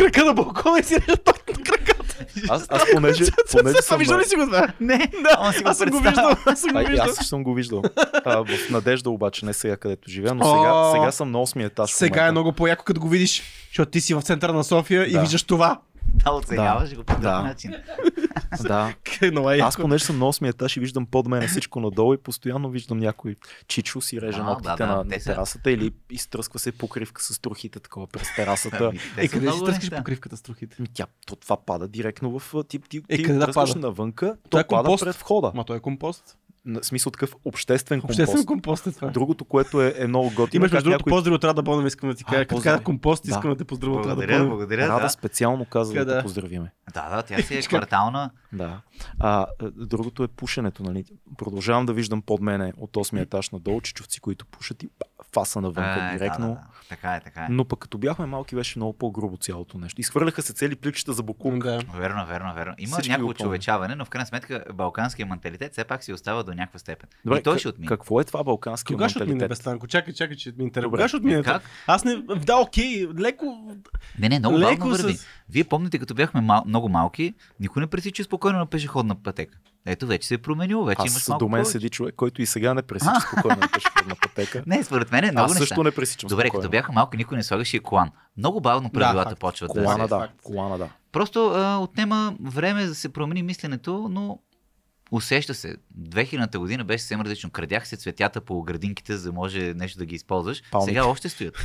[0.00, 2.16] крака на балкона и си режат ногти на краката.
[2.48, 3.98] Аз, аз понеже, понеже съм...
[3.98, 4.68] виждал ли си го това?
[4.80, 6.30] Не, Да, аз съм го виждал.
[6.46, 7.06] Аз съм го виждал.
[7.18, 7.82] аз съм го виждал.
[8.24, 11.90] А, в Надежда обаче, не сега където живея, но сега, сега съм на 8 етаж.
[11.90, 15.12] Сега е много по-яко, като го видиш, защото ти си в центъра на София и
[15.12, 15.20] Да.
[15.20, 15.78] виждаш това.
[16.14, 17.42] Да, оценяваш го по този Да.
[17.42, 17.74] начин.
[18.60, 18.94] Да.
[19.22, 22.70] Е Аз понеже съм на 8 етаж и виждам под мен всичко надолу и постоянно
[22.70, 23.36] виждам някой
[23.68, 27.38] чичо си реже ногтите да, да, на, на са- терасата или изтръсква се покривка с
[27.38, 28.84] трохите такова през терасата.
[28.84, 30.76] Ами, Е, къде си тръскаш покривката с трохите?
[30.80, 32.54] Ми, тя, то това пада директно в...
[32.54, 33.78] а, Ти, ти, Е, къде да пада?
[33.78, 35.04] навънка, Това то е пада компост.
[35.04, 35.52] пред входа.
[35.54, 36.36] Ма той е компост.
[36.64, 38.18] На, смисъл такъв обществен компост.
[38.20, 39.08] Обществен компост е това.
[39.08, 41.10] Другото, което е, е много готино, Имаш между другото някой...
[41.10, 42.46] поздрави от Рада Бонева, искам да ти кажа.
[42.46, 43.30] Като казах компост, Да.
[43.30, 44.46] искам да те поздравя от Рада Бонева.
[44.46, 44.88] благодаря.
[44.88, 46.22] Рада Да, специално каза да те да.
[46.22, 46.72] поздравиме.
[46.94, 48.30] да, да, тя си е квартална.
[48.52, 48.80] Да.
[49.18, 49.46] А,
[49.76, 50.82] другото е пушенето.
[50.82, 51.04] Нали?
[51.38, 54.88] Продължавам да виждам под мене от 8 етаж надолу чичовци, които пушат и
[55.34, 56.46] фаса навънка Е, директно.
[56.46, 56.66] Да, да, да.
[56.88, 57.46] Така е, така е.
[57.50, 60.00] Но пък като бяхме малки, беше много по-грубо цялото нещо.
[60.00, 61.64] Изхвърляха се цели пликчета за буклук.
[61.64, 61.78] Да.
[61.94, 62.74] Верно, верно, верно.
[62.78, 66.54] Има Всички някакво човечаване, но в крайна сметка балканския менталитет все пак си остава до
[66.54, 67.08] някаква степен.
[67.26, 67.86] и той к- ще отмине.
[67.88, 69.48] какво е това балкански Кога ще отмине?
[69.48, 69.86] Бестанко?
[69.86, 70.82] Чакай, чакай, че ми интересува.
[70.82, 70.98] Добре.
[70.98, 71.42] Кога ще отмине?
[71.42, 71.62] Как?
[71.86, 72.16] Аз не...
[72.36, 73.74] Да, окей, леко...
[74.18, 75.14] Не, не, много леко бавно върви.
[75.14, 75.26] с...
[75.48, 79.58] Вие помните, като бяхме мал, много малки, никой не пресича спокойно на пешеходна пътека.
[79.86, 81.70] Ето, вече се е променило, вече имаш Аз малко до мен повече.
[81.72, 84.62] седи човек, който и сега не пресича спокойно на пешеходна пътека.
[84.66, 85.66] Не, според мен е много Аз неща.
[85.66, 86.62] също не пресичам Добре, спокойно.
[86.62, 88.10] като бяха малки, никой не слагаше и колан.
[88.36, 89.40] Много бавно правилата факт.
[89.40, 90.88] почват Колана да да, колана да.
[91.12, 94.38] Просто а, отнема време да се промени мисленето, но
[95.10, 95.76] усеща се.
[96.00, 97.50] 2000-та година беше съвсем различно.
[97.50, 100.62] Крадях се цветята по градинките, за да може нещо да ги използваш.
[100.70, 100.88] Палник.
[100.88, 101.58] Сега още стоят.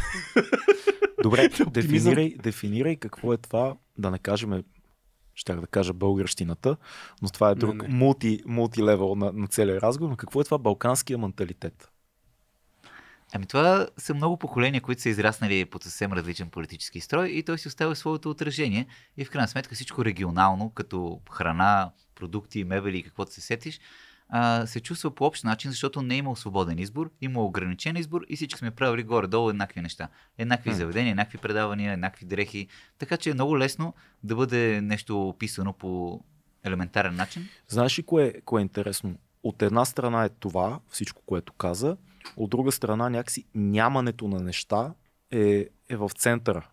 [1.23, 4.63] Добре, дефинирай, дефинирай какво е това, да не кажем,
[5.35, 6.77] щях да кажа българщината,
[7.21, 7.95] но това е друг Не, не.
[7.95, 11.91] мулти, мултилевел на, на целия разговор, но какво е това балканския менталитет?
[13.33, 17.57] Ами това са много поколения, които са израснали под съвсем различен политически строй и той
[17.57, 23.03] си оставя своето отражение и в крайна сметка всичко регионално, като храна, продукти, мебели и
[23.03, 23.79] каквото се сетиш,
[24.29, 28.21] а, се чувства по общ начин, защото не е имал свободен избор, има ограничен избор
[28.29, 30.07] и всички сме правили горе-долу еднакви неща.
[30.37, 30.75] Еднакви М.
[30.75, 32.67] заведения, еднакви предавания, еднакви дрехи.
[32.97, 36.21] Така че е много лесно да бъде нещо описано по
[36.63, 37.47] елементарен начин.
[37.67, 39.15] Знаеш ли кое, кое е интересно?
[39.43, 41.97] От една страна е това, всичко, което каза,
[42.37, 44.93] от друга страна някакси нямането на неща
[45.31, 46.67] е, е в центъра.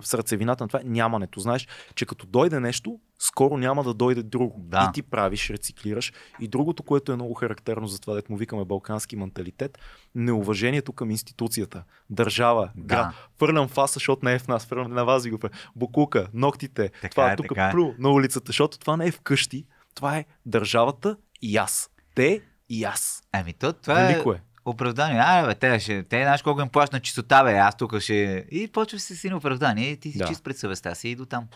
[0.00, 1.40] В сърцевината на това е нямането.
[1.40, 4.56] Знаеш, че като дойде нещо, скоро няма да дойде друго.
[4.58, 4.86] Да.
[4.90, 6.12] И ти правиш, рециклираш.
[6.40, 9.78] И другото, което е много характерно за това, дето му викаме балкански менталитет,
[10.14, 11.84] неуважението към институцията.
[12.10, 12.82] Държава, Да.
[12.84, 13.14] град.
[13.38, 14.66] Фърлям фаса, защото не е в нас.
[14.66, 15.38] Фърлям на вас ви го.
[15.76, 16.88] Букука, ногтите.
[16.88, 17.70] Така това е, тук така е.
[17.70, 19.66] плю на улицата, защото това не е вкъщи.
[19.94, 21.90] Това е държавата и аз.
[22.14, 23.22] Те и аз.
[23.32, 24.12] Ами то, това е...
[24.12, 24.42] Велико е.
[24.64, 25.20] Оправдание.
[25.24, 28.46] А, бе, те, ще, те знаеш колко им плаща на чистота, бе, аз тук ще...
[28.50, 30.26] И почва се си на оправдание и ти си Да.
[30.26, 31.48] чист пред съвестта си и до там.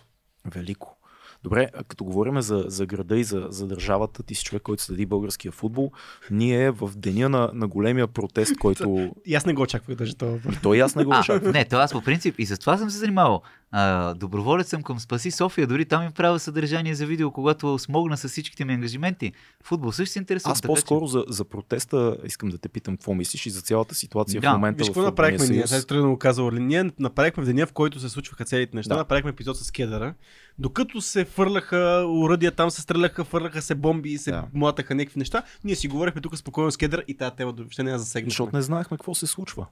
[0.47, 0.98] Велико.
[1.43, 4.83] Добре, а като говорим за, за града и за, за държавата, ти си човек, който
[4.83, 5.93] следи българския футбол.
[6.31, 9.15] Ние в деня на, на големия протест, който...
[9.27, 10.39] И аз не го очаквах даже това.
[10.63, 11.53] той и аз не го очаквах.
[11.53, 13.43] не, това аз по принцип и за това съм се занимавал.
[13.71, 18.17] А, доброволец съм към Спаси София, дори там им правя съдържание за видео, когато смогна
[18.17, 19.33] с всичките ми ангажименти.
[19.65, 20.53] Футбол също се интересува.
[20.53, 23.61] Аз така че- по-скоро за, за протеста искам да те питам какво мислиш и за
[23.61, 26.61] цялата ситуация Да, в момента Виж какво направихме ние, сега трудно да го каза Орли.
[26.61, 28.99] Ние направихме в деня, в който се случваха целите неща, Да.
[28.99, 30.15] направихме епизод с кедъра.
[30.59, 34.45] Докато се фърляха уръдия, там се стреляха, фърляха се бомби и се Да.
[34.55, 37.91] млатаха някакви неща, ние си говорихме тук спокойно с кедъра и тази тема въобще не
[37.91, 38.31] я засегнахме.
[38.31, 39.67] Защото не знаехме какво се случва.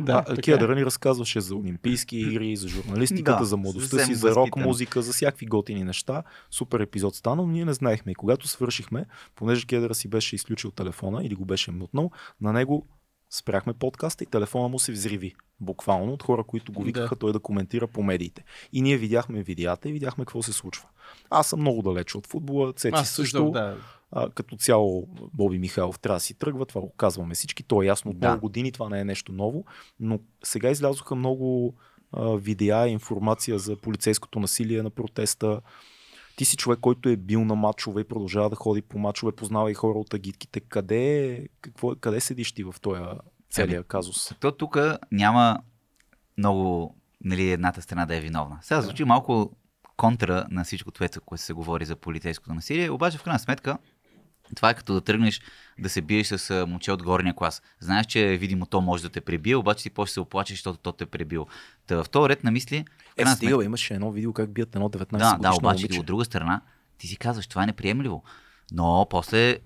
[0.00, 0.42] да, а, така е.
[0.42, 5.02] Кедъра ни разказваше за Олимпийски игри, за журналистиката, Да, за младостта си, за рок музика,
[5.02, 6.22] за всякакви готини неща.
[6.50, 8.12] Супер епизод стана, но ние не знаехме.
[8.12, 12.10] И когато свършихме, понеже Кедъра си беше изключил телефона или го беше мутнал,
[12.40, 12.86] на него
[13.36, 15.34] спряхме подкаста и телефона му се взриви.
[15.60, 17.18] Буквално от хора, които го викаха Да.
[17.18, 18.44] той да коментира по медиите.
[18.72, 20.88] И ние видяхме видеята и видяхме какво се случва.
[21.30, 23.22] Аз съм много далеч от футбола, Цеци Аз също.
[23.22, 23.76] също, да.
[24.12, 27.86] А, като цяло Боби Михайлов трябва да си тръгва, това го казваме всички, то е
[27.86, 28.28] ясно от Да.
[28.28, 29.64] много години, това не е нещо ново,
[30.00, 31.74] но сега излязоха много
[32.12, 35.60] а, видеа и информация за полицейското насилие на протеста.
[36.36, 39.70] Ти си човек, който е бил на матчове и продължава да ходи по матчове, познава
[39.70, 40.60] и хора от агитките.
[40.60, 43.00] Къде, какво, къде седиш ти в този
[43.50, 44.34] целия казус?
[44.40, 44.78] То тук
[45.12, 45.58] няма
[46.38, 48.58] много нали, едната страна да е виновна.
[48.62, 48.82] Сега Да.
[48.82, 49.56] звучи малко
[49.96, 53.78] контра на всичко това, което се говори за полицейското насилие, обаче в крайна сметка
[54.56, 55.40] това е като да тръгнеш
[55.78, 57.62] да се биеш с момче от горния клас.
[57.80, 60.92] Знаеш, че видимо то може да те пребие, обаче ти после се оплачеш, защото то
[60.92, 61.46] те е пребил.
[61.86, 62.84] Та в този ред на мисли,
[63.16, 66.00] Е, стига, бе, имаше едно видео как бият едно 19 да, да, обаче момиче.
[66.00, 66.60] от друга страна,
[66.98, 68.24] ти си казваш, това е неприемливо.
[68.72, 69.58] Но после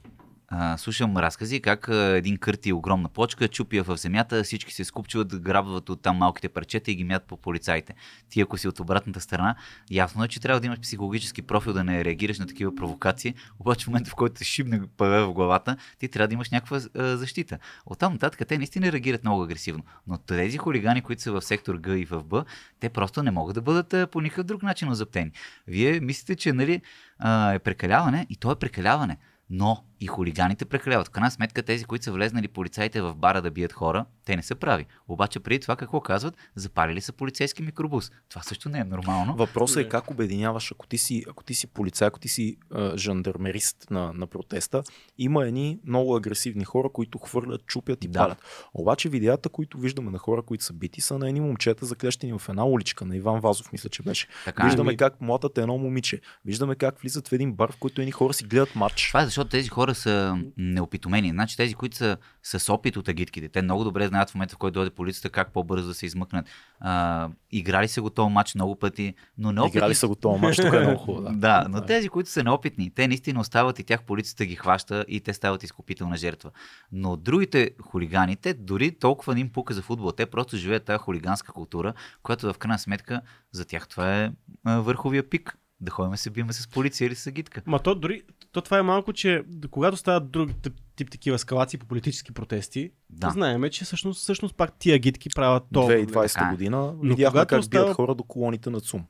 [0.48, 4.84] а, слушам разкази как а, един кърти огромна плочка, чупи я в земята, всички се
[4.84, 7.94] скупчват, грабват от там малките парчета и ги мят по полицаите.
[8.30, 9.56] Ти ако си от обратната страна,
[9.90, 13.84] ясно е, че трябва да имаш психологически профил да не реагираш на такива провокации, обаче
[13.84, 17.58] в момента в който шибне пъве в главата, ти трябва да имаш някаква а, защита.
[17.86, 19.84] Оттам нататък те наистина реагират много агресивно.
[20.06, 22.44] Но тези хулигани, които са в сектор Г и в Б,
[22.80, 25.30] те просто не могат да бъдат а, по никакъв друг начин озаптени.
[25.66, 26.82] Вие мислите, че нали,
[27.18, 29.16] а, е прекаляване и то е прекаляване.
[29.50, 31.06] Но и хулиганите прекаляват.
[31.06, 34.42] В крайна сметка тези, които са влезнали полицаите в бара да бият хора, те не
[34.42, 34.86] са прави.
[35.08, 36.36] Обаче преди това какво казват?
[36.54, 38.10] Запалили са полицейски микробус.
[38.28, 39.36] Това също не е нормално.
[39.36, 42.96] Въпросът е как обединяваш, ако ти си, ако ти си полицай, ако ти си а,
[42.96, 44.82] жандармерист на, на протеста,
[45.18, 48.18] има едни много агресивни хора, които хвърлят, чупят и Да.
[48.18, 48.38] палят.
[48.74, 52.48] Обаче видеята, които виждаме на хора, които са бити, са на едни момчета заклещени в
[52.48, 54.26] една уличка, на Иван Вазов, мисля, че беше.
[54.44, 54.64] Така.
[54.64, 56.20] Виждаме Ами- как младат едно момиче.
[56.44, 59.08] Виждаме как влизат в един бар, в който едни хора си гледат матч.
[59.08, 61.30] Това е защото тези хора хора са неопитомени.
[61.30, 64.58] Значи тези, които са с опит от агитките, те много добре знаят в момента, в
[64.58, 66.46] който дойде полицията, как по-бързо да се измъкнат.
[66.80, 69.78] А, играли са го този матч много пъти, но неопитни...
[69.78, 71.22] Играли са го този матч, тук е много хубаво.
[71.22, 71.32] Да.
[71.48, 75.20] Да, но тези, които са неопитни, те наистина остават и тях полицията ги хваща и
[75.20, 76.50] те стават изкупителна жертва.
[76.92, 80.12] Но другите хулигани, те дори толкова не им пука за футбол.
[80.12, 83.20] Те просто живеят тази хулиганска култура, която в крайна сметка
[83.52, 84.30] за тях това е
[84.64, 85.58] върховия пик.
[85.80, 87.62] Да ходим се биме с полиция или с гидка.
[87.66, 88.22] Ма то дори,
[88.52, 92.90] то това е малко, че когато стават друг тип, тип такива ескалации по политически протести,
[93.10, 93.30] Да.
[93.30, 95.80] знаеме, че всъщност, всъщност пак тия гидки правят то.
[95.80, 96.50] 2020 Така е.
[96.50, 99.04] година Но видяхме как остава- бият хора до колоните на ЦУМ.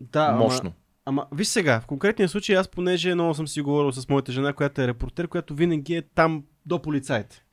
[0.00, 0.72] Да, ама- Мощно.
[1.04, 4.52] Ама, виж сега, в конкретния случай аз понеже много съм си говорил с моята жена,
[4.52, 7.44] която е репортер, която винаги е там до полицаите.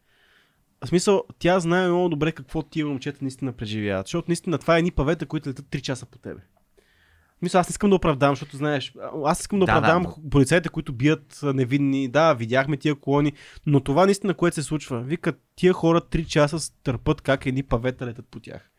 [0.84, 4.07] В смисъл, тя знае много добре какво тия момчета наистина преживяват.
[4.07, 6.41] Защото наистина това е едни павета, които летат 3 часа по тебе.
[7.45, 8.93] Смисъл, аз не искам да оправдавам, защото знаеш,
[9.26, 12.07] аз искам да Да, да, оправдавам но- полицаите, които бият невинни.
[12.07, 13.34] Да, видяхме тия колони,
[13.65, 15.01] но това наистина, което се случва.
[15.01, 18.69] Викат, тия хора 3 часа търпат как едни павета летат по тях.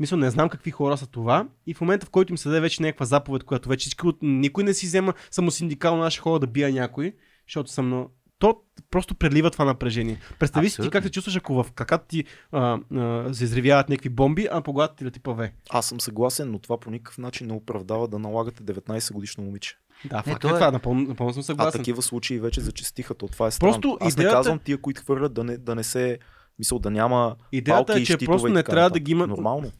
[0.00, 1.48] Мисля, не знам какви хора са това.
[1.66, 4.64] И в момента, в който им се даде вече някаква заповед, която вече от- никой
[4.64, 7.12] не си взема самосиндикално наши хора да бия някой,
[7.48, 8.06] защото съм на...
[8.38, 8.56] То
[8.90, 10.18] просто прелива това напрежение.
[10.38, 10.90] Представи си ти Абсолютно.
[10.92, 14.72] как се чувстваш, ако в краката ти а, а, се изревяват някакви бомби, а по
[14.72, 15.52] главата ти лети паве.
[15.70, 19.74] Аз съм съгласен, но това по никакъв начин не оправдава да налагате 19 годишно момиче.
[20.04, 21.80] Да, Не, факт е е- това, напълно, напълно съм А съгласен.
[21.80, 23.14] такива случаи вече зачестиха.
[23.14, 23.72] То това е странно.
[23.72, 26.18] Просто Аз не идеята- казвам тия, които хвърлят да не, да не се
[26.58, 29.26] мисъл да няма Идеята палки е, и че просто не така трябва да ги има...
[29.26, 29.72] Нормално.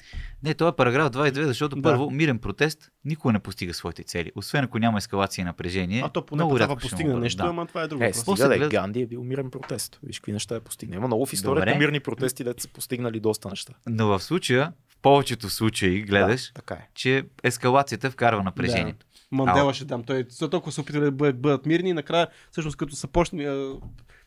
[0.43, 1.83] Не, това е параграф 22, защото Да.
[1.83, 4.33] първо, мирен протест никога не постига своите цели.
[4.37, 6.03] Освен ако няма ескалация и напрежение.
[6.05, 7.49] А то поне много рядко ще постигна му нещо, Да.
[7.49, 8.05] ама това е друго.
[8.05, 9.99] Е, стига да е Ганди е бил мирен протест.
[10.03, 10.97] Виж какви неща е постигнал.
[10.97, 11.79] Има много в историята Добре.
[11.79, 13.73] мирни протести, дето са постигнали доста неща.
[13.87, 16.89] Но в случая, в повечето случаи гледаш, Да, така е.
[16.95, 19.07] че ескалацията вкарва напрежението.
[19.31, 19.73] Мандела Ало.
[19.73, 20.03] ще дам.
[20.03, 23.75] Той за толкова се опитали да бъдат, бъдат мирни накрая, всъщност като са почнали а,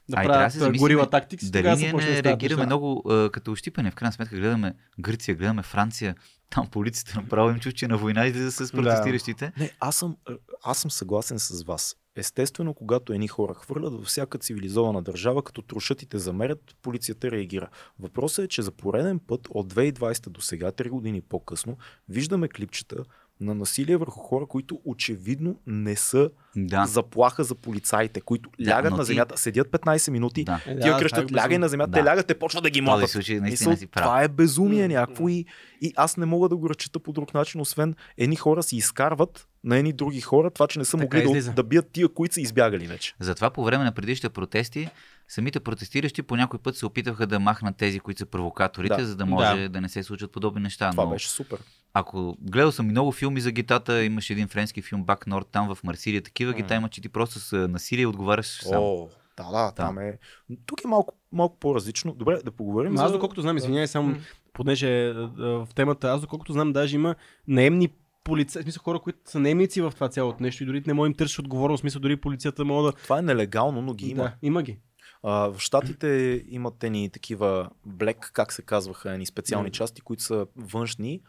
[0.10, 3.04] да А да правят се а, замислим горила тактикс, Дали ние да не реагираме много
[3.10, 3.92] а, като ощипане?
[3.92, 6.16] В крайна сметка гледаме Гърция, гледаме Франция.
[6.50, 8.78] Там полицията направо им чу, че на война излиза с Да.
[8.78, 9.52] протестиращите.
[9.58, 10.18] Не, аз съм,
[10.64, 11.96] аз съм съгласен с вас.
[12.16, 17.32] Естествено, когато едни хора хвърлят във всяка цивилизована държава, като трошат и те замерят, полицията
[17.32, 17.70] реагира.
[18.00, 21.78] Въпросът е, че за пореден път от 2020 до сега, 3 години по-късно,
[22.10, 23.04] виждаме клипчета
[23.42, 26.86] на насилие върху хора, които очевидно не са Да.
[26.86, 30.62] заплаха за полицаите, които Да, лягат на ти- земята, седят 15 минути, да.
[30.68, 31.38] Е, да, тия е кръщат, безумно.
[31.38, 31.98] лягай на земята, Да.
[31.98, 33.10] те лягат, те почват да ги мотат.
[33.10, 34.04] случай наистина Мисъл, си прав.
[34.04, 35.46] това е безумие някакво и,
[35.82, 39.48] и аз не мога да го разчита по друг начин, освен едни хора си изкарват
[39.64, 41.52] на едни други хора това, че не са Така могли да, излиза.
[41.52, 43.14] да бият тия, които са избягали вече.
[43.20, 44.90] Затова по време на предишните протести,
[45.28, 49.06] самите протестиращи по някой път се опитаха да махнат тези, които са провокаторите, Да.
[49.06, 49.70] за да може Да.
[49.70, 49.82] да.
[49.82, 50.92] не се случат подобни неща.
[50.92, 51.60] Това Но беше супер.
[51.94, 55.76] Ако гледал съм и много филми за гитата, имаше един френски филм Бак Норд там
[55.76, 58.84] в Марсилия, такива гита има, че ти просто с насилие отговаряш сам.
[58.84, 60.18] О, да, да, там е.
[60.66, 62.14] Тук е малко, малко по-различно.
[62.14, 63.04] Добре, да поговорим Ма за...
[63.04, 64.18] аз доколкото знам, извинявай само, М.
[64.54, 67.16] понеже в темата, аз доколкото знам, даже има
[67.48, 67.90] наемни
[68.24, 71.08] полицаи, в смисъл хора, които са наемници в това цялото нещо и дори не може
[71.08, 72.98] да им търсиш отговорност, в смисъл дори полицията може да...
[73.04, 74.24] Това е нелегално, но ги има.
[74.24, 74.80] Да, има ги.
[75.24, 79.74] А, в Штатите имат ни такива блек, как се казваха, ни специални Да.
[79.74, 81.22] части, които са външни,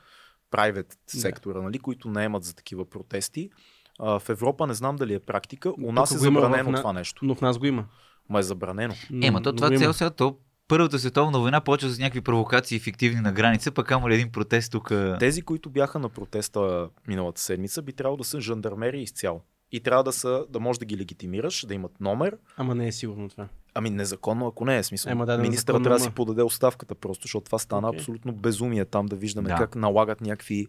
[0.52, 1.20] private Да.
[1.20, 3.50] сектора, нали, които наемат за такива протести.
[3.98, 5.70] А, в Европа не знам дали е практика.
[5.70, 7.24] У Тук нас е има в забранено на- това нещо.
[7.24, 7.84] Но в нас го има.
[8.28, 8.94] Ма е забранено.
[9.22, 10.36] Ема, то това цел сега, то
[10.68, 14.72] Първата световна война почва с някакви провокации фиктивни на граница, пък ама ли един протест
[14.72, 14.92] тук.
[15.18, 19.42] Тези, които бяха на протеста миналата седмица, би трябвало да са жандармери изцяло.
[19.72, 22.36] И трябва да, са, да можеш да ги легитимираш, да имат номер.
[22.56, 23.48] Ама не е сигурно това.
[23.74, 25.10] Ами незаконно, ако не е смисъл.
[25.10, 27.98] Ема да, Министъра трябва да си подаде оставката просто, защото това стана Окей.
[27.98, 29.56] абсолютно безумие там да виждаме Да.
[29.56, 30.66] как налагат някакви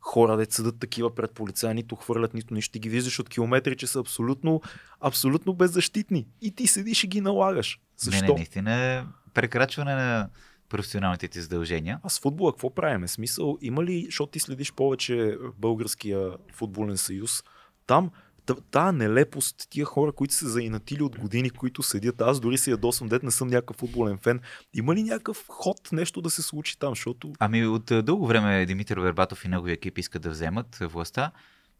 [0.00, 2.72] хора, да седат такива пред полицая, нито хвърлят, нито нищо.
[2.72, 4.62] Ти ги виждаш от километри, че са абсолютно,
[5.00, 6.26] абсолютно беззащитни.
[6.40, 7.80] И ти седиш и ги налагаш.
[7.96, 8.24] Защо?
[8.24, 9.02] Не, не, наистина е
[9.34, 10.28] прекрачване на
[10.68, 12.00] професионалните ти задължения.
[12.02, 13.08] А с футбола какво правиме?
[13.08, 17.42] Смисъл, има ли, защото ти следиш повече българския футболен съюз,
[17.86, 18.10] там
[18.70, 23.08] та- нелепост, тия хора, които са заинатили от години, които седят, аз дори се ядосвам,
[23.08, 24.40] дет не съм някакъв футболен фен,
[24.74, 28.66] има ли някакъв ход, нещо да се случи там, защото Ами от а, дълго време
[28.66, 31.30] Димитър Вербатов и неговия екип искат да вземат а, властта,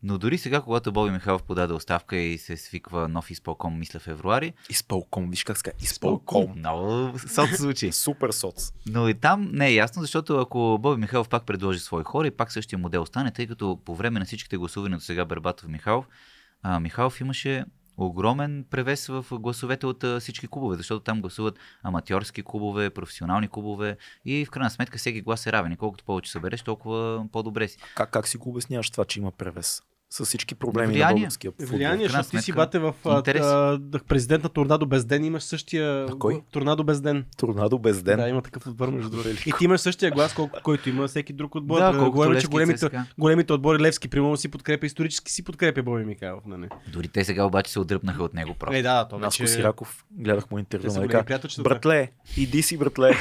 [0.03, 4.53] но дори сега, когато Боби Михайлов подаде оставка и се свиква нов изпълком, мисля февруари,
[4.71, 6.53] изпълком, виж как ска, изпълком.
[6.57, 7.93] много сот случай.
[7.93, 8.73] Супер соц.
[8.87, 12.31] Но и там не е ясно, защото ако Боби Михайлов пак предложи свои хора и
[12.31, 16.07] пак същия модел стане, тъй като по време на всичките гласувания до сега Бербатов Михайлов,
[16.63, 17.65] а, Михайлов имаше
[17.97, 23.97] огромен превес в гласовете от а, всички клубове, защото там гласуват аматьорски клубове, професионални клубове
[24.25, 25.73] и в крайна сметка всеки глас е равен.
[25.73, 27.79] И колкото повече събереш, толкова по-добре си.
[27.97, 29.83] Как, как си го обясняваш това, че има превес?
[30.13, 31.15] С всички проблеми на Влияние.
[31.15, 31.77] българския футбол.
[31.77, 33.43] Влияние, защото ти си бате в а, интерес.
[33.43, 36.43] а, да, президент на Торнадо без ден, имаш същия На кой?
[36.51, 37.25] Торнадо без ден.
[37.37, 38.19] Торнадо без ден.
[38.19, 39.29] Да, има такъв отбор между другото.
[39.47, 41.79] И ти имаш същия глас, колко, който има всеки друг отбор.
[41.79, 46.05] Да, колкото говорим, че големите, големите отбори Левски, примерно си подкрепя, исторически си подкрепя Боби
[46.05, 46.45] Михайлов.
[46.47, 46.69] Нали?
[46.93, 48.77] Дори те сега обаче се отдръпнаха от него просто.
[48.77, 49.53] Е, да, да, то Наско вече...
[49.53, 51.43] Сираков, гледах му Те интервю, нали.
[51.63, 53.11] Братле, иди си, братле.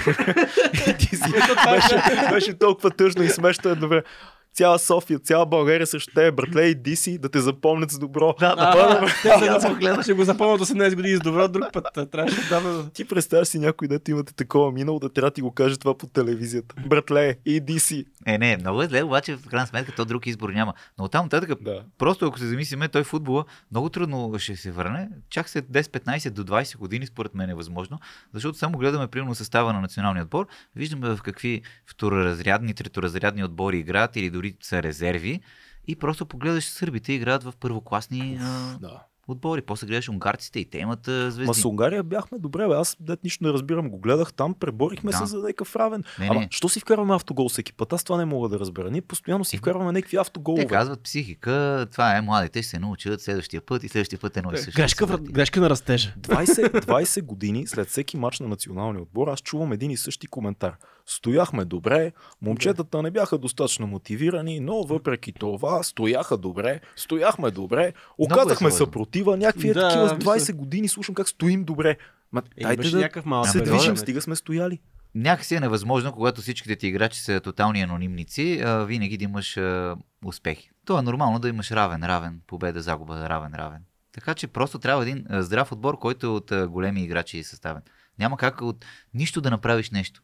[0.90, 1.34] иди си.
[1.72, 4.08] беше, беше толкова тъжно и смешно едновременно.
[4.54, 8.36] Цяла София, цяла България срещу теб, братле, иди си, да те запомнят с добро.
[8.40, 12.12] Да, А, те да го гледаш, ще го запомнят 18 години с добро друг път.
[12.12, 12.90] Трябваше да...
[12.94, 15.98] Ти представяш си някой, дето имате такова минало, да трябва да ти го каже това
[15.98, 16.76] по телевизията.
[16.88, 18.06] Братле, иди си.
[18.26, 20.74] Е, не, много е зле, обаче в крайна сметка то друг избор няма.
[20.98, 21.84] Но оттам нататък, Да.
[21.98, 25.10] просто ако се замислиме, той футбола много трудно ще се върне.
[25.30, 28.00] Чак след 10-15 до 20 години, според мен е възможно,
[28.34, 34.16] защото само гледаме примерно състава на националния отбор, виждаме в какви второразрядни, треторазрядни отбори играят
[34.16, 35.40] или дори са резерви.
[35.88, 39.04] И просто погледаш сърбите играят в първокласни а, Да.
[39.28, 39.62] отбори.
[39.62, 41.48] После гледаш унгарците и те имат а, звезди.
[41.48, 42.74] Ма с Унгария бяхме добре, бе.
[42.74, 43.90] аз дет нищо не разбирам.
[43.90, 45.18] Го гледах там, преборихме Да.
[45.18, 46.04] се за някакъв равен.
[46.20, 46.48] Не, Ама, не.
[46.52, 47.94] що си вкарваме автогол всеки път?
[47.94, 48.92] Аз това не мога да разбера.
[48.92, 50.62] Ние постоянно си Е, вкарваме някакви автоголове.
[50.62, 54.52] Те казват психика, това е, младите ще се научат следващия път и следващия път едно
[54.52, 54.72] и също.
[54.76, 56.14] Грешка, в- грешка на растежа.
[56.18, 60.76] 20, 20 години след всеки матч на националния отбор, аз чувам един и същи коментар.
[61.06, 62.12] Стояхме добре,
[62.42, 68.86] момчетата не бяха достатъчно мотивирани, но въпреки това стояха добре, стояхме добре, е оказахме сложно.
[68.86, 70.32] съпротива, някакви е Да, такива с мисля.
[70.32, 71.98] 20 години слушам как стоим добре.
[72.32, 74.80] Ма, Е, дайте да някакъв малък се движим, да, стига сме стояли.
[75.16, 79.96] Някакси е невъзможно, когато всичките ти играчи са тотални анонимници, а, винаги да имаш а,
[80.26, 80.70] успехи.
[80.86, 83.82] То е нормално да имаш равен, равен, победа, загуба, равен, равен.
[84.14, 87.82] Така че просто трябва един а, здрав отбор, който е от а, големи играчи съставен.
[88.20, 90.22] Няма как от нищо да направиш нещо.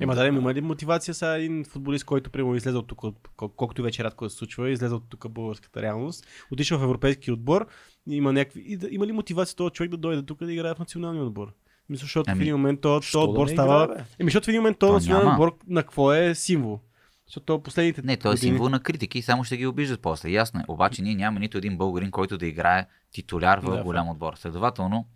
[0.00, 3.52] Ема да, има ли мотивация сега един футболист, който примерно излезе от тук, от- кол-
[3.56, 7.32] колкото и вече рядко да се случва, излезе от тук българската реалност, отишъл в европейски
[7.32, 7.66] отбор,
[8.06, 10.78] има, някакви, и да, има ли мотивация този човек да дойде тук да играе в
[10.78, 11.52] националния отбор?
[11.88, 13.84] Мисля, защото в Ами, един момент този, да отбор не става...
[13.84, 14.04] играе?
[14.18, 15.34] Еми, защото в един момент този То национален няма.
[15.36, 16.80] отбор на какво е символ?
[17.26, 20.30] Защото последните Не, той е години- символ на критики и само ще ги обиждат после.
[20.30, 20.64] Ясно е.
[20.68, 24.34] Обаче ние нямаме нито един българин, който да играе титуляр в Да, голям отбор.
[24.34, 25.06] Следователно,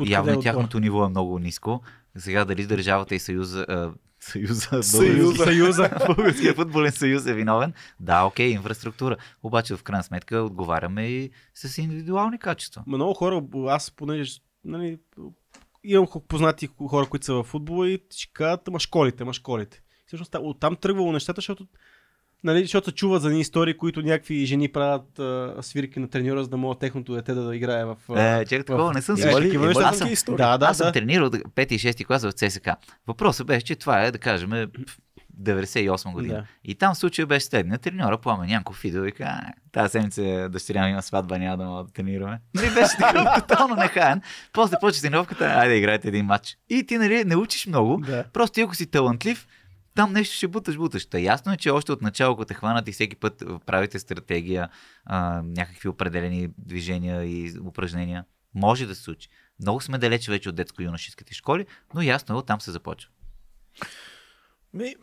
[0.00, 1.82] явно е тяхното ниво е много ниско.
[2.16, 5.44] Сега дали държавата и съюза, а, съюза, Съюза.
[5.44, 7.72] съюза, българския футболен съюз е виновен.
[8.00, 9.16] Да, окей, инфраструктура.
[9.42, 12.82] Обаче в крайна сметка отговаряме и с индивидуални качества.
[12.86, 14.98] Много хора, аз понеже нали,
[15.84, 19.82] имам познати хора, които са в футбола и ще кажат, ма школите, ма школите.
[20.06, 21.66] Всъщност та- оттам тръгвало нещата, защото
[22.44, 26.42] Нали, защото се чуват за едни истории, които някакви жени правят а, свирки на треньора,
[26.42, 27.96] за да могат техното дете да играе в...
[28.08, 29.24] а, Е, чакай, такова не съм си.
[29.24, 29.40] Неща.
[29.40, 30.36] ли Аз съм- истории?
[30.36, 30.92] Да, да, Аз съм да.
[30.92, 32.68] тренирал 5 и 6 клас в ЦСК.
[33.06, 34.50] Въпросът беше, че това е, да кажем,
[35.36, 36.34] 98 година.
[36.34, 36.44] Да.
[36.64, 37.78] И там случая беше следния.
[37.78, 39.42] Треньора Пламен Янков идва и каза, «А,
[39.72, 42.40] тази седмица дъщеря ми има сватба, няма да мога да тренираме.
[42.54, 44.20] Нали беше такъв тотално нехаен.
[44.52, 46.58] После почва тренировката, айде играйте един матч.
[46.70, 48.24] И ти нали не учиш много, Да.
[48.24, 49.46] просто ако си талантлив,
[49.98, 51.06] там нещо ще буташ, буташ.
[51.06, 54.68] Та ясно е, че още от начало, като те хванат и всеки път правите стратегия,
[55.04, 59.28] а, някакви определени движения и упражнения, може да се случи.
[59.60, 63.10] Много сме далече вече от детско-юношеските школи, но ясно е, оттам се започва.
[64.74, 64.94] Ми,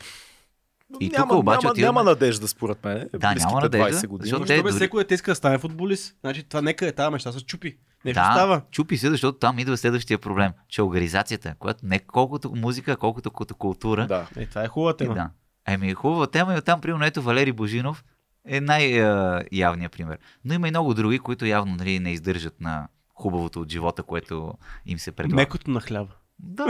[1.00, 3.10] И няма, тук обаче няма, отиваме- няма надежда според мен.
[3.14, 4.30] Да, няма надежда, 20 години.
[4.30, 6.16] защото Те, дори- всеки дете иска да стане футболист.
[6.22, 7.78] Значи това нека е тази мечта се чупи.
[8.06, 8.62] Нещо да, става.
[8.72, 10.52] чупи се, защото там идва следващия проблем.
[10.70, 14.08] Че организацията, която не колкото музика, колкото като култура.
[14.08, 14.28] Да.
[14.36, 15.14] Е, това е хубава И тема.
[15.14, 15.30] да.
[15.68, 18.04] Еми, хубава тема и оттам, примерно, ето Валери Божинов
[18.48, 20.18] е най-явният пример.
[20.46, 24.54] Но има и много други, които явно нали, не издържат на хубавото от живота, което
[24.86, 25.36] им се предлага.
[25.36, 26.12] Мекото на хляба.
[26.40, 26.66] Да.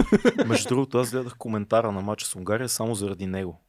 [0.46, 3.62] Между другото, аз гледах коментара на матча с Унгария само заради него.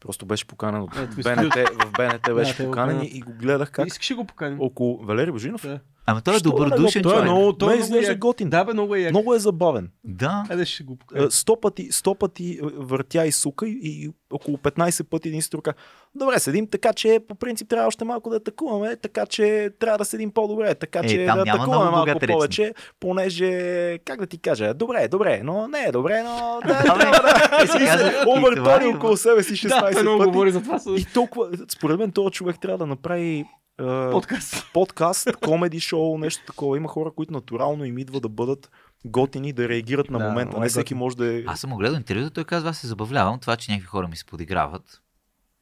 [0.00, 1.54] Просто беше поканен от Ето, БНТ,
[1.84, 4.60] в БНТ беше поканен и го гледах как Искаш го поканим?
[4.60, 5.62] около Валери Божинов.
[5.62, 5.80] Да.
[6.08, 7.24] Ама той е Що добродушен Той е човек.
[7.24, 8.18] много, той е много изглежда як.
[8.18, 8.50] готин.
[8.50, 9.10] Да, бе, много е як.
[9.10, 9.90] Много е забавен.
[10.04, 10.44] Да.
[10.50, 10.98] Айде ще го.
[11.16, 15.42] Е, Сто пъти, сто пъти е, въртя и сука и, и около 15 пъти един
[15.42, 15.74] си рука.
[16.14, 20.04] Добре, седим така, че по принцип трябва още малко да атакуваме, така че трябва да
[20.04, 22.30] седим по-добре, така Е, че да атакуваме малко речник.
[22.30, 23.50] повече, понеже,
[23.98, 27.48] как да ти кажа, добре, добре, но не е добре, но да, трябва да...
[27.60, 30.24] те си казват, и това Овъртони е- около себе си 16 Да, пъти.
[30.24, 30.80] говори за това.
[30.88, 33.44] И толкова, според мен този човек трябва да направи е,
[33.78, 34.66] Подкаст.
[34.72, 36.76] подкаст, комеди шоу, нещо такова.
[36.76, 38.70] Има хора, които натурално им идва да бъдат
[39.04, 40.60] готини, да реагират на Да, момента.
[40.60, 41.44] Не е всеки може да е...
[41.46, 44.16] Аз съм му гледал интервюто, той казва, аз се забавлявам, това, че някакви хора ми
[44.16, 45.00] се подиграват.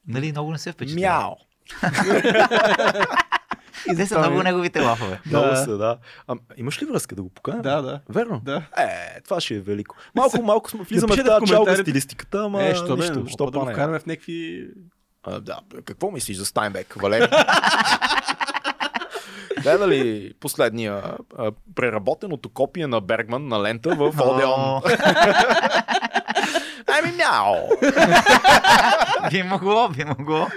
[0.07, 1.23] Нали, много не се впечатлявам.
[1.23, 1.35] Мяу!
[3.91, 5.19] И те са много неговите лафове.
[5.25, 5.55] Много Да.
[5.55, 5.97] са, да.
[6.27, 7.61] А, имаш ли връзка да го поканя?
[7.61, 8.01] Да, да.
[8.09, 8.41] Верно?
[8.45, 8.63] Да.
[8.77, 9.95] Е, това ще е велико.
[10.15, 13.59] Малко, малко сме влизаме в тази чалга стилистиката, ама Е, що нищо, нищо, що да
[13.59, 13.73] го не.
[13.73, 14.67] вкараме в някакви
[15.29, 17.27] А, да, какво мислиш за Стайнбек, Валери?
[19.61, 21.03] Гледа ли последния
[21.37, 24.81] а, преработеното копие на Бергман на лента в Одеон?
[26.87, 27.55] Ами мяо!
[29.31, 30.47] Би могло, би могло.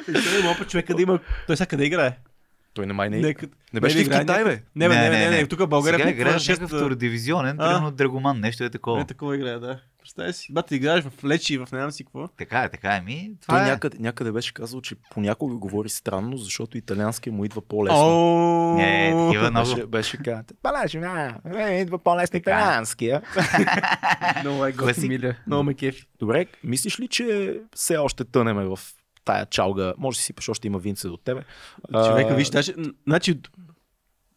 [0.50, 1.18] Опит човека да има...
[1.46, 2.16] Той сега къде играе?
[2.74, 4.62] Той не май не, Нека- не беше ли в Китай, бе?
[4.76, 7.66] Не, не, не, не, не, тук в България Сега играе в 6, някакъв втородивизионен, А.
[7.68, 8.98] примерно Драгоман, нещо е такова.
[8.98, 9.78] Не, такова играе, да.
[10.20, 10.52] Представя си.
[10.52, 12.28] Бате, играеш в Лечи и в не си какво.
[12.28, 13.00] Така е, така е.
[13.00, 13.70] Ми, Той това е.
[13.70, 17.98] някъде, някъде беше казал, че понякога говори странно, защото италианския му идва по-лесно.
[18.00, 19.74] О, Не, такива много.
[19.74, 20.18] Беше, беше.
[20.62, 23.22] Балаш, а, идва по-лесно италианския.
[24.40, 25.34] Много е готин, Миля.
[25.46, 26.06] Много ме кефи.
[26.18, 28.78] Добре, мислиш ли, че все още тънеме в
[29.24, 29.94] тая чалга?
[29.98, 31.42] Може да си сипеш, още има винце до тебе.
[32.06, 32.74] Човека, А, виж, даже,
[33.06, 33.40] значи,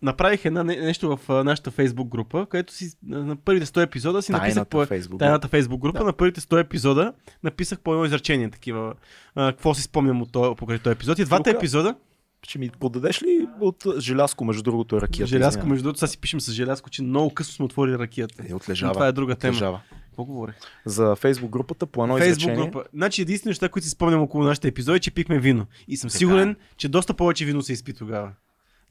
[0.04, 4.32] направих една, не- нещо в нашата фейсбук група, където си на първите 100 епизода си
[4.32, 5.20] написах Тайната по Фейсбук.
[5.20, 6.06] тайната фейсбук група, Да.
[6.06, 7.14] на първите 100 епизода
[7.44, 8.94] написах по едно изречение такива.
[9.36, 11.20] а, какво си спомням от този, покрай този епизод.
[11.20, 11.96] И двата Лука, епизода,
[12.44, 15.26] Ще ми подадеш ли от желязко, между другото, ракията?
[15.28, 15.70] желязко, извинявай.
[15.70, 18.44] между другото, сега си пишем с желязко, че много късно сме отворили ракията.
[18.44, 18.94] Е, Но отлежава.
[18.94, 19.52] това е друга тема.
[19.52, 19.82] Отлежава.
[20.06, 20.56] Какво говорих?
[20.86, 22.84] За фейсбук групата по едно Фейсбук група.
[22.94, 25.66] Значи единствените неща, които си спомням около нашите епизоди, е, че пихме вино.
[25.88, 28.32] И съм Така сигурен, че доста повече вино се изпи тогава.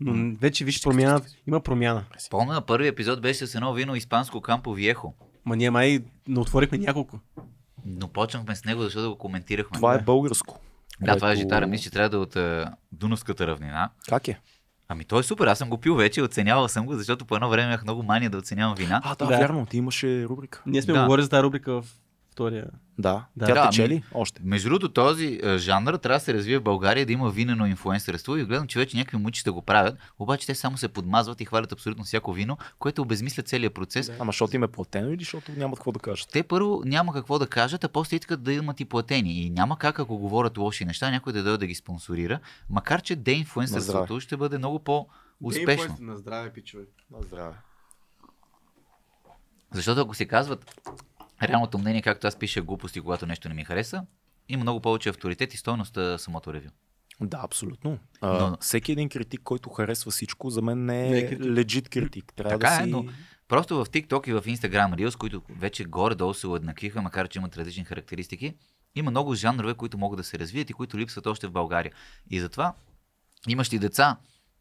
[0.00, 2.04] Но вече виж промяна, има промяна.
[2.30, 5.14] Помня, първи епизод беше с едно вино испанско Кампо Виехо.
[5.44, 7.18] Ма ние май не отворихме няколко.
[7.86, 9.74] Но почнахме с него, защото го коментирахме.
[9.74, 10.04] Това е Да.
[10.04, 10.58] българско.
[11.00, 11.66] Да, това е което- житара.
[11.66, 13.90] Мисля, че трябва да е от е, Дунавската равнина.
[14.08, 14.40] Как е?
[14.88, 17.48] Ами той е супер, аз съм го пил вече, оценявал съм го, защото по едно
[17.48, 19.00] време имах много мания да оценявам вина.
[19.04, 19.38] А, да, Да.
[19.38, 20.62] вярно, ти имаше рубрика.
[20.66, 21.02] Ние сме Да.
[21.02, 21.84] говорили за тази рубрика в
[22.32, 22.66] втория.
[22.98, 23.24] Да.
[23.36, 23.46] Да.
[23.46, 24.02] Тя Да, тече ами- ли?
[24.14, 24.40] Още.
[24.44, 28.36] Между другото, този е, жанр трябва да се развие в България, да има винено инфлуенсърство
[28.36, 31.72] и гледам, че вече някакви момичета го правят, обаче те само се подмазват и хвалят
[31.72, 34.12] абсолютно всяко вино, което обезмисля целият процес.
[34.18, 36.28] Ама защото им е платено или защото нямат какво да кажат?
[36.32, 39.32] Те първо няма какво да кажат, а после искат да имат и платени.
[39.42, 42.40] И няма как, ако говорят лоши неща, някой да дойде да ги спонсорира,
[42.70, 45.96] макар че деинфлуенсърството ще бъде много по-успешно.
[46.00, 46.84] На здраве, пичове.
[47.10, 47.54] На здраве.
[49.74, 50.80] Защото ако си казват
[51.42, 54.06] реалното мнение, както аз пиша глупости, когато нещо не ми хареса,
[54.48, 56.68] има много повече авторитет и стойност самото ревю.
[57.20, 57.98] Да, абсолютно.
[58.20, 61.44] А, Но- Всеки един критик, който харесва всичко, за мен не Не е е критик.
[61.46, 62.32] легит критик.
[62.36, 62.90] Трябва Така да е, си...
[62.90, 63.04] но
[63.48, 67.56] Просто в TikTok и в Instagram Reels, които вече горе-долу се уеднаквиха, макар че имат
[67.56, 68.54] различни характеристики,
[68.94, 71.92] има много жанрове, които могат да се развият и които липсват още в България.
[72.30, 72.74] И затова
[73.48, 74.16] имаш ли деца,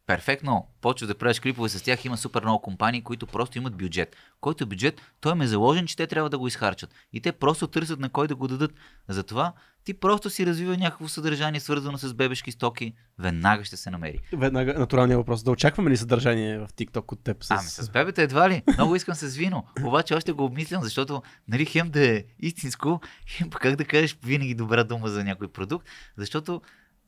[0.06, 4.16] перфектно, почваш да правиш клипове с тях, има супер много компании, които просто имат бюджет.
[4.40, 6.94] Който бюджет, той им е заложен, че те трябва да го изхарчат.
[7.12, 8.72] И те просто търсят на кой да го дадат.
[9.08, 9.52] Затова
[9.84, 14.20] ти просто си развива някакво съдържание, свързано с бебешки стоки, веднага ще се намери.
[14.32, 15.42] Веднага натуралният въпрос.
[15.42, 17.44] Да очакваме ли съдържание в TikTok от теб?
[17.44, 17.50] С...
[17.50, 18.62] Ами с бебета едва ли.
[18.76, 19.64] Много искам с вино.
[19.84, 24.54] Обаче още го обмислям, защото нали, хем да е истинско, хем как да кажеш винаги
[24.54, 26.60] добра дума за някой продукт, защото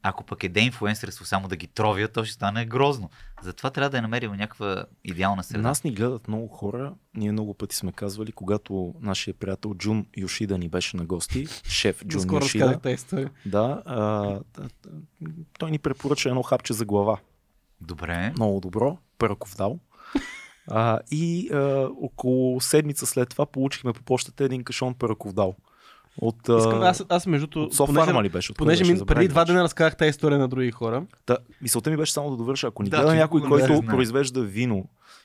[0.07, 3.11] ако пък е деинфлуенсърство само да ги тровят, то ще стане грозно.
[3.43, 5.63] Затова трябва да я намерим някаква идеална среда.
[5.63, 6.95] Нас ни гледат много хора.
[7.15, 12.05] Ние много пъти сме казвали, когато нашия приятел Джун Йошида ни беше на гости, шеф
[12.07, 12.81] Джун Скоро Йошида,
[13.47, 14.39] да, а,
[15.59, 17.19] той ни препоръча едно хапче за глава.
[17.81, 18.33] Добре.
[18.37, 19.79] Много добро, пърковдал.
[20.71, 25.57] А, и а, около седмица след това получихме по почтата един кашон пърковдал.
[26.19, 28.53] От, а, Искам, аз, аз между другото, от ли беше?
[28.53, 28.93] От понеже беше?
[28.93, 31.03] ми, преди два дена разказах тази история на други хора.
[31.27, 32.67] Та, мисълта ми беше само да довърша.
[32.67, 33.87] Ако ни Да, гледа че някой, не който знае.
[33.87, 34.85] произвежда вино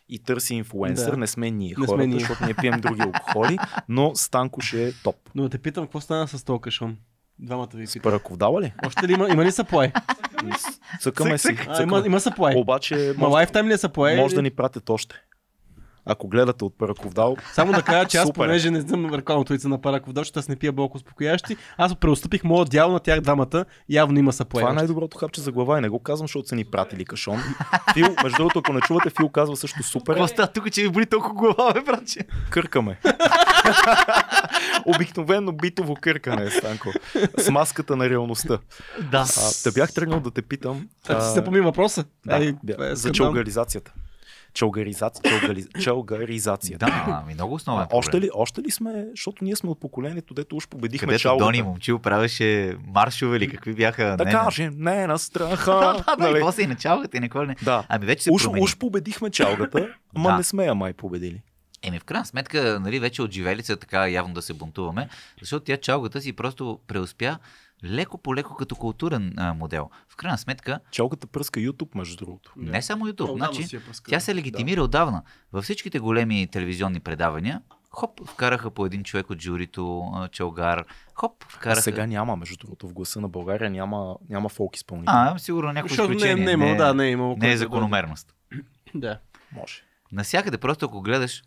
[0.09, 1.17] и търси инфлуенсър, Да.
[1.17, 2.19] не сме ние Не сме ние.
[2.19, 3.57] защото ние пием други алкохоли,
[3.89, 5.15] но Станко ще е топ.
[5.35, 6.97] Но да те питам, какво стана с този кашон?
[7.39, 8.01] Двамата ви питам.
[8.01, 8.73] параковдала ли?
[8.85, 9.91] Още ли има, има ли съплай?
[11.01, 11.57] Цъкаме си.
[11.67, 12.55] А, има, има съплай.
[12.57, 14.17] Обаче Ма може, лайфтайм ли е съплай?
[14.17, 15.15] може да ни пратят още.
[16.09, 18.45] Ако гледате от параковдал, Само да кажа, че аз Супер е.
[18.45, 22.43] понеже не знам рекламното лице на Параков защото аз не пия болко успокоящи, аз преотстъпих
[22.43, 23.65] моят дял на тях двамата.
[23.89, 24.61] Явно има съплай.
[24.61, 27.39] това е най-доброто хапче за глава и не го казвам, защото са ни пратили кашон.
[27.93, 30.13] Фил, между другото, ако не чувате, Фил казва също супер.
[30.13, 32.19] Какво става тук, че ви боли толкова глава, бе, братче?
[32.49, 32.99] Къркаме.
[34.85, 36.89] Обикновено битово къркане е, Станко.
[37.37, 38.57] С маската на реалността.
[39.11, 39.25] Да.
[39.37, 40.87] А, да бях тръгнал да те питам.
[41.07, 42.05] А, ти си а, запомни въпроса.
[42.25, 43.43] Да, Ай, това е за скандал.
[44.53, 44.93] Чалгари,
[45.81, 46.85] чалгаризацията.
[46.85, 50.33] Да, ами много основен А, още, ли, още ли сме, защото ние сме от поколението,
[50.33, 51.45] дето уж победихме Където чалгата.
[51.45, 54.15] Дони Момчил правеше маршове или какви бяха.
[54.17, 55.71] Да не, кажем, не на страха.
[55.79, 56.37] Да, да, да, нали?
[56.37, 57.55] и после и началката и никога не.
[57.63, 57.83] да.
[57.89, 58.63] Ами вече се Уж, промени.
[58.63, 60.37] уж победихме чалгата, ама Да.
[60.37, 61.41] не сме я май победили.
[61.83, 65.09] Еми, в крайна сметка, нали, вече от живелица така явно да се бунтуваме,
[65.41, 67.37] защото тя чалгата си просто преуспя
[67.85, 69.89] леко по леко като културен а, модел.
[70.09, 72.53] В крайна сметка, Чалгата пръска YouTube, между другото.
[72.55, 74.11] не само YouTube, Отдавна значи, си пускал.
[74.11, 75.21] тя се легитимира отдавна.
[75.53, 77.61] Във всичките големи телевизионни предавания,
[77.91, 80.83] Хоп, вкараха по един човек от журито, а, Челгар.
[81.13, 81.81] Хоп, А вкараха...
[81.81, 85.13] сега няма, между другото, в гласа на България няма, няма фолк изпълнител.
[85.15, 86.45] А, сигурно някакво Защото не, изключение.
[86.45, 87.35] не е имало, да, не е имало.
[87.37, 88.33] не е да- закономерност.
[88.95, 89.19] Да.
[89.51, 89.73] Може.
[90.11, 91.43] Насякъде просто ако гледаш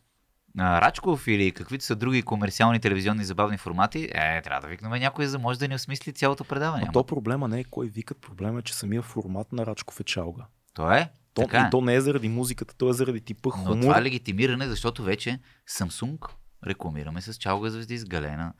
[0.58, 5.26] а, Рачков или каквито са други комерциални телевизионни забавни формати, е, трябва да викнем някой,
[5.26, 6.84] за може да ни осмисли цялото предаване.
[6.88, 10.04] А то проблема не е кой викат, проблема е, че самия формат на Рачков е
[10.04, 10.46] чалга.
[10.74, 11.10] То е.
[11.34, 11.66] То, така е.
[11.66, 13.82] и то не е заради музиката, то е заради типа Но хумор.
[13.82, 15.38] това е легитимиране, защото вече
[15.70, 16.28] Samsung
[16.66, 18.52] рекламираме с чалга звезди с Галена,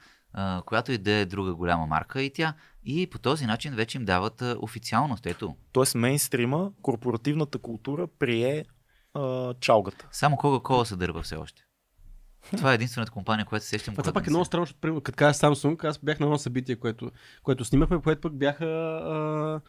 [0.67, 2.55] която и да е друга голяма марка и тя.
[2.85, 5.27] И по този начин вече им дават официалност.
[5.27, 8.65] Ето, Тоест мейнстрима, корпоративната култура прие
[9.15, 10.09] а, чалгата.
[10.13, 11.63] само Coca-Cola се дърба все още.
[12.57, 13.95] Това е единствената компания, която се сещам.
[13.95, 16.39] Това която пак е много странно, защото примерно, като кажа Samsung, аз бях на едно
[16.39, 17.11] събитие, което,
[17.43, 19.61] което снимахме, което пък бяха а,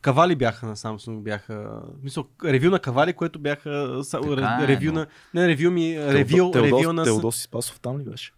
[0.00, 4.92] кавали бяха на Samsung, бяха, мисъл, ревю на кавали, което бяха Така е, ревю но-
[4.92, 7.04] на, не ревю ми, ревю, Теодос, ревю на...
[7.04, 8.32] Теодоси Спасов там ли беше?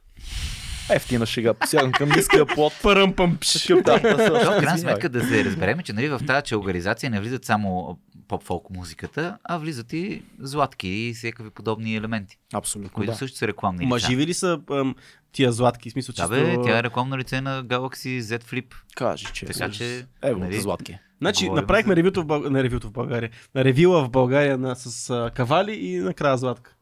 [0.94, 2.72] Ефтина шега, посягам към ниския плод.
[2.82, 3.38] Пъръм пъм.
[3.52, 7.10] Такъв, да, да, То, в крайна сметка да се разберем, че нали, в тази челгаризация
[7.10, 7.98] не влизат само
[8.28, 13.18] поп-фолк музиката, а влизат и златки и всякакви подобни елементи, Абсолютно, които да.
[13.18, 14.94] също са рекламни Ма живи ли са ам,
[15.32, 15.90] тия златки?
[15.90, 16.62] В смисъл, Да, чисто...
[16.62, 18.74] бе, тя е рекламно лице на Galaxy Z Flip.
[18.96, 20.98] Кажи, че Така че, Ево, нали, златки.
[21.20, 22.50] Значи, Говорим направихме за- ревюто в, Бълг...
[22.50, 23.30] не, ревюто в България.
[23.54, 26.74] На ревюла в България на, с а, кавали и накрая златка.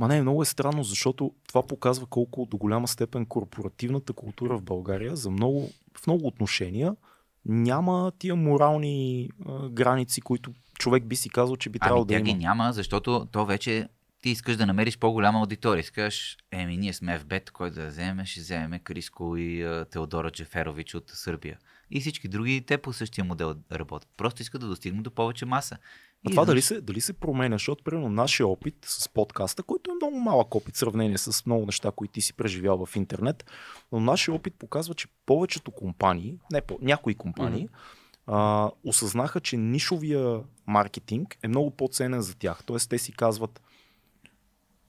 [0.00, 4.62] Ма не, много е странно, защото това показва колко до голяма степен корпоративната култура в
[4.62, 6.96] България за много, в много отношения
[7.44, 12.14] няма тия морални а, граници, които човек би си казал, че би трябвало Ами да
[12.14, 12.24] тя има.
[12.24, 13.88] ги няма, защото то вече
[14.22, 15.80] ти искаш да намериш по-голяма аудитория.
[15.80, 20.30] Искаш, еми ние сме в бет, кой да вземем, ще вземем Криско и а, Теодора
[20.30, 21.58] Джеферович от Сърбия.
[21.90, 24.08] И всички други, те по същия модел работят.
[24.16, 25.78] Просто искат да достигнат до повече маса.
[26.26, 29.94] А това дали се, дали се променя, защото примерно нашия опит с подкаста, който е
[29.94, 33.44] много малък опит в сравнение с много неща, които ти си преживял в интернет,
[33.92, 37.68] но нашия опит показва, че повечето компании, не по, някои компании,
[38.26, 42.62] а, осъзнаха, че нишовия маркетинг е много по-ценен за тях.
[42.66, 43.60] Тоест те си казват,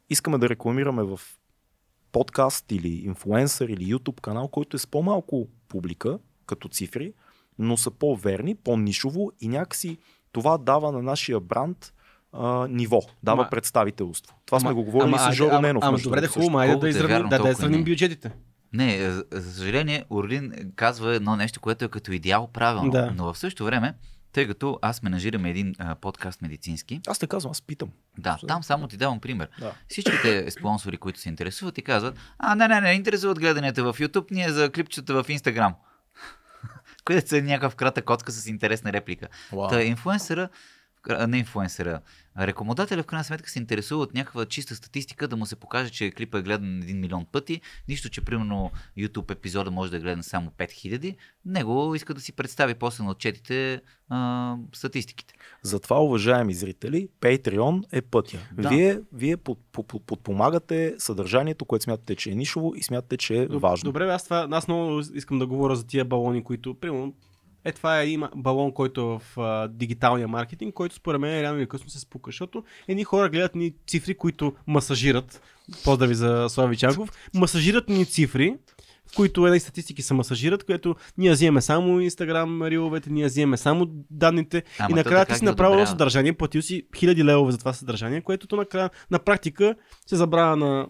[0.10, 1.20] искаме да рекламираме в
[2.12, 7.14] подкаст или инфлуенсър или YouTube канал, който е с по-малко публика, като цифри,
[7.60, 9.98] но са по-верни, по-нишово и някакси
[10.32, 11.94] това дава на нашия бранд
[12.34, 14.36] а, ниво, дава Ама- представителство.
[14.45, 15.84] Това сме Ама- го говорили ама, с Жоро ама, Ненов.
[15.84, 17.86] Ама, добре, да хубаво, айде да е изравним, вярно, да, да изравним не.
[17.86, 18.32] бюджетите.
[18.74, 22.91] Не, за, за съжаление, Орлин казва едно нещо, което е като идеал правилно.
[22.91, 23.14] Да.
[23.16, 23.94] Но в същото време,
[24.34, 27.90] тъй като аз менажирам един а, подкаст медицински, Аз те казвам, аз питам.
[28.18, 29.49] да, там само ти давам пример.
[29.60, 29.74] Да.
[29.88, 34.32] Всичките спонсори, които се интересуват и казват, а, не, не, не, интересуват гледанията в YouTube,
[34.32, 35.74] ние за клипчета в Instagram.
[37.06, 39.28] Където е някакъв кратък отказ с интересна реплика.
[39.52, 39.69] Вау.
[39.69, 40.49] Та инфуенсъра,
[41.28, 42.02] не инфуенсъра,
[42.36, 45.90] а рекламодателя в крайна сметка се интересува от някаква чиста статистика, да му се покаже,
[45.90, 49.99] че клипът е гледан 1 милион пъти, нищо, че примерно YouTube епизода може да е
[49.99, 51.15] гледан само 5000,
[51.45, 55.34] него иска да си представи после на отчетите а, статистиките.
[55.61, 58.38] Затова, уважаеми зрители, Patreon е пътя.
[58.53, 58.69] Да.
[58.69, 63.41] Вие, вие под, под, под, подпомагате съдържанието, което смятате, че е нишово и смятате, че
[63.41, 63.88] е важно.
[63.88, 67.14] Добре, аз, това, аз много искам да говоря за тия балони, които, примерно,
[67.65, 71.59] е това е има балон, който е в а, дигиталния маркетинг, който според мен реално
[71.59, 75.41] или късно се спука, защото едни хора гледат ни цифри, които масажират,
[75.83, 78.55] поздрави за Слави Чанков, масажират ни цифри,
[79.11, 83.85] в които едни статистики се масажират, което ние взимаме само Инстаграм риловете, ние взимаме само
[84.09, 85.88] данните Ама и накрая ти си направил одобрява.
[85.88, 89.75] съдържание, платил си хиляди левове за това съдържание, което то накрая на практика
[90.07, 90.88] се забравя на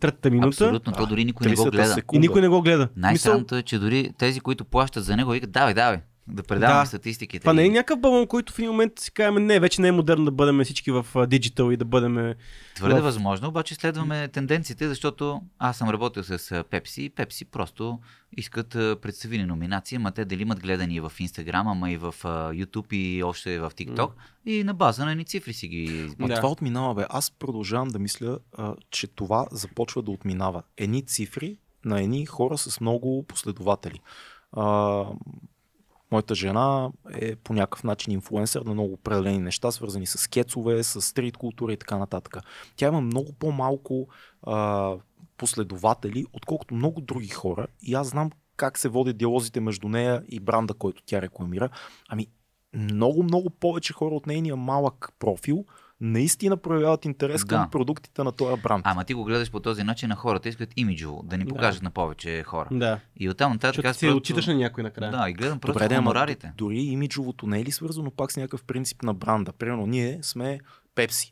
[0.00, 1.90] третата минута Абсолютно, то дори никой не го 30-та гледа.
[1.90, 2.20] и секунда.
[2.20, 2.82] никой не го гледа.
[2.82, 6.80] Мисъл, Най-странното е, че дори тези, които плащат за него, викат, давай, давай, да предаваме
[6.80, 6.86] Да.
[6.86, 7.40] статистиките.
[7.40, 9.92] Това не е някакъв балон, който в един момент си казваме, не, вече не е
[9.92, 12.34] модерно да бъдем всички в диджитал и да бъдем...
[12.74, 17.98] Твърде в- възможно, обаче следваме тенденциите, защото аз съм работил с Пепси и Пепси просто
[18.36, 22.14] искат а, представени номинации, ама те дали имат гледани в Инстаграм, ама и в
[22.52, 24.10] YouTube и още в TikTok
[24.46, 26.10] и на база на ни цифри си ги...
[26.18, 26.36] Ма Да.
[26.36, 27.04] това отминава, бе.
[27.08, 28.38] Аз продължавам да мисля,
[28.90, 30.62] че това започва да отминава.
[30.76, 34.00] Едни цифри на едни хора с много последователи.
[36.10, 41.00] Моята жена е по някакъв начин инфлуенсър на много определени неща, свързани с кецове, с
[41.00, 42.36] стрит култура и така нататък.
[42.76, 44.08] Тя има много по-малко
[44.42, 44.94] а,
[45.36, 47.66] последователи, отколкото много други хора.
[47.82, 51.68] И аз знам как се водят диалозите между нея и бранда, който тя рекламира.
[52.08, 52.26] Ами,
[52.74, 55.64] много, много повече хора от нейния малък профил
[56.00, 57.70] наистина проявяват интерес към Да.
[57.70, 58.86] продуктите на този бранд.
[58.86, 61.48] Ама ти го гледаш по този начин, на хората искат имиджово, да ни Да.
[61.48, 62.68] покажат на повече хора.
[62.72, 63.00] Да.
[63.16, 64.16] И оттам нататък аз си просто...
[64.16, 65.10] отчиташ на някой накрая.
[65.12, 66.52] Да, и гледам просто Добре, да, ама хонорарите.
[66.56, 69.52] дори имиджовото не е ли свързано пак с някакъв принцип на бранда?
[69.52, 70.60] Примерно, ние сме
[70.94, 71.30] Пепси.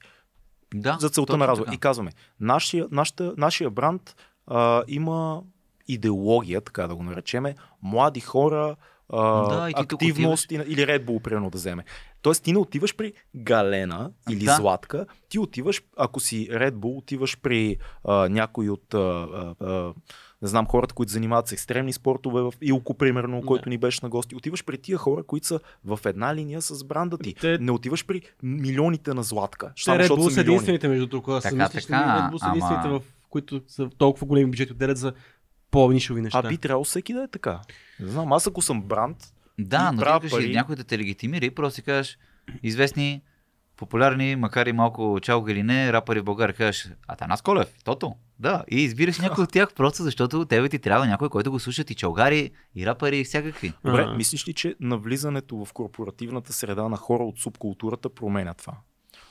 [0.75, 1.73] Да, за целта на разговор.
[1.73, 4.17] И казваме, нашия, нашата, нашия бранд
[4.47, 5.43] а, има
[5.89, 8.77] идеология, така да го наречеме, млади хора,
[9.11, 11.85] а, Да, и ти тук активност или Red Bull, примерно да вземе.
[12.23, 14.55] Тоест ти не отиваш при Галена или Да.
[14.55, 18.99] Златка, ти отиваш, ако си Red Bull, отиваш при а, някой от а,
[19.61, 19.93] а,
[20.43, 23.47] не знам, хората, които занимават с екстремни спортове в Илко, примерно, Да.
[23.47, 24.37] който ни беше на гости.
[24.37, 27.35] Отиваш при тия хора, които са в една линия с бранда ти.
[27.35, 29.73] Те- Не отиваш при милионите на Златка.
[29.77, 32.89] Те Red Bull са единствените, между другото, аз Така, така, Red Bull са ама- единствените,
[32.89, 35.13] в които са толкова големи бюджети отделят за
[35.71, 36.41] по-нишови неща.
[36.45, 37.61] А би трябвало всеки да е така.
[38.01, 39.17] Не знам, аз ако съм бранд,
[39.59, 40.53] Да, но ти пари.
[40.53, 42.19] някой да те легитимира и просто си кажеш
[42.63, 43.23] известни,
[43.77, 48.15] популярни, макар и малко чалга или не, рапъри в България, кажеш Атанас Колев, Тото.
[48.41, 51.91] Да, и избираш някой от тях просто защото тебе ти трябва някой, който го слушат
[51.91, 53.73] и чалгари, и рапъри, и всякакви.
[53.85, 54.15] добре, А.
[54.15, 58.75] мислиш ли, че навлизането в корпоративната среда на хора от субкултурата променя това?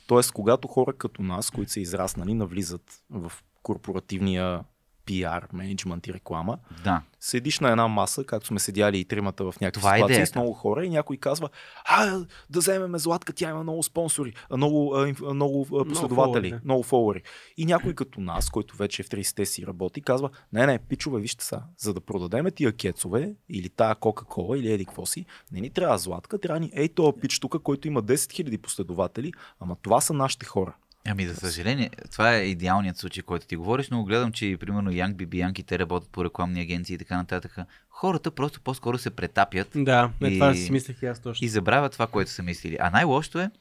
[0.08, 3.32] Тоест, когато хора като нас, които са израснали, навлизат в
[3.64, 4.64] корпоративния
[5.08, 7.02] пиар, менеджмент и реклама, Да.
[7.20, 10.18] седиш на една маса, както сме седяли и тримата в някакви Това е ситуации с
[10.18, 10.40] идеята.
[10.40, 11.50] много хора и някой казва,
[11.86, 12.20] а,
[12.50, 14.96] да вземем Златка, тя има много спонсори, много,
[15.34, 16.88] много последователи, много да.
[16.88, 17.22] фолуъри.
[17.58, 21.20] И някой като нас, който вече е в 30-те си работи, казва, не, не, пичове,
[21.22, 25.62] вижте са, за да продадеме тия кецове или тая Кока-Кола или еди какво си, не
[25.62, 29.76] ни трябва Златка, трябва ни ей този пич тук, който има 10 000 последователи, ама
[29.82, 30.76] това са нашите хора.
[31.08, 34.92] Ами, за съжаление, това е идеалният случай, който ти говориш, но гледам, че и примерно
[34.92, 37.58] Янг Биби Янки, те работят по рекламни агенции и така нататък.
[37.90, 41.46] Хората просто по-скоро се претапят Да, това И- си мислех и аз точно.
[41.46, 42.78] и забравят това, което са мислили.
[42.80, 43.52] А най-лошото е,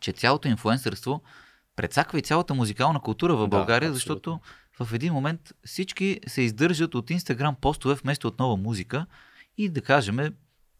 [0.00, 1.22] че цялото инфлуенсърство
[1.76, 3.94] прецаква и цялата музикална култура в Да, България, абсолютно.
[3.94, 4.40] защото
[4.80, 9.06] в един момент всички се издържат от Инстаграм постове вместо от нова музика
[9.58, 10.18] и да кажем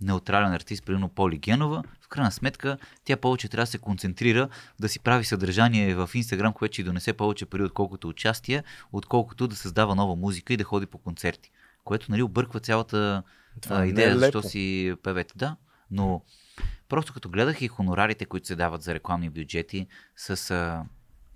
[0.01, 4.49] неутрален артист, примерно Поли Генова, крайна сметка тя повече трябва да се концентрира
[4.81, 9.49] да си прави съдържание в Инстаграм, което ще й донесе повече пари, отколкото участие, отколкото
[9.49, 11.51] да създава нова музика и да ходи по концерти.
[11.85, 13.23] Което нали, обърква цялата
[13.61, 14.49] Това а, е идея, защо лепо.
[14.49, 15.35] си певете.
[15.37, 15.57] Да,
[15.91, 16.23] но
[16.89, 20.85] просто като гледах и хонорарите, които се дават за рекламни бюджети с а,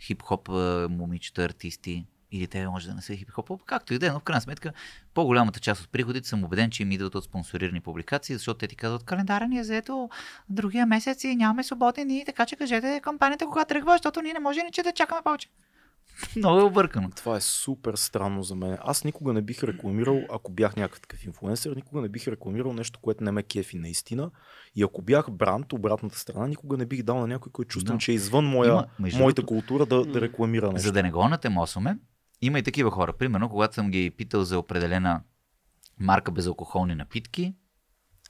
[0.00, 4.10] хип-хоп а, момичета, артисти, или те може да не са хип-хоп, както и да е,
[4.10, 4.72] но в крайна сметка
[5.14, 8.76] по-голямата част от приходите съм убеден, че им идват от спонсорирани публикации, защото те ти
[8.76, 10.10] казват, календара ни е заето
[10.48, 14.38] другия месец и нямаме свободни дни, така че кажете кампанията кога тръгва, защото ние не
[14.40, 15.48] може иначе да чакаме повече.
[16.36, 17.10] Много е объркано.
[17.16, 18.76] Това е супер странно за мен.
[18.84, 22.98] Аз никога не бих рекламирал, ако бях някакъв такъв инфлуенсър, никога не бих рекламирал нещо,
[23.02, 24.30] което не ме кефи наистина.
[24.76, 28.00] И ако бях бранд, обратната страна, никога не бих дал на някой, който чувствам, Да.
[28.00, 30.86] че е извън моя, Има, моята култура да, да рекламира нещо.
[30.86, 31.98] За да не го натемосваме,
[32.46, 33.12] има и такива хора.
[33.12, 35.20] Примерно, когато съм ги питал за определена
[36.00, 37.54] марка безалкохолни напитки,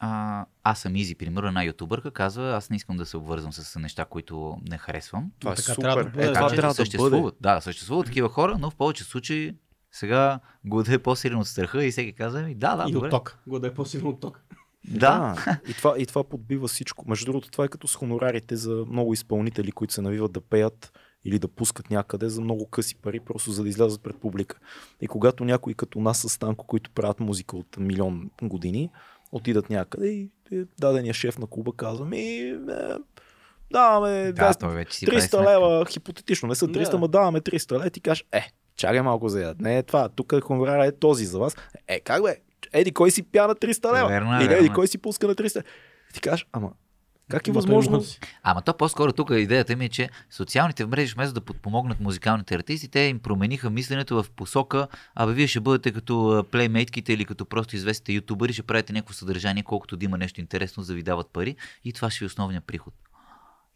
[0.00, 3.78] а, аз съм Изи, примерно, една ютубърка казва, аз не искам да се обвързвам с
[3.78, 5.30] неща, които не харесвам.
[5.38, 5.82] Това е Така супер.
[5.82, 6.24] трябва да бъде.
[6.28, 7.36] Е, Така че трябва да съществуват.
[7.40, 9.54] Да, съществуват такива хора, но в повече случаи
[9.92, 13.06] сега глада е по-силен от страха и всеки казва, ми, да, да, и добре.
[13.06, 13.38] от ток.
[13.46, 14.40] Го да е по-силно от ток.
[14.88, 15.36] Да.
[15.68, 17.08] И това, и това подбива всичко.
[17.08, 20.92] Между другото, това е като с хонорарите за много изпълнители, които се навиват да пеят
[21.24, 24.58] или да пускат някъде за много къси пари, просто за да излязат пред публика.
[25.00, 28.90] И когато някои като нас с Станко, които правят музика от милион години,
[29.32, 32.58] отидат някъде и и дадения шеф на клуба казва, ми, е,
[33.72, 35.50] даваме Да, 200, той вече си прави 300 сметка.
[35.50, 36.98] лева, хипотетично, не са 300, Да.
[36.98, 40.86] ма даваме 300 лева, ти кажеш, е, чакай малко за не е това, тук хонорара
[40.86, 41.56] е този за вас.
[41.88, 42.36] Е, как бе?
[42.72, 44.08] Еди, кой си пя на 300 лева?
[44.08, 44.74] Верно е, Или верно еди, е.
[44.74, 45.64] кой си пуска на 300
[46.14, 46.72] Ти кажеш, ама
[47.28, 48.04] как е възможно?
[48.42, 52.88] Ама то по-скоро тук идеята ми е, че социалните мрежи, вместо да подпомогнат музикалните артисти,
[52.88, 57.76] те им промениха мисленето в посока, абе вие ще бъдете като плеймейтките или като просто
[57.76, 61.30] известните ютубъри, ще правите някакво съдържание, колкото да има нещо интересно, за да ви дават
[61.32, 62.94] пари и това ще е основният приход.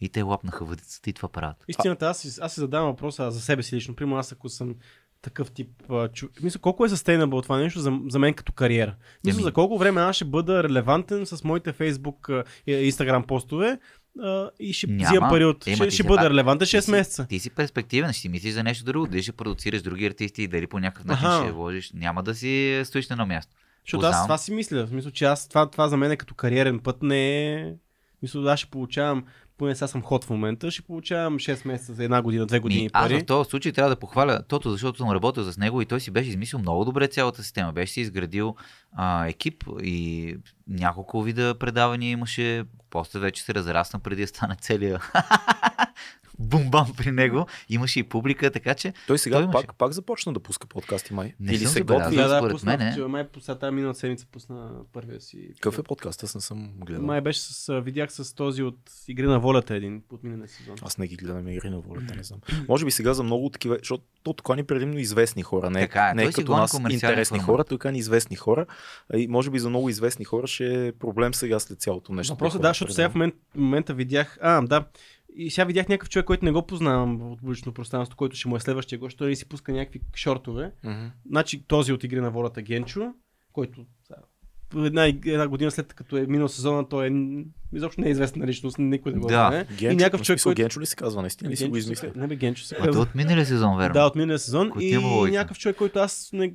[0.00, 1.64] И те лапнаха въдицата и това правят.
[1.68, 3.94] Истината, аз, аз си задавам въпроса за себе си лично.
[3.94, 4.74] Примерно аз ако съм
[5.22, 5.68] такъв тип
[6.12, 6.26] чу...
[6.42, 8.94] Мисля, колко е sustainable това нещо за, за мен като кариера?
[9.26, 13.78] Мисля, за колко време аз ще бъда релевантен с моите Facebook и Instagram постове
[14.60, 15.10] и ще Няма.
[15.10, 15.66] взимам пари от...
[15.66, 17.26] Ема ще ще бъда релевантен 6 Ти си- месеца.
[17.28, 20.48] Ти си перспективен, ще си мислиш за нещо друго, дали ще продуцираш други артисти и
[20.48, 21.42] дали по някакъв начин Аха.
[21.44, 21.90] ще вложиш.
[21.94, 23.52] Няма да си стоиш на едно място.
[23.84, 24.86] Защото аз това си мисля.
[24.86, 27.74] В смисъл, че аз това, това за мен е като кариерен път не е...
[28.22, 29.24] Мисля, аз ще получавам,
[29.58, 32.82] поне сега съм ход в момента, ще получавам 6 месеца за една година, 2 години
[32.82, 33.20] Ми, аз пари.
[33.20, 36.10] в този случай трябва да похваля Тото, защото съм работил с него и той си
[36.10, 37.72] беше измислил много добре цялата система.
[37.72, 38.56] Беше си изградил
[38.92, 40.36] а, екип и
[40.68, 42.64] няколко вида предавания имаше.
[42.90, 45.00] После вече се разрасна преди да стане целия
[46.40, 47.46] бум-бам при него.
[47.68, 49.66] Имаше и публика, така че Той сега Той имаше.
[49.66, 51.34] пак, пак започна да пуска подкасти май.
[51.40, 52.16] Не Или се готви.
[52.16, 55.50] Да, Да, пусна, мен че май по тази миналата седмица пусна първия си.
[55.54, 56.22] Какъв е подкаст?
[56.22, 57.06] Аз не съм гледал.
[57.06, 58.78] Май беше с, видях с този от
[59.08, 60.76] Игри на волята един от миналия сезон.
[60.82, 62.40] Аз не ги гледам игри на волята, не знам.
[62.68, 66.10] Може би сега за много такива, защото то тук ни предимно известни хора, не, Така
[66.10, 68.66] е, не е като нас интересни хора, той кани известни хора.
[69.16, 72.34] И може би за много известни хора ще е проблем сега след цялото нещо.
[72.34, 74.38] Въпросът което да, защото сега в момента видях.
[74.42, 74.84] А, да.
[75.40, 78.56] И сега видях някакъв човек, който не го познавам от публично пространство, който ще му
[78.56, 80.72] е следващия гост, той си пуска някакви шортове.
[80.84, 81.06] Мгм.
[81.28, 83.12] Значи този от Игри на волята Генчо,
[83.52, 83.86] който
[84.76, 87.12] една, една година след като е минал сезона, той е
[87.72, 89.34] изобщо не е известна личност, никой не го Да.
[89.48, 89.64] знае.
[89.64, 90.56] Генчо, и някакъв човек, който...
[90.56, 91.22] Генчо ли се казва?
[91.22, 92.12] Наистина ли си го измисля?
[92.16, 93.02] Не бе, Генчо се а казва.
[93.02, 93.92] от миналия сезон, верно.
[93.92, 94.70] Да, от миналия сезон.
[94.70, 95.38] Който И има логика.
[95.38, 96.54] някакъв човек, който аз не,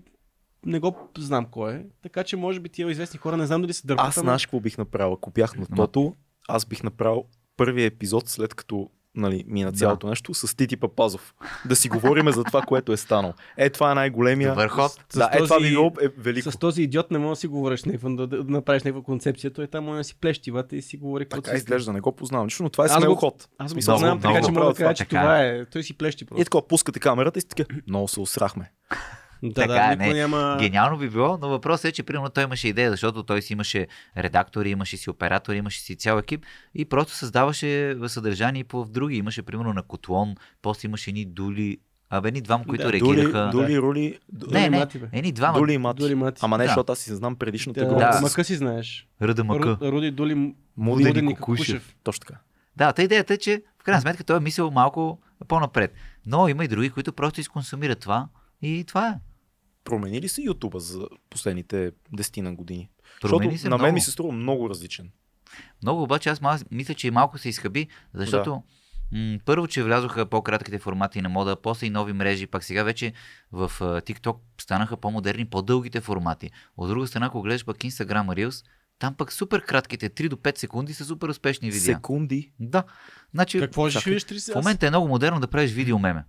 [0.66, 1.86] не го знам кой е.
[2.04, 4.06] Така че може би тия известни хора не знам дали се дърпат.
[4.08, 5.14] Аз знаеш какво бих направил?
[5.14, 6.16] Ако бях на тото,
[6.48, 7.26] аз бих направил
[7.58, 11.34] първия епизод след като нали, мина цялото нещо с Тити Папазов.
[11.66, 13.34] Да си говориме за това, което е станало.
[13.58, 14.50] Е, това е най-големия.
[14.50, 14.92] Добър ход.
[15.10, 16.52] С Да, е, това този- би било е, велико.
[16.52, 19.54] С този идиот не може да си говориш някаква, да, да, направиш някаква концепция.
[19.54, 22.00] Той там може да си плещи вата и си говори каквото Така си изглежда, не
[22.00, 23.48] го познавам лично, но това е Аз смел го- ход.
[23.58, 25.22] Аз го познавам, така че мога да кажа, че това.
[25.22, 25.66] това е.
[25.66, 26.44] Той си плещи И просто.
[26.46, 28.72] така, пускате камерата и сте така, много се усрахме.
[29.44, 30.14] Да, Така да, не.
[30.14, 30.58] няма...
[30.60, 33.88] Гениално би било, но въпросът е, че примерно той имаше идея, защото той си имаше
[34.18, 36.46] редактори, имаше си оператори, имаше си цял екип
[36.76, 39.16] и просто създаваше съдържание и по в други.
[39.16, 41.78] Имаше примерно на Котлон, после имаше едни дули,
[42.10, 43.50] абе ни двама, които Да, реагираха.
[43.52, 45.08] Дули, Дули, Рули, Ду- Не, Дули не, Мати, бе.
[45.12, 45.58] едни двама.
[45.58, 46.00] Дули и Мати.
[46.00, 46.40] Дули Мати.
[46.42, 46.68] Ама не, Да.
[46.68, 48.00] защото аз си знам предишната Да, група.
[48.02, 48.20] Да.
[48.22, 49.08] Мака си знаеш.
[49.22, 49.68] Ръда Мъка.
[49.72, 51.96] Ру- Руди Дули М- Муден и Муден Кукушев.
[52.04, 52.40] Точно така.
[52.76, 55.94] Да, та идеята е, че в крайна сметка той е мислил малко по-напред.
[56.26, 58.28] Но има и други, които просто изконсумират това
[58.62, 59.14] и това е.
[59.84, 62.90] Промени ли се Ютуба за последните десетина години?
[63.22, 63.94] Промени Защото се на мен много.
[63.94, 65.12] ми се струва много различен.
[65.82, 68.64] Много обаче аз мал- мисля, че малко се изхъби, защото
[69.12, 73.14] м- първо, че влязоха по-кратките формати на мода, после и нови мрежи, пак сега вече
[73.52, 76.52] в а, TikTok станаха по-модерни, по-дългите формати.
[76.78, 78.66] От друга страна, ако гледаш пък Instagram Reels,
[79.00, 81.96] там пък супер кратките, 3 до 5 секунди са супер успешни видеа.
[81.96, 82.52] Секунди.
[82.60, 82.84] Да.
[83.34, 86.26] Значи, Какво ще видиш 30 в момента е много модерно да правиш видео меме.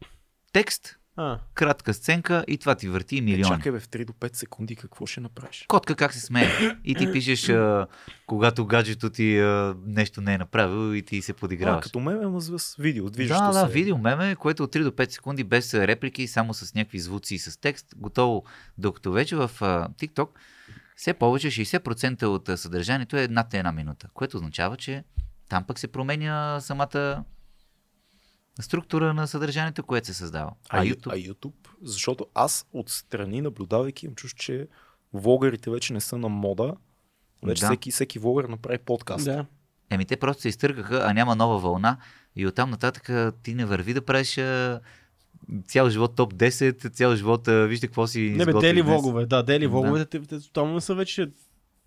[0.52, 3.45] Текст, А, кратка сценка и това ти върти Е, милиони.
[3.49, 5.65] чакай бе, в 3 до 5 секунди какво ще направиш?
[5.69, 6.49] Котка как се смее.
[6.85, 7.86] И ти пишеш, а,
[8.27, 11.82] когато гаджето ти а, нещо не е направил и ти се А, подиграваш.
[11.82, 13.59] като меме, ама с видео, движещо Да, се.
[13.59, 16.99] да, видео меме, което от 3 до 5 секунди без а, реплики, само с някакви
[16.99, 18.45] звуци и с текст, готово.
[18.78, 20.28] Докато вече в а, TikTok
[20.97, 25.05] все повече 60% от а, съдържанието е над една минута, което означава, че
[25.49, 27.24] там пък се променя самата
[28.60, 30.51] структура на съдържанието, което се създава.
[30.68, 31.52] А, А, YouTube, а YouTube,
[31.82, 34.68] защото аз отстрани наблюдавайки им чуш, че
[35.12, 36.74] влогърите вече не са на мода.
[37.43, 37.66] Вече Да.
[37.66, 39.24] всеки, всеки влогър направи подкаст.
[39.24, 39.47] да.
[39.90, 41.97] еми те просто се изтъргаха, а няма нова вълна
[42.36, 43.10] и оттам нататък
[43.43, 44.40] ти не върви да правиш
[45.64, 48.85] цял живот топ 10, цял живот вижте какво си Не бе, дели днес.
[48.86, 49.26] влогове.
[49.26, 49.68] Да, дели Да.
[49.68, 51.31] влоговете, те, те тотално не са вече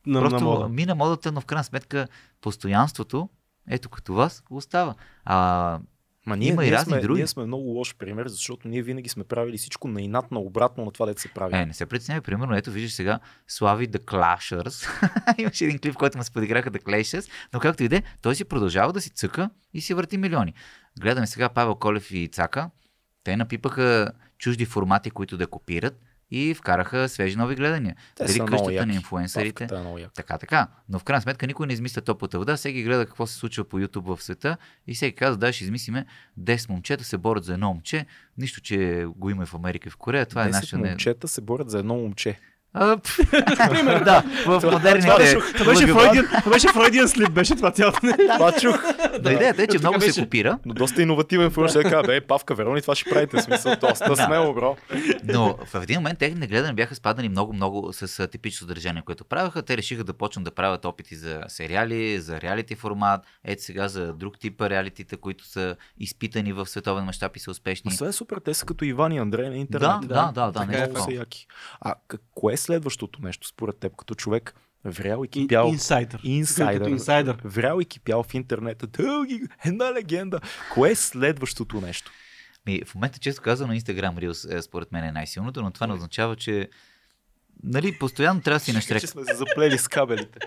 [0.06, 0.69] на, Просто на мода.
[0.69, 2.07] мина модата, но в крайна сметка
[2.41, 3.30] постоянството,
[3.68, 4.95] ето като вас, остава.
[5.26, 5.80] А,
[6.28, 7.20] Ма ние, Има и разни сме, други.
[7.20, 10.86] ние сме много лош пример, защото ние винаги сме правили всичко на инат, на обратно
[10.86, 11.58] на това, дето се прави.
[11.58, 14.88] е, не се притеснявай, примерно, ето виждаш сега Слави The Clashers.
[15.38, 18.36] Имаше един клип, който му се подиграха The Clashers, но както и да е, той
[18.36, 20.54] си продължава да си цъка и си върти милиони.
[20.99, 22.70] Гледаме сега Павел Колев и Цака.
[23.24, 26.02] Те напипаха чужди формати, които да копират
[26.32, 27.95] и вкараха свежи нови гледания.
[28.16, 28.88] Те Дали къщата яки.
[28.88, 29.68] на инфуенсърите.
[29.68, 30.06] Павката е.
[30.16, 30.68] Така, така.
[30.90, 32.56] Но в крайна сметка никой не измисля топлата вода.
[32.58, 36.06] Всеки гледа какво се случва по YouTube в света и всеки казва, да, ще измислиме
[36.40, 38.06] 10 момчета се борят за едно момче.
[38.38, 40.26] Нищо, че го има и в Америка и в Корея.
[40.26, 40.78] Това е 10 нашата...
[40.78, 42.40] не- момчета се борят за едно момче.
[43.70, 44.24] Пример, да.
[44.45, 45.38] В модерните...
[45.58, 47.99] Това беше, Фройдиан слип, беше това цялото.
[48.34, 48.84] Това чух.
[49.24, 52.56] Но идеята е, че много се копира, Но доста иновативен фурш е каза, бе, Павка
[52.56, 53.76] Верони, това ще правите смисъл.
[53.82, 54.78] Доста смело, бро.
[55.24, 59.62] но в един момент техните гледания бяха спадани много-много с типично съдържание, което правеха.
[59.62, 64.14] Те решиха да почнат да правят опити за сериали, за реалити формат, ето сега за
[64.14, 67.91] друг тип реалитита, които са изпитани в световен мащаб и са успешни.
[67.95, 70.02] Това е супер, те са като Иван и Андрей на интернет.
[70.02, 71.04] Да, да, да, да, Така нещо е, такова.
[71.04, 71.48] са яки.
[71.82, 75.68] А какво е следващото нещо според теб, като човек врял и кипял?
[75.68, 76.22] Инсайдър.
[76.23, 76.89] Инсайдър.
[76.89, 77.38] Инсайдър.
[77.44, 78.88] Врял и кипял в интернета.
[78.88, 80.39] Дълги, една легенда.
[80.73, 82.11] Кое е следващото нещо?
[82.65, 85.94] Ми, в момента, често казано, Instagram Reels е, според мен е най-силното, но това не
[85.94, 86.69] означава, че
[87.64, 89.02] нали, постоянно трябва да си наштрек.
[89.02, 90.39] Че сме се заплели с кабелите.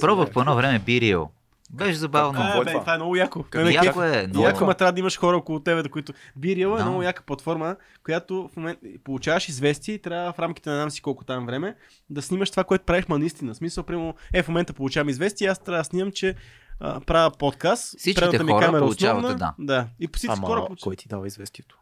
[0.00, 1.28] Пробвах по едно време Be Real.
[1.70, 2.40] Беше забавно.
[2.40, 2.80] Какво А, е бе, това?
[2.80, 3.44] това е много яко.
[3.54, 4.42] Не, Яко е, но...
[4.42, 6.12] Яко, ма трябва да имаш хора около тебе, които...
[6.36, 6.84] Бирил е Да.
[6.84, 11.02] много яка платформа, която в момент получаваш известие и трябва в рамките на нам си
[11.02, 11.76] колко там време
[12.10, 13.54] да снимаш това, което правиш, ма наистина.
[13.54, 16.34] В смисъл, прямо, е, в момента получавам известие, аз трябва да снимам, че
[16.80, 17.98] а, правя подкаст.
[17.98, 19.54] Всичките предната ми хора камера е получават, основна, да.
[19.58, 19.86] да.
[20.00, 21.78] И по всички хора Ама кой ти дава известието?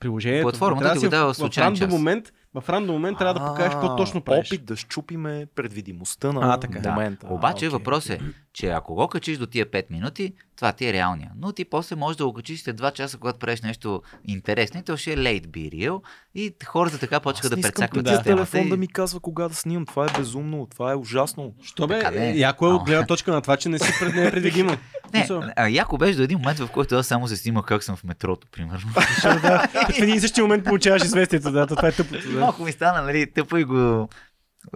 [0.00, 0.44] Приложението.
[0.44, 4.20] Платформата ти го дава случайен в момент, в рандом момент трябва да покажеш какво точно
[4.20, 4.48] правиш.
[4.48, 6.78] Опит да щупиме предвидимостта на А, така.
[6.78, 6.90] Да.
[6.90, 7.26] момента.
[7.30, 8.20] Обаче А, окей, въпрос е,
[8.52, 11.30] че ако го качиш до тия 5 минути, това ти е реалния.
[11.36, 14.82] Но ти после можеш да го качиш след 2 часа, когато правиш нещо интересно и
[14.82, 16.02] то ще е late be real
[16.34, 19.86] и хората така почнаха да прецакват да, телефон и- да ми казва кога да снимам.
[19.86, 20.66] Това е безумно.
[20.70, 21.52] Това е ужасно.
[21.62, 22.00] Що бе?
[22.00, 24.76] Така Яко е от гледна точка на това, че не си пред не е предвидимо.
[25.14, 27.96] Не, а, яко беше до един момент, в който аз само се снимах как съм
[27.96, 28.88] в метрото, примерно.
[29.22, 32.32] да, в един и същи момент получаваш известието, да, това е тъпото.
[32.32, 32.40] Да.
[32.40, 34.08] Малко ми стана, нали, тъпо и го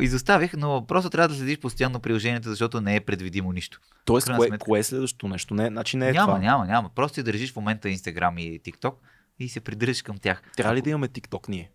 [0.01, 3.81] изоставих, но просто трябва да следиш постоянно приложението, защото не е предвидимо нищо.
[4.05, 4.65] Тоест, кое, сметка.
[4.65, 5.55] кое е следващото нещо?
[5.55, 6.39] Не, значи не е няма, това.
[6.39, 6.89] няма, няма.
[6.89, 8.95] Просто ти държиш в момента Instagram и TikTok
[9.39, 10.43] и се придържаш към тях.
[10.57, 11.71] Трябва ли да имаме TikTok ние?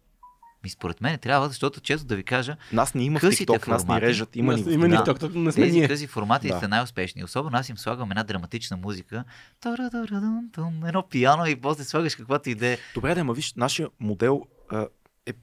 [0.64, 3.84] Ми според мен трябва, защото често да ви кажа, Нас не има в TikTok, нас
[3.84, 4.06] ни формати.
[4.06, 4.36] режат.
[4.36, 5.04] Има ни в Има ни Да.
[5.04, 5.88] TikTok, не сме тези ние.
[5.88, 6.60] къси формати Да.
[6.60, 7.24] са най-успешни.
[7.24, 9.24] Особено аз им слагам една драматична музика,
[10.88, 12.78] едно пиано и после слагаш каквато идея.
[12.96, 14.88] Добре, да, ма виж, нашия модел а,
[15.26, 15.34] е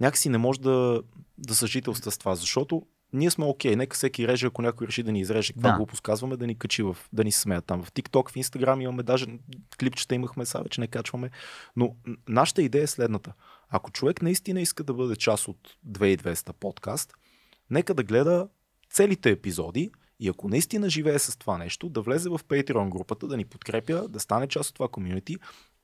[0.00, 1.02] някакси не може да,
[1.42, 2.82] да съжителства с това, защото
[3.12, 5.76] ние сме окей, нека всеки реже, ако някой реши да ни изреже, каква Да.
[5.76, 7.82] глупост казваме, да ни качи в, да ни смеят там.
[7.82, 9.26] В TikTok, в Instagram имаме даже
[9.80, 11.30] клипчета имахме, сега вече не качваме.
[11.76, 11.96] Но
[12.28, 13.32] нашата идея е следната.
[13.68, 17.14] Ако човек наистина иска да бъде част от 2200 подкаст,
[17.70, 18.48] нека да гледа
[18.90, 19.90] целите епизоди
[20.20, 24.08] и ако наистина живее с това нещо, да влезе в Patreon групата, да ни подкрепя,
[24.08, 25.36] да стане част от това комюнити.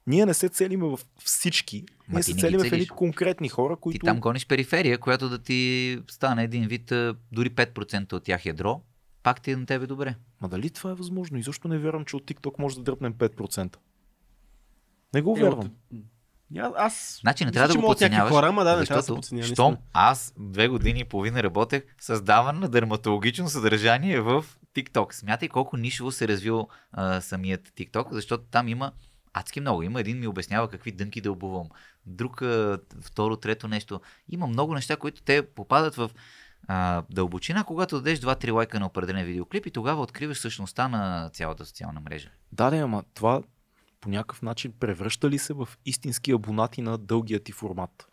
[0.08, 3.76] Ние не се целиме в всички, Ма ние ти се целиме в едни конкретни хора,
[3.76, 4.06] Ти които...
[4.06, 6.84] там гониш периферия, която да ти стане един вид,
[7.32, 8.80] дори 5% от тях ядро,
[9.22, 10.14] пак ти е на тебе добре.
[10.40, 11.38] Ма дали това е възможно?
[11.38, 13.76] И защо не вярвам, че от TikTok може да дръпнем 5%?
[15.14, 15.70] Не го Е, вярвам.
[15.92, 16.02] от-
[16.76, 17.18] аз.
[17.20, 19.14] Значи не мисля, трябва да го подценяваш, Хора, ама да, не трябва да се защото
[19.16, 19.46] подценява.
[19.46, 24.44] щом аз две години и половина работех създаване на дерматологично съдържание в
[24.76, 25.12] TikTok.
[25.12, 28.92] Смятай колко нишово се развил а, самият TikTok, защото там има
[29.32, 29.82] адски много.
[29.82, 31.68] Има един ми обяснява какви дънки да обувам,
[32.06, 32.42] друг
[33.00, 34.00] второ, трето нещо.
[34.28, 36.10] Има много неща, които те попадат в
[36.66, 41.66] а, дълбочина, когато дадеш 2-3 лайка на определен видеоклип и тогава откриваш същността на цялата
[41.66, 42.30] социална мрежа.
[42.52, 43.42] Да, да, ама това
[44.00, 48.08] по някакъв начин превръща ли се в истински абонати на дългия ти формат?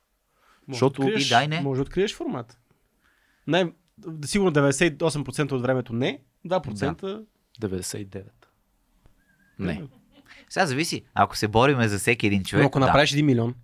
[0.67, 1.61] Може Защото- да откриеш, И дай не.
[1.61, 2.59] Може да откриеш формат.
[3.47, 3.73] Не,
[4.25, 7.25] сигурно 98% от времето не, 2%
[7.61, 8.23] 99.
[9.59, 9.87] Не.
[10.55, 11.03] Сега зависи.
[11.15, 12.85] Ако се бориме за всеки един Но човек, ако да.
[12.85, 13.55] направиш 1 милион.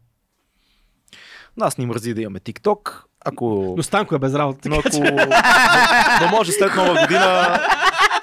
[1.58, 3.04] Нас ни мързи да имаме TikTok.
[3.26, 3.74] Ако...
[3.78, 4.70] Но Станко е без работа.
[4.70, 5.00] Но ако...
[6.20, 7.60] да може след нова година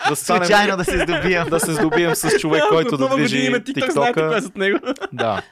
[0.09, 0.45] да станем...
[0.45, 1.49] Случайно да се здобием.
[1.49, 4.79] да се здобием с човек, който да движи TikTok, знаете е него.
[5.13, 5.43] Да.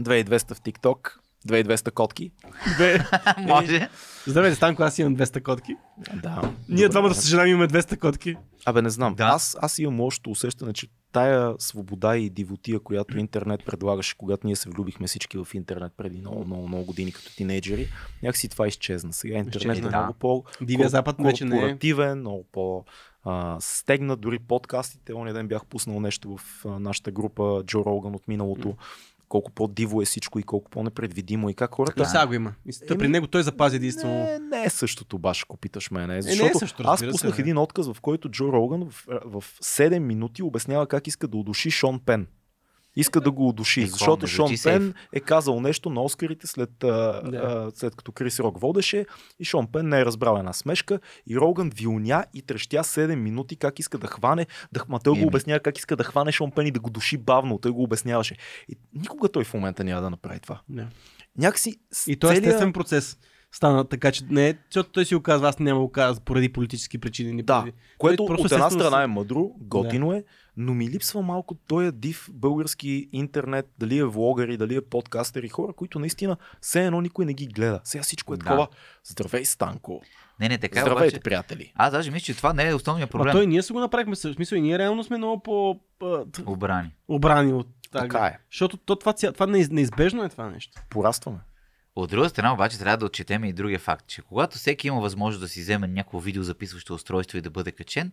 [0.00, 1.12] 2200 в TikTok.
[1.48, 2.32] 2200 котки.
[2.78, 2.98] Бе,
[3.38, 3.88] Може.
[4.26, 5.76] Здравейте, Станко, аз имам 200 котки.
[6.22, 6.52] Да.
[6.68, 8.36] Ние двамата, за съжаление, имаме 200 котки.
[8.66, 9.14] Абе, не знам.
[9.14, 9.24] Да.
[9.24, 14.56] Аз, аз имам лошото усещане, че тая свобода и дивотия, която интернет предлагаше, когато ние
[14.56, 17.88] се влюбихме всички в интернет преди много, много, много години като тинейджери,
[18.22, 19.12] някакси това изчезна.
[19.12, 19.88] Сега интернет е да.
[19.88, 22.14] много по Дивия Запад вече не е.
[22.14, 22.84] много по
[23.24, 25.14] а, стегнат, дори подкастите.
[25.14, 28.76] Оня ден бях пуснал нещо в а, нашата група Джо Роган от миналото.
[29.28, 32.04] Колко по-диво е всичко и колко по-непредвидимо и как хората Да.
[32.08, 32.54] Сега го има.
[32.90, 34.14] Еми, при него той запази единствено.
[34.14, 36.06] не, не е същото, баш, ако питаш мене.
[36.06, 37.42] не е Защото също, аз разбира се, пуснах бе.
[37.42, 41.70] един отказ, в който Джо Роган в, в 7 минути обяснява как иска да удуши
[41.70, 42.26] Шон Пен.
[42.96, 46.70] Иска да го удуши, Е, какво, защото Шон Пен е казал нещо на Оскарите след,
[46.78, 47.20] Да.
[47.34, 49.06] а, след като Крис Рок водеше
[49.40, 53.56] и Шон Пен не е разбрал една смешка и Роган вилня и трещя 7 минути
[53.56, 56.66] как иска да хване, да, ма той го обяснява как иска да хване Шон Пен
[56.66, 58.36] и да го души бавно, той го обясняваше.
[58.68, 60.60] И никога той в момента няма да направи това.
[60.68, 60.86] Да.
[61.38, 61.76] Някакси
[62.06, 63.18] И то е целия- естествен процес.
[63.52, 66.48] Стана така, че не е, защото той си го казва, аз няма го казва поради
[66.48, 67.32] политически причини.
[67.32, 67.72] Ни Да, поради...
[67.98, 70.24] което просто от една страна е мъдро, готино е,
[70.56, 75.72] но ми липсва малко този див български интернет, дали е влогъри, дали е подкастери, хора,
[75.72, 77.80] които наистина все едно никой не ги гледа.
[77.84, 78.44] Сега всичко е Да.
[78.44, 78.68] такова.
[79.04, 80.02] Здравей, Станко.
[80.40, 81.22] Не, не, така е, Здравейте, обаче.
[81.22, 81.72] приятели.
[81.74, 83.32] Аз даже мисля, че това не е основният проблем.
[83.32, 84.14] той ние се го направихме.
[84.14, 86.90] В смисъл и ние реално сме много по а, Обрани.
[87.08, 88.02] обрани от тази.
[88.02, 88.38] Така е.
[88.50, 90.82] Защото то, това, това неиз- неизбежно е това нещо.
[90.90, 91.38] Порастваме.
[91.96, 95.40] От друга страна обаче трябва да отчетем и другия факт, че когато всеки има възможност
[95.40, 98.12] да си вземе някакво видеозаписващо устройство и да бъде качен,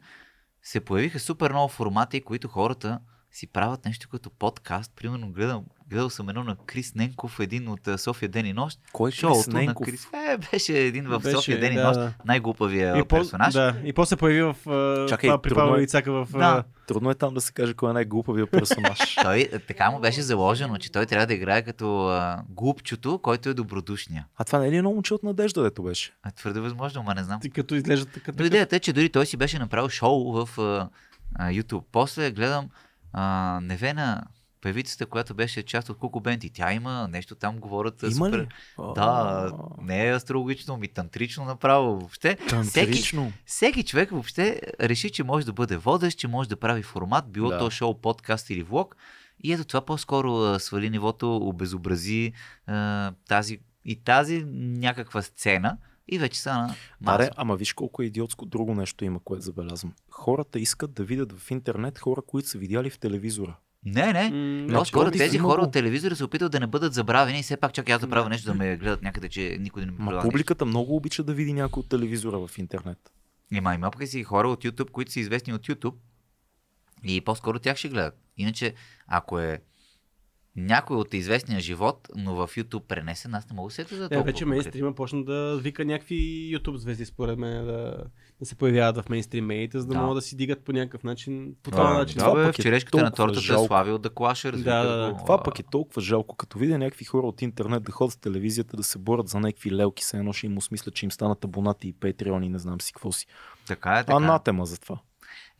[0.64, 3.00] се появиха супер много формати, които хората
[3.32, 4.92] си правят нещо като подкаст.
[4.96, 8.80] Примерно гледал, гледал съм едно на Крис Ненков, един от София ден и нощ.
[8.94, 9.86] Кой е Крис Шоуто на Ненков?
[9.86, 10.08] Крис.
[10.14, 12.16] Е, беше един в Беше, София ден и да, нощ.
[12.26, 13.54] Най-глупавия И, по, персонаж.
[13.54, 14.56] да, и после появи в
[15.10, 15.84] Чакай, това при Павел е.
[15.84, 16.28] Ицака в...
[16.32, 16.64] Да.
[16.88, 19.16] Трудно е там да се каже кой е най-глупавия персонаж.
[19.24, 23.54] Той така му беше заложено, че той трябва да играе като а, глупчото, който е
[23.54, 24.26] добродушния.
[24.38, 26.14] а това не е ли едно момче от надежда, дето беше?
[26.24, 27.40] А, твърде възможно, ма не знам.
[27.42, 28.32] Ти като изглежда така.
[28.40, 30.90] Но идеята е, че дори той си беше направил шоу в а,
[31.36, 31.84] а, YouTube.
[31.92, 32.70] После гледам
[33.14, 34.24] а, Невена,
[34.62, 38.40] певицата, която беше част от Куко Бенд и тя има нещо там, говорят Има супер...
[38.40, 38.48] ли?
[38.96, 39.52] Да,
[39.82, 42.00] не е астрологично, ми тантрично направо.
[42.00, 43.32] Въобще, всеки, Тантрично.
[43.46, 47.50] всеки човек въобще реши, че може да бъде водещ, че може да прави формат, било
[47.50, 47.58] Да.
[47.60, 48.96] то шоу, подкаст или влог.
[49.44, 52.34] И ето това по-скоро свали нивото, обезобрази
[52.68, 55.78] а, тази и тази някаква сцена
[56.12, 56.76] и вече стана
[57.06, 59.94] Аре, ама виж колко е идиотско друго нещо има, което забелязвам.
[60.10, 63.56] Хората искат да видят в интернет хора, които са видяли в телевизора.
[63.86, 64.30] Не, не.
[64.64, 65.66] М, По-скоро Значи, тези хора го.
[65.68, 68.30] от телевизора се опитват да не бъдат забравени и все пак чакай аз да правя
[68.30, 70.28] нещо да ме гледат някъде, че никой не ме Ма предлага.
[70.30, 73.12] публиката много обича да види някой от телевизора в интернет.
[73.52, 75.94] Има, има пък си хора от YouTube, които са известни от YouTube
[77.04, 78.18] и по-скоро тях ще гледат.
[78.38, 78.74] Иначе,
[79.08, 79.62] ако е
[80.56, 84.00] някой от известния живот, но в YouTube пренесен, аз не мога да се за Е,
[84.00, 84.24] толкова.
[84.24, 86.16] вече мейнстрима почна да вика някакви
[86.54, 88.04] YouTube звезди, според мен, да,
[88.40, 90.02] да се появяват в мейнстрим медиите, за да, Да.
[90.02, 91.56] могат да си дигат по някакъв начин.
[91.64, 92.18] По А, този начин.
[92.18, 93.66] Да, Това бе, пък в е черешката на тортата жалко.
[93.68, 95.18] слави от да клаша, Да, да, да.
[95.18, 98.78] Това пък е толкова жалко, като видя някакви хора от интернет да ходят в телевизията
[98.78, 101.88] да се борят за някакви лелки, се едно ще им усмислят, че им станат абонати
[101.88, 103.28] и патреони, не знам си какво си.
[103.68, 104.14] Така е, така.
[104.14, 105.00] Анатема за това.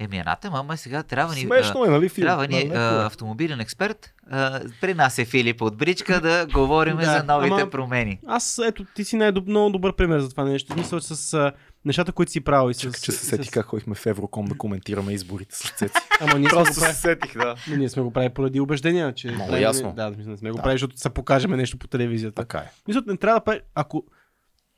[0.02, 1.42] Еми, анатема, ама сега трябва ни...
[1.42, 2.28] Смешно е, нали, Филип?
[2.28, 4.14] Трябва ни Нали, а, автомобилен експерт.
[4.30, 8.20] А, при нас е Филип от Бричка да говорим Да, за новите ама- промени.
[8.28, 10.76] Аз, ето, ти си най- много добър пример за това нещо.
[10.76, 11.52] Че с а,
[11.86, 12.80] нещата, които си правил и с...
[12.80, 15.94] Чакай, че се с- сетих как ходихме в Евроком да коментираме изборите с Цеци.
[16.22, 16.96] Ама ние сме го Просто се правили.
[16.96, 17.56] сетих, да.
[17.68, 19.28] Но ние сме го правили поради убеждения, че...
[19.28, 19.94] Много правим- ясно.
[19.94, 20.64] Да, не сме го Да.
[20.64, 22.36] правили, защото се покажем нещо по телевизията.
[22.38, 22.72] Така е.
[22.88, 23.60] Мисля, не трябва да прави...
[23.76, 24.04] Ако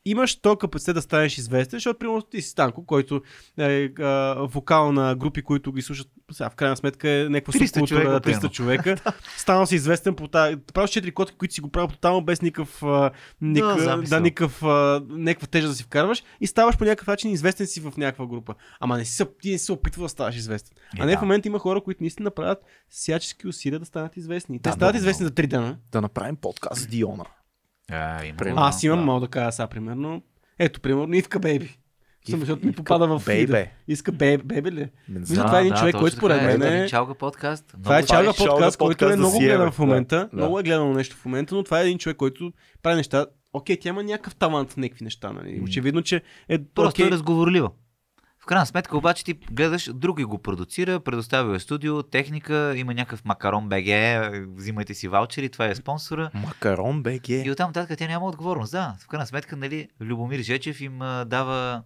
[0.06, 3.22] имаш то капацитет да станеш известен, защото примерно ти си Станко, който
[3.58, 7.66] е а, вокал на групи, които ги слушат, сега в крайна сметка е някаква 300
[7.66, 8.50] субкултура, човека, 300 примерно.
[8.50, 8.96] човека.
[9.38, 10.56] Станал си известен по тази...
[10.74, 12.84] Правиш 4 котки, които си го правят тотално без никакъв,
[13.42, 14.20] ник, Да, да, замисъл.
[14.20, 17.94] никакъв, а, някаква тежа да си вкарваш и ставаш по някакъв начин известен си в
[17.98, 18.56] някаква група.
[18.80, 20.78] Ама не си, ти не си се опитва да ставаш известен.
[20.78, 21.18] Е, а не да.
[21.18, 22.60] в момента има хора, които наистина правят
[22.90, 24.60] всячески усилия да станат известни.
[24.60, 25.78] Те Да, стават много, известни за 3 дена.
[25.92, 27.26] Да направим подкаст с Диона.
[27.92, 28.56] А, има, Примерно.
[28.56, 28.62] да.
[28.62, 29.06] Аз имам, да.
[29.06, 30.22] мога да кажа сега, примерно.
[30.60, 31.78] Ето, примерно, Ивка Бейби.
[32.28, 33.26] Ив- защото ми попада в.
[33.26, 33.72] Бейбе.
[33.88, 34.90] Иска бейби, бейби ли?
[35.10, 36.58] Не Мисля, това е един да, човек, който според е.
[36.58, 37.66] мен е- Чалга подкаст.
[37.84, 40.30] Това е Много Това е Чалга подкаст, който е много гледан в момента.
[40.34, 40.38] да.
[40.38, 42.52] Много е гледано нещо в момента, но това е един човек, който
[42.84, 43.26] прави неща.
[43.54, 45.32] Окей, тя има някакъв талант в някакви неща.
[45.32, 45.62] Нали?
[45.64, 47.70] Очевидно, че е Просто е разговорлива.
[48.44, 53.26] В крайна сметка обаче ти гледаш, други го продуцира, предоставя е студио, техника, има някакъв
[53.26, 53.88] макарон БГ,
[54.56, 56.32] взимайте си ваучери, това е спонсора.
[56.34, 57.30] Макарон БГ.
[57.30, 58.72] И оттам нататък тя няма отговорност.
[58.72, 61.84] Да, в крайна сметка, нали, Любомир Жечев им дава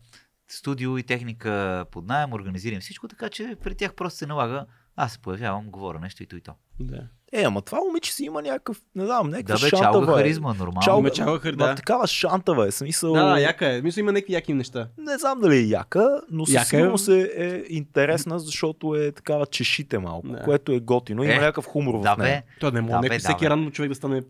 [0.47, 4.65] студио и техника под найем, организира им всичко, така че при тях просто се налага.
[4.95, 6.53] Аз се появявам, говоря нещо и то и то.
[6.79, 7.07] Да.
[7.33, 10.15] Е, ама това момиче си има някакъв, не знам, някаква Да, бе, шантава чалга е.
[10.15, 10.81] харизма, нормално.
[10.81, 11.75] Чалга, чалга хар- да.
[11.75, 13.13] такава шантава е, смисъл.
[13.13, 13.81] Да, да, яка е.
[13.81, 14.87] Мисля, има някакви яки неща.
[14.97, 16.65] Не знам дали е яка, но със Яка е.
[16.65, 20.39] сигурност е, е интересна, защото е такава чешите малко, Да.
[20.39, 21.23] което е готино.
[21.23, 22.43] Има Е, някакъв хумор Да, в нея.
[22.47, 22.59] бе.
[22.59, 23.49] То не може Да, да, да, всеки бе.
[23.49, 24.21] рано човек да стане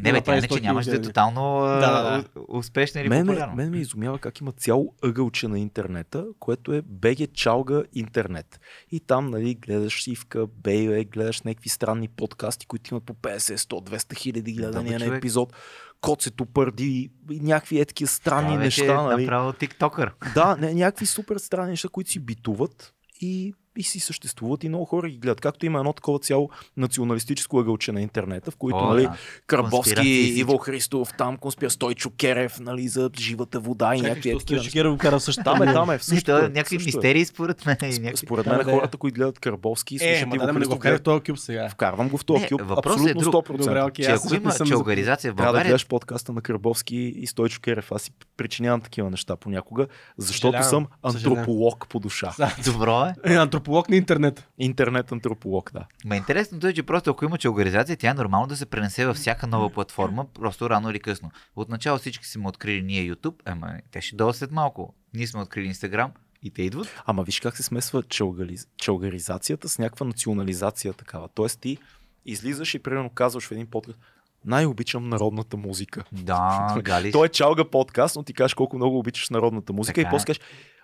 [0.00, 3.26] Не, бе, тя не, че 100 нямаш да е тотално Да, да, успешна или Мен
[3.26, 3.54] ме, популярна.
[3.54, 8.60] мен ме изумява как има цяло ъгълче на интернета, което е BG Чалга интернет.
[8.90, 13.96] И там, нали, гледаш Ивка, Бейбе, гледаш някакви странни подкасти, които имат по 50, 100,
[13.96, 15.52] 200 хиляди гледания бе, на епизод.
[16.00, 19.22] Коцето пърди, и някакви е такива странни вече неща, е нали.
[19.22, 20.12] направо тиктокър.
[20.34, 24.84] Да, не, някакви супер странни неща, които си битуват и, и си съществуват и много
[24.84, 25.40] хора ги гледат.
[25.40, 29.16] Както има едно такова цяло националистическо ъгълче на интернета, в които О, нали, да.
[29.46, 30.08] Карбовски.
[30.36, 34.90] Иво Христов, там конспира Стойчо Керев, нали, за живата вода и някакви е такива.
[34.90, 35.42] го кара също.
[35.44, 35.98] Там е, там е.
[35.98, 36.84] Също е, е някакви също е.
[36.88, 37.76] мистерии според мен.
[37.82, 40.98] някакви- Според мен да, хората, които гледат Карбовски и Е, слушат Иво го Христов, вкарай
[40.98, 41.68] в този кюб сега.
[41.68, 42.60] вкарвам го в този кюб.
[42.60, 43.46] въпросът е Абсолютно друг.
[43.46, 43.56] 100%.
[43.58, 46.40] Добре, окей, Че ако има че за- организация в Трябва да България, гледаш подкаста на
[46.40, 47.92] Карбовски и Стойчо Керев.
[47.92, 49.86] Аз си причинявам такива неща понякога,
[50.18, 52.32] защото съм антрополог по душа.
[52.64, 53.32] добро е.
[53.32, 53.36] Е,
[53.66, 54.48] антрополог на интернет.
[54.58, 55.86] Интернет антрополог, да.
[56.04, 59.06] Ма интересното е, че просто ако има че организация, тя е нормално да се пренесе
[59.06, 61.30] във всяка нова платформа, просто рано или късно.
[61.56, 64.94] Отначало всички сме открили ние YouTube, ама те ще дойдат след малко.
[65.14, 66.10] Ние сме открили Instagram
[66.42, 67.02] и те идват.
[67.06, 68.68] Ама виж как се смесва чалгариз...
[68.76, 71.28] чалгаризацията с някаква национализация такава.
[71.34, 71.78] Тоест ти
[72.26, 73.98] излизаш и примерно казваш в един подкаст
[74.44, 76.04] най-обичам народната музика.
[76.12, 77.12] Да, гали.
[77.12, 80.22] Той е чалга подкаст, но ти кажеш колко много обичаш народната музика Така и после
[80.22, 80.26] е.
[80.26, 80.40] кажеш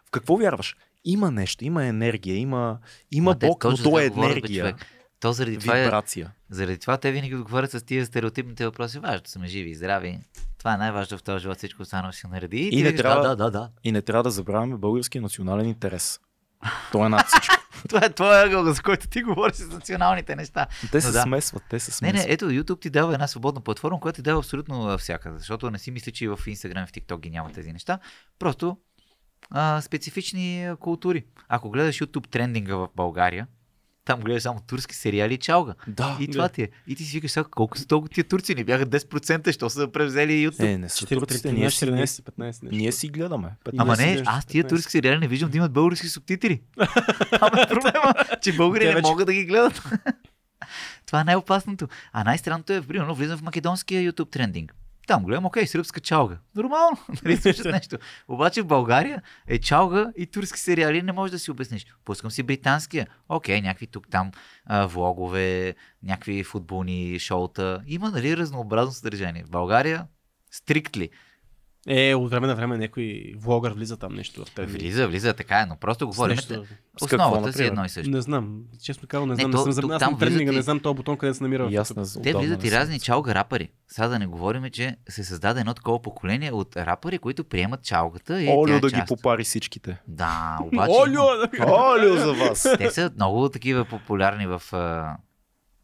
[0.07, 0.77] в какво вярваш?
[1.05, 2.79] Има нещо, има енергия, има,
[3.11, 4.75] има Ма Бог, но то за е бе, енергия.
[5.21, 6.33] То заради това, е, вибрация.
[6.51, 8.99] заради това те винаги отговарят с тия стереотипните въпроси.
[8.99, 10.21] Важно сме живи и здрави.
[10.59, 11.59] Това е най-важно в този живот.
[11.59, 12.57] Всичко останало се нареди.
[12.59, 13.71] И, И не трябва- Да, да, да.
[13.85, 16.21] И не трябва да забравяме българския национален интерес.
[16.93, 17.55] Той е над всичко.
[17.89, 20.67] Това е твоя ъгъл, за който ти говориш с националните неща.
[20.93, 21.23] Те се да.
[21.23, 22.29] смесват, те се Не, смесват.
[22.29, 25.35] не, ето YouTube ти дава една свободна платформа, която ти дава абсолютно всяка.
[25.39, 27.99] Защото не си мисли, че и в Instagram и в TikTok ги няма тези неща.
[28.39, 28.77] Просто
[29.51, 31.25] а, специфични култури.
[31.49, 33.47] Ако гледаш YouTube трендинга в България,
[34.05, 35.75] там гледаш само турски сериали и чалга.
[35.87, 36.17] Да.
[36.21, 36.69] И това ти е.
[36.87, 38.55] И ти си викаш, сега колко са толкова тия турци?
[38.55, 40.75] Не бяха 10%, що са превзели YouTube?
[40.75, 42.67] Е, не са турците, ние си, 14, 15 нещо.
[42.71, 43.49] ние си гледаме.
[43.79, 44.69] Ама си не, аз тия 15.
[44.69, 46.61] турски сериали не виждам да имат български субтитри.
[47.31, 49.83] Там е проблема, че българи не вече- могат да ги гледат.
[51.07, 51.89] Това е най-опасното.
[52.13, 54.75] А най-странното е, примерно, влизам в македонския YouTube трендинг.
[55.07, 56.39] Там гледам, окей, сръбска чалга.
[56.57, 57.99] Нормално, нали слушат нещо.
[58.29, 61.87] Обаче в България е чалга и турски сериали, не можеш да си обясниш.
[62.05, 63.07] Пускам си британския.
[63.29, 64.31] Окей, някакви тук там
[64.67, 67.83] а, влогове, някакви футболни шоута.
[67.87, 69.45] Има, нали, разнообразно съдържание.
[69.45, 70.07] В България,
[70.51, 71.11] стриктли.
[71.89, 74.73] Е, от време на време някой влогър влиза там нещо в тези.
[74.73, 76.37] Влиза, влиза, така е, но просто говорим.
[76.37, 76.65] нещо.
[77.01, 78.11] Какво, Основата си е едно и също.
[78.11, 78.61] Не знам.
[78.83, 79.53] Честно казвам, не Не, знам.
[79.53, 81.65] то- Не, съм, тук аз съм тренинга, и- не знам този бутон къде се намира.
[81.65, 81.85] Не
[82.23, 83.69] Те влизат не и разни чалга рапъри.
[83.89, 88.43] Сега да не говорим, че се създаде едно такова поколение от рапъри, които приемат чалгата
[88.43, 89.99] и Олио е да ги попари всичките.
[90.09, 91.23] Да, обаче Олио!
[91.69, 92.69] Олио за вас!
[92.79, 94.63] те са много такива популярни в...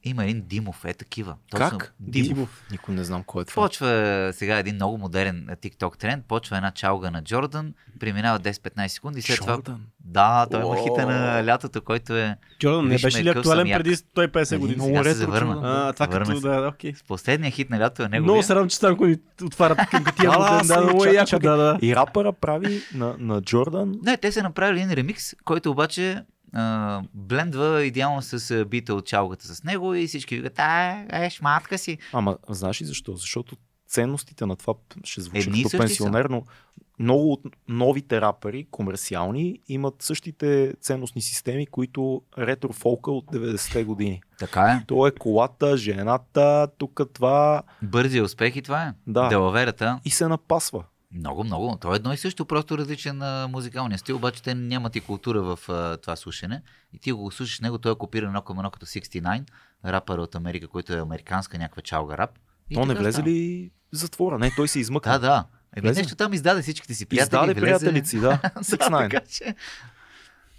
[0.08, 1.34] Има един Димов, е такива.
[1.56, 1.94] Как?
[2.00, 2.64] Димов.
[2.70, 3.62] Никой не знам кой е това.
[3.62, 3.88] Почва
[4.32, 9.18] сега един много модерен а, TikTok тренд, почва една чалга на Джордан, преминава 10-15 секунди
[9.18, 9.52] и след това...
[9.54, 9.80] Джордан.
[10.00, 14.50] Да, той има хита на лятото, който е Джордан не беше ли актуален преди 150
[14.50, 14.76] Нали, години?
[14.78, 15.60] много ретро завърна.
[15.64, 16.48] А, това Върна като се.
[16.48, 16.92] да, окей.
[17.08, 18.42] Последният хит на лято е Много неговия.
[18.42, 21.78] се радвам, че Станко ни отваря към тия Да, Да, много е яко, да, да.
[21.82, 23.94] И рапъра прави на, на Джордан.
[24.02, 26.22] Не, те са направили един ремикс, който обаче
[26.52, 31.78] а, блендва идеално с бита от чалгата с него и всички викат, а, е, шматка
[31.78, 31.98] си.
[32.12, 33.12] Ама знаеш ли защо?
[33.12, 33.56] Защото
[33.88, 36.42] ценностите на това ще звучи Едни като пенсионер, но
[36.98, 44.22] много от новите рапъри, комерциални, имат същите ценностни системи, които ретро фолка от 90-те години.
[44.38, 44.84] Така е.
[44.86, 48.92] То е колата, жената, тук това Бързи успех и това е.
[49.06, 49.28] Да.
[49.28, 50.00] Делаверата.
[50.04, 50.84] и се напасва.
[51.14, 51.76] Много, много.
[51.80, 55.42] То е едно и също, просто различен а, музикалния стил, обаче те нямат и култура
[55.42, 56.62] в а, това слушане.
[56.92, 59.44] И ти го слушаш него, той е копиран едно към едно като 69,
[59.84, 62.30] рапър от Америка, който е американска някаква чалга рап.
[62.70, 63.28] И То не влезе става.
[63.28, 64.38] ли в затвора?
[64.38, 65.12] Не, той се измъкна.
[65.12, 65.44] Да, да.
[65.76, 67.38] Еми, нещо там издаде всичките си приятели.
[67.38, 67.60] Издаде влезе...
[67.60, 68.28] приятелици, да.
[68.42, 69.10] да, 6-9.
[69.10, 69.54] така че...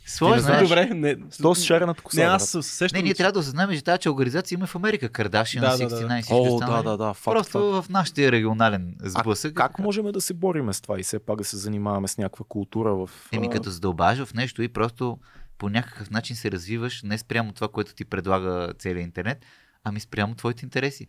[0.09, 0.59] не Сложно знаеш.
[0.61, 0.63] е.
[0.63, 1.17] Добре, не.
[1.41, 2.19] То с шарената коса.
[2.21, 2.97] Не, аз се сещам.
[2.97, 5.09] Не, ние трябва да осъзнаем, че тази организация има в Америка.
[5.09, 5.95] Кардашиан, Да, да, да, да.
[5.95, 7.13] 69 и всички О, да, да, да.
[7.13, 7.85] Факт, Просто факт.
[7.85, 9.53] в нашия регионален сблъсък.
[9.53, 12.45] Как можем да се бориме с това и все пак да се занимаваме с някаква
[12.49, 13.09] култура в...
[13.31, 15.17] Еми а, като задълбаш в нещо и просто
[15.57, 19.37] по някакъв начин се развиваш, не спрямо това, което ти предлага целият интернет,
[19.83, 21.07] ами спрямо твоите интереси.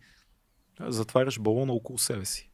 [0.87, 2.49] Затваряш балона около себе си.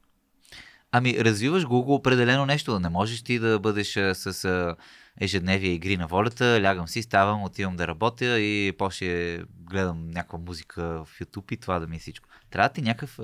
[0.91, 2.79] Ами развиваш го определено нещо.
[2.79, 4.75] Не можеш ти да бъдеш а, с а,
[5.21, 11.05] ежедневие игри на волята, лягам си, ставам, отивам да работя и после гледам някаква музика
[11.05, 12.29] в YouTube и това да ми е всичко.
[12.49, 13.19] Трябва ти някакъв,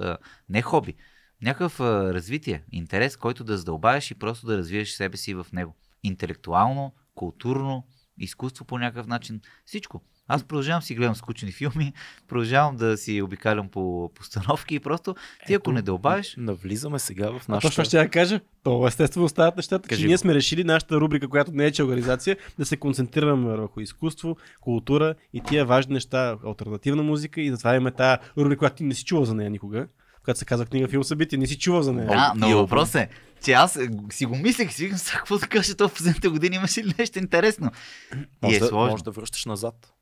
[0.49, 0.95] не хоби,
[1.41, 5.75] някакъв развитие, интерес, който да задълбаеш и просто да развиеш себе си в него.
[6.03, 7.87] Интелектуално, културно,
[8.17, 10.01] изкуство по някакъв начин, всичко.
[10.33, 11.93] Аз продължавам си гледам скучни филми,
[12.27, 15.15] продължавам да си обикалям по постановки и просто
[15.47, 17.59] ти ако Ето, не дълбаеш, Навлизаме сега в А нашата...
[17.61, 18.39] точно ще я кажа.
[18.63, 20.19] То естествено остават нещата, Кажи че ние го.
[20.19, 25.15] сме решили нашата рубрика, която не е че организация, да се концентрираме върху изкуство, култура
[25.33, 29.05] и тия важни неща, альтернативна музика и затова имаме тази рубрика, която ти не си
[29.05, 29.87] чувал за нея никога,
[30.23, 32.07] която се казва книга, филм, събитие, не си чувал за нея.
[32.07, 33.09] Да, и но въпрос е,
[33.43, 35.93] че аз е, си го мислех и си викам, сега какво да кажа, то в
[35.93, 37.71] последните години имаше нещо интересно?
[38.13, 38.91] И Може, е да, сложно.
[38.91, 39.92] може да връщаш назад.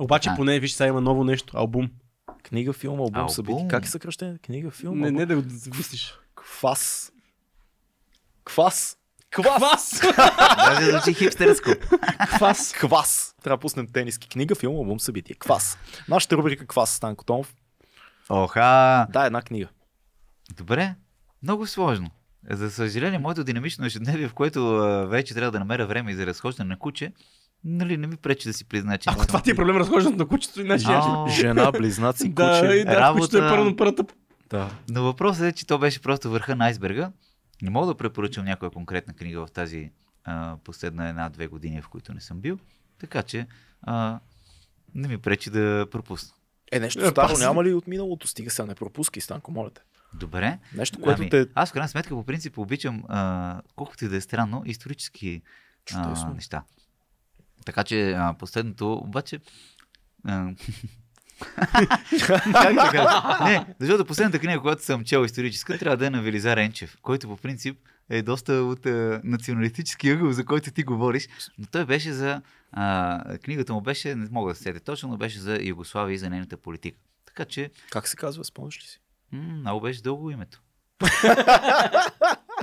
[0.00, 0.36] Обаче А.
[0.36, 1.90] поне, виж, сега има ново нещо, албум.
[2.42, 3.28] Книга, филм, албум, Албум.
[3.28, 3.68] събитие.
[3.68, 4.38] Как е съкръщение?
[4.38, 5.18] Книга, филм, Не, албум?
[5.18, 6.14] не да го замислиш.
[6.34, 7.12] Квас.
[8.44, 8.96] Квас.
[9.32, 10.00] Квас!
[10.56, 11.70] Даже звучи хипстерско.
[12.28, 12.72] Квас!
[12.72, 13.34] Квас.
[13.42, 14.28] Трябва да пуснем тениски.
[14.28, 15.36] Книга, филм, албум, събитие.
[15.36, 15.78] Квас.
[16.08, 17.54] Нашата рубрика Квас, Станко Томов.
[18.28, 19.06] Оха!
[19.10, 19.68] Да, една книга.
[20.56, 20.94] Добре,
[21.42, 22.10] много сложно.
[22.50, 24.66] За съжаление, моето динамично ежедневие, в което
[25.08, 27.12] вече трябва да намеря време и за разхождане на куче,
[27.64, 29.10] нали, не ми пречи да си призна, че...
[29.10, 31.26] Ако това ти е проблем разхождането на кучето и на жена.
[31.28, 32.72] Жена, близнаци, Да, куче.
[32.72, 33.20] и да, Работа.
[33.20, 34.04] кучето е първо първата.
[34.50, 34.70] Да.
[34.90, 37.12] Но въпросът е, че то беше просто върха на айсберга.
[37.62, 39.90] Не мога да препоръчам някоя конкретна книга в тази
[40.24, 42.58] а, последна една-две години, в които не съм бил.
[42.98, 43.46] Така че
[43.82, 44.18] а,
[44.94, 46.34] не ми пречи да пропусна.
[46.72, 48.28] Е, нещо Е, старо няма ли от миналото?
[48.28, 49.80] Стига сега, не пропускай, Станко, моля те.
[50.14, 50.58] Добре.
[50.74, 51.46] Нещо, което ами, те...
[51.54, 55.42] Аз в крайна сметка по принцип обичам, а, колкото и да е странно, исторически
[55.94, 56.34] а, Чудесно.
[56.34, 56.62] неща.
[57.64, 59.40] Така че а, последното, обаче...
[60.24, 60.48] А,
[62.52, 63.44] как да кажа?
[63.44, 67.28] Не, защото последната книга, която съм чел историческа, трябва да е на Велизар Енчев, който
[67.28, 67.78] по принцип
[68.10, 71.28] е доста от а, националистически ъгъл, за който ти говориш.
[71.58, 72.42] Но той беше за...
[72.72, 76.18] А, книгата му беше, не мога да се сетя точно, но беше за Югославия и
[76.18, 76.98] за нейната политика.
[77.26, 79.00] Така че, Как се казва, спомняш ли си?
[79.32, 80.60] м- много беше дълго името.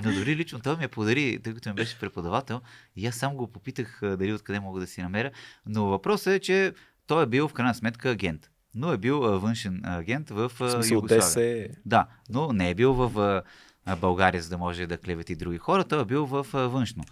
[0.03, 2.61] Но дори лично той ми я подари, тъй като ми беше преподавател,
[2.95, 5.31] и аз сам го попитах дали откъде мога да си намеря.
[5.65, 6.73] Но въпросът е, че
[7.07, 8.49] той е бил в крайна сметка агент.
[8.75, 11.67] Но е бил а, външен агент в, В смисъл, Югославия.
[11.69, 13.43] ДС Да, но не е бил в
[13.85, 15.83] а, България, за да може да клевети други хора.
[15.83, 17.03] Той е бил в а, външно.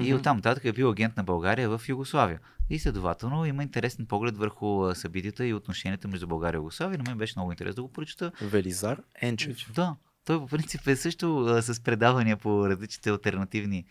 [0.00, 0.14] И Мгм.
[0.14, 2.40] оттам нататък е бил агент на България в Югославия.
[2.70, 6.98] И следователно има интересен поглед върху събитията и отношенията между България и Югославия.
[6.98, 8.32] На мен беше много интересно да го прочета.
[8.42, 9.72] Велизар Енчев.
[9.74, 9.96] Да,
[10.30, 13.84] той по принцип е също а, с предавания по различните альтернативни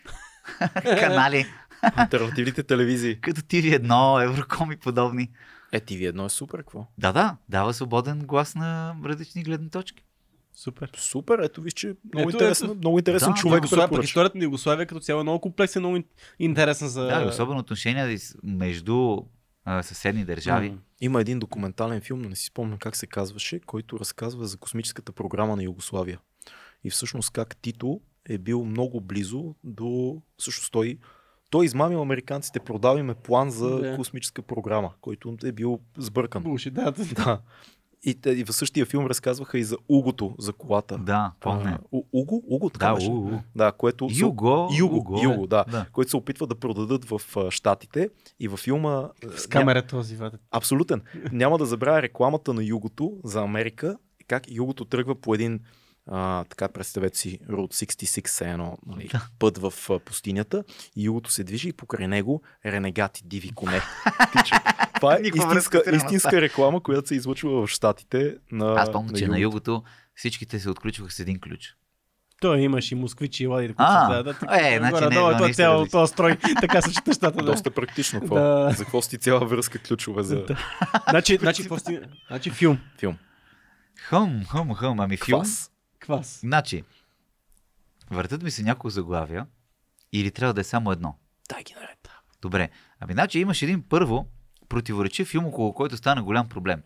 [1.00, 1.46] канали,
[1.82, 3.22] Альтернативните телевизии.
[3.22, 5.30] като TV1, Евроком и подобни.
[5.72, 6.86] Е, TV1 е супер, какво?
[6.98, 10.04] Да, да, дава свободен глас на различни гледни точки.
[10.54, 10.92] Супер.
[10.98, 12.78] Супер, ето виж, че много Ето, интересен, ето.
[12.78, 15.98] много интересен Да, човек Югославия, пък историята на Югославия като цяло е много комплексен, много
[15.98, 16.06] ин-
[16.40, 17.04] интересен за...
[17.04, 19.18] Да, и особено отношения между
[19.66, 20.70] а, съседни държави.
[20.70, 20.78] М.
[21.02, 25.12] Има един документален филм, но не си спомням как се казваше, който разказва за космическата
[25.12, 26.20] програма на Югославия.
[26.84, 30.22] И всъщност как Тито е бил много близо до...
[30.38, 30.98] Всъщност той,
[31.50, 33.96] той измамил американците, продал им е план за Да.
[33.96, 36.44] космическа програма, който е бил сбъркан.
[36.44, 36.92] Булшит, да.
[37.16, 37.42] Да.
[38.04, 40.98] И, и в същия филм разказваха и за Угото, за колата.
[40.98, 41.80] Да, помня.
[41.92, 42.44] Уго?
[42.48, 43.10] Уго, така Да, беше.
[43.10, 43.42] Уго.
[43.56, 44.10] Да, което...
[44.10, 44.70] се- Юго.
[44.78, 45.66] Юго, Уго, Юго, да.
[45.72, 45.86] да.
[45.92, 49.10] Който се опитва да продадат в Штатите и във филма...
[49.36, 50.38] С камера този, вата.
[50.52, 51.02] Абсолютен.
[51.32, 53.98] Няма да забравя рекламата на Югото за Америка.
[54.28, 55.60] Как Югото тръгва по един
[56.12, 59.10] а, така представете си Route 66 е едно нали,
[59.40, 60.64] път в а, пустинята
[60.96, 63.82] и Югото се движи и покрай него ренегати диви коне.
[64.96, 69.40] Това е истинска, истинска реклама, която се излъчва в Штатите на Аз помня, че на
[69.40, 69.84] Югото.
[70.16, 71.76] всичките се отключваха с един ключ.
[72.42, 75.28] Той имаш и москвичи и лади, които А, да, да, е, значи не е горе-долу,
[75.28, 77.38] било той цял този строй, така се чета щата.
[77.38, 77.46] Да.
[77.46, 78.20] Доста практично.
[78.20, 78.36] Какво?
[78.36, 78.74] Да.
[78.78, 80.46] За какво си цяла връзка ключове за
[81.10, 81.64] Значи, значи,
[82.28, 82.78] значи филм.
[82.98, 83.18] филм?
[83.98, 85.40] Хъм, хъм, хъм, ами филм.
[85.40, 85.72] Квас.
[86.10, 86.40] Квас.
[86.40, 86.84] Значи,
[88.12, 89.46] въртат ми се няколко заглавия
[90.14, 91.16] или трябва да е само едно.
[91.50, 92.10] Дай ги наред.
[92.42, 92.70] Добре.
[93.00, 94.28] Ами, значи имаш един първо
[94.70, 96.82] противоречив филм, около който стана голям проблем.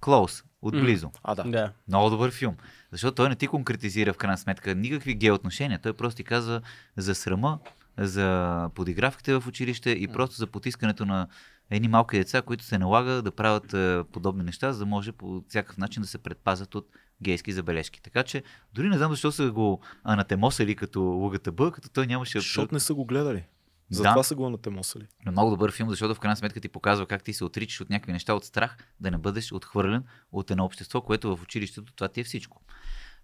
[0.00, 1.10] Клоус, отблизо.
[1.22, 1.44] А, да.
[1.44, 1.72] Да.
[1.88, 2.56] Много добър филм.
[2.92, 5.78] Защото той не ти конкретизира в крайна сметка никакви гей отношения.
[5.78, 6.62] Той просто ти казва
[6.96, 7.58] за срама,
[7.98, 11.28] за подигравките в училище и просто за потискането на
[11.76, 15.44] едни малки деца, които се налага да правят е, подобни неща, за да може по
[15.48, 16.88] всякакъв начин да се предпазят от
[17.22, 18.02] гейски забележки.
[18.02, 18.42] Така че
[18.74, 22.80] дори не знам защо са го анатемосали като лугата Б, като той нямаше Защото не
[22.80, 23.44] са го гледали.
[23.90, 24.24] Затова Да.
[24.24, 25.06] са го натемосали.
[25.26, 27.90] Но много добър филм, защото в крайна сметка ти показва как ти се отричаш от
[27.90, 32.08] някакви неща от страх, да не бъдеш отхвърлен от едно общество, което в училището това
[32.08, 32.62] ти е всичко.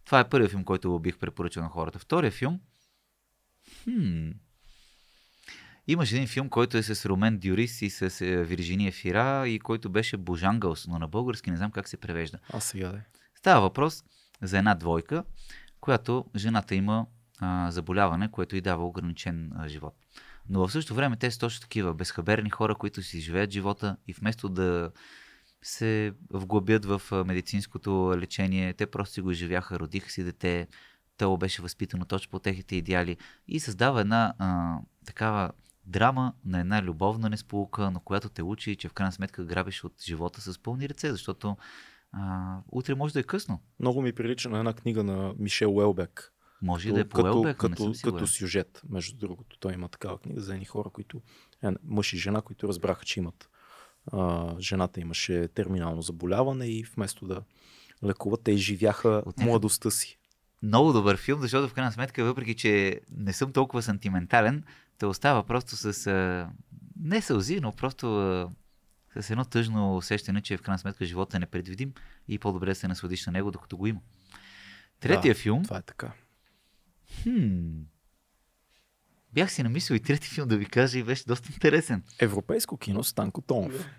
[0.05, 1.99] Това е първият филм, който бих препоръчал на хората.
[1.99, 2.61] Втория филм.
[3.85, 4.31] Хм.
[5.91, 9.91] Имаше един филм, който е с Ромен Дюрис и с е, Виржиния Фира и който
[9.91, 12.39] беше Божангълс, но на български не знам как се превежда.
[12.53, 13.01] А сега да.
[13.35, 14.05] Става въпрос
[14.43, 15.25] за една двойка,
[15.81, 17.07] която жената има
[17.41, 19.95] а, заболяване, което й дава ограничен а, живот.
[20.49, 24.13] Но в същото време те са точно такива безхаберни хора, които си живеят живота и
[24.13, 24.91] вместо да
[25.63, 30.69] се вглъбят в медицинското лечение, те просто си го изживяха, родиха си дете,
[31.17, 33.17] то беше възпитано точно по техните идеали
[33.49, 35.51] и създава една а, такава
[35.89, 40.03] драма на една любовна несполука, на която те учи, че в крайна сметка грабиш от
[40.03, 41.57] живота с пълни ръце, защото
[42.13, 43.61] а, утре може да е късно.
[43.81, 46.33] Много ми прилича на една книга на Мишел Уелбек.
[46.63, 49.59] Може и да е по като, Уелбек, но като, като сюжет, между другото.
[49.59, 51.23] Той има такава книга за едни хора, които,
[51.63, 53.51] е, мъж и жена, които разбраха, че имат.
[54.13, 57.43] А, жената имаше терминално заболяване и вместо да
[58.05, 60.19] лекуват, те изживяха От младостта си.
[60.63, 64.65] Много добър филм, защото в крайна сметка, въпреки че не съм толкова сантиментален,
[64.99, 66.51] те остава просто с а,
[67.01, 68.51] не сълзи, но просто а,
[69.23, 71.93] с едно тъжно усещане, че в крайна сметка живота е непредвидим
[72.29, 74.01] и по-добре да се насладиш на него, докато го има.
[75.01, 75.63] Третия да, филм.
[75.65, 76.13] Това е така.
[77.23, 77.83] Хм,
[79.33, 82.03] бях си намислил и трети филм да ви кажа и беше доста интересен.
[82.19, 83.91] Европейско кино с Танко Томов.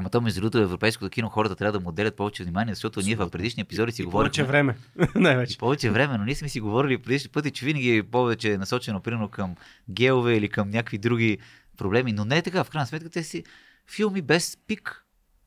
[0.00, 3.16] Ама то, между другото, европейското кино хората трябва да му отделят повече внимание, защото ние
[3.16, 4.76] в предишни епизоди си И повече време.
[5.14, 5.58] Най-вече.
[5.58, 9.28] Повече време, но ние сме си говорили предишни пъти, че винаги е повече насочено примерно
[9.28, 9.56] към
[9.90, 11.38] геове или към някакви други
[11.76, 12.64] проблеми, но не е така.
[12.64, 13.44] В крайна сметка те си
[13.90, 15.04] филми без пик.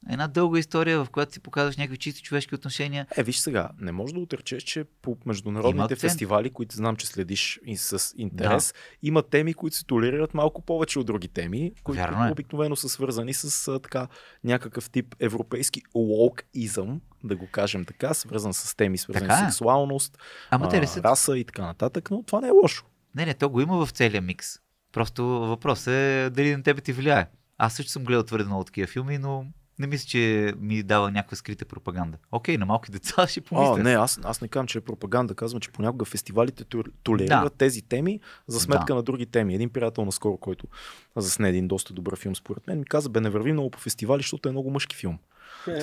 [0.10, 3.08] Една дълга история, в която си показваш някакви чисти човешки отношения.
[3.18, 7.60] Е, виж сега, не може да отречеш, че по международните фестивали, които знам, че следиш
[7.66, 8.80] и с интерес, да.
[9.08, 12.32] има теми, които се толерират малко повече от други теми, които Вярно е.
[12.32, 14.08] обикновено са свързани с а, така
[14.44, 19.46] някакъв тип европейски лоукизъм, да го кажем така, свързан с теми, свързани Така с е.
[19.46, 20.18] сексуалност,
[20.50, 21.04] Ама а, са...
[21.04, 22.86] раса и така нататък, но това не е лошо.
[23.16, 24.48] Не, не, то го има в целия микс.
[24.92, 27.28] Просто въпрос е дали на тебе ти влияе.
[27.58, 29.46] Аз също съм гледал твърде много такива филми, но
[29.80, 32.18] не мисля, че ми дава някаква скрита пропаганда.
[32.32, 33.78] Окей, на малки деца ще А, помисля.
[33.80, 35.36] не, аз, аз не казвам, че е пропаганда.
[35.36, 36.64] Казвам, че понякога фестивалите
[37.04, 37.50] толерират Да.
[37.50, 38.96] тези теми за сметка Да.
[38.96, 39.56] на други теми.
[39.56, 40.68] Един приятел наскоро, който
[41.16, 44.20] засне един доста добър филм, според мен, ми каза, бе, не върви много по фестивали,
[44.20, 45.20] защото е много мъжки филм.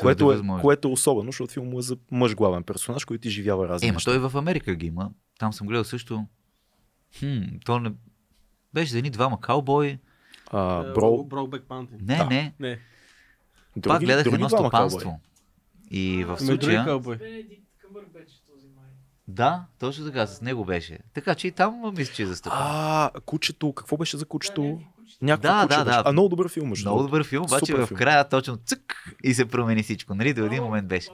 [0.00, 0.62] Което е, възможно.
[0.62, 3.94] което е особено, защото филмът е за мъж главен персонаж, който изживява разни Е, ма
[3.96, 4.10] неща.
[4.10, 5.10] той в Америка ги има.
[5.38, 6.26] Там съм гледал също.
[7.18, 7.26] Хм,
[7.64, 7.92] то не...
[8.74, 9.98] Беше за едни двама каубои.
[10.50, 12.00] А, Е, бро, Brokeback Mountain.
[12.00, 12.24] Не, Да.
[12.26, 12.54] не.
[12.60, 12.78] Не.
[13.76, 15.20] Други, Пак гледах други едно стопанство.
[15.90, 17.00] И в Ами, случая...
[19.28, 20.98] Да, точно така, с него беше.
[21.14, 22.58] Така че и там мисля, че е застъпен.
[22.62, 24.80] А, кучето, какво беше за кучето?
[25.22, 25.96] Някакво Да, куче да, беше.
[25.96, 26.02] да.
[26.06, 29.44] А много добър филм, между Много добър филм, обаче в края точно цък и се
[29.44, 30.14] промени всичко.
[30.14, 30.34] Нали?
[30.34, 31.10] До един момент беше.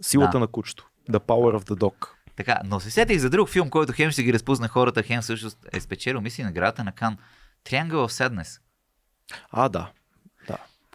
[0.00, 0.38] Силата Да.
[0.38, 0.88] на кучето.
[1.10, 2.08] The Power of the Dog.
[2.36, 5.58] Така, но се сетих за друг филм, който хем ще ги разпозна хората, хем всъщност
[5.72, 7.16] е спечелил, мисли, наградата на Кан.
[7.64, 8.60] Triangle of Sadness.
[9.50, 9.90] А, да.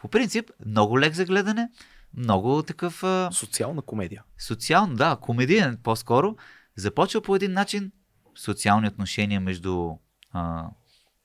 [0.02, 1.68] По принцип, много лек за гледане,
[2.16, 4.24] много такъв а, Социална комедия.
[4.38, 6.36] социално, да, комедиен по-скоро.
[6.76, 7.92] Започва по един начин
[8.34, 9.90] социални отношения между
[10.32, 10.66] а,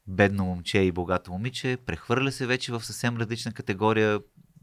[0.08, 4.20] бедно момче и богато момиче, прехвърля се вече в съвсем различна категория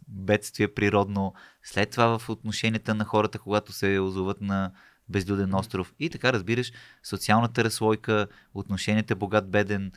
[0.09, 4.73] бедствие природно, след това в отношенията на хората, когато се озоват на
[5.09, 6.73] безлюден остров и така разбираш
[7.03, 9.93] социалната разслойка, отношенията богат-беден.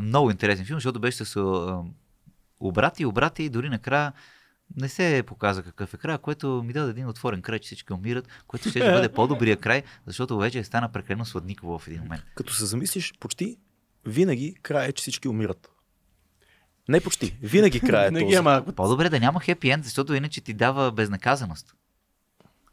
[0.00, 1.36] Много интересен филм, защото беше с
[2.68, 4.12] обрати, обрати и дори накрая
[4.76, 8.28] не се показа какъв е край, което ми даде един отворен край, че всички умират,
[8.46, 12.22] което ще бъде по-добрия край, защото вече стана прекалено сладниково в един момент.
[12.34, 13.56] Като се замислиш, почти
[14.06, 15.68] винаги края е, че всички умират.
[16.88, 17.36] Не почти.
[17.42, 18.34] Винаги края е този.
[18.34, 21.74] ама По-добре да няма хепи енд, защото иначе ти дава безнаказаност.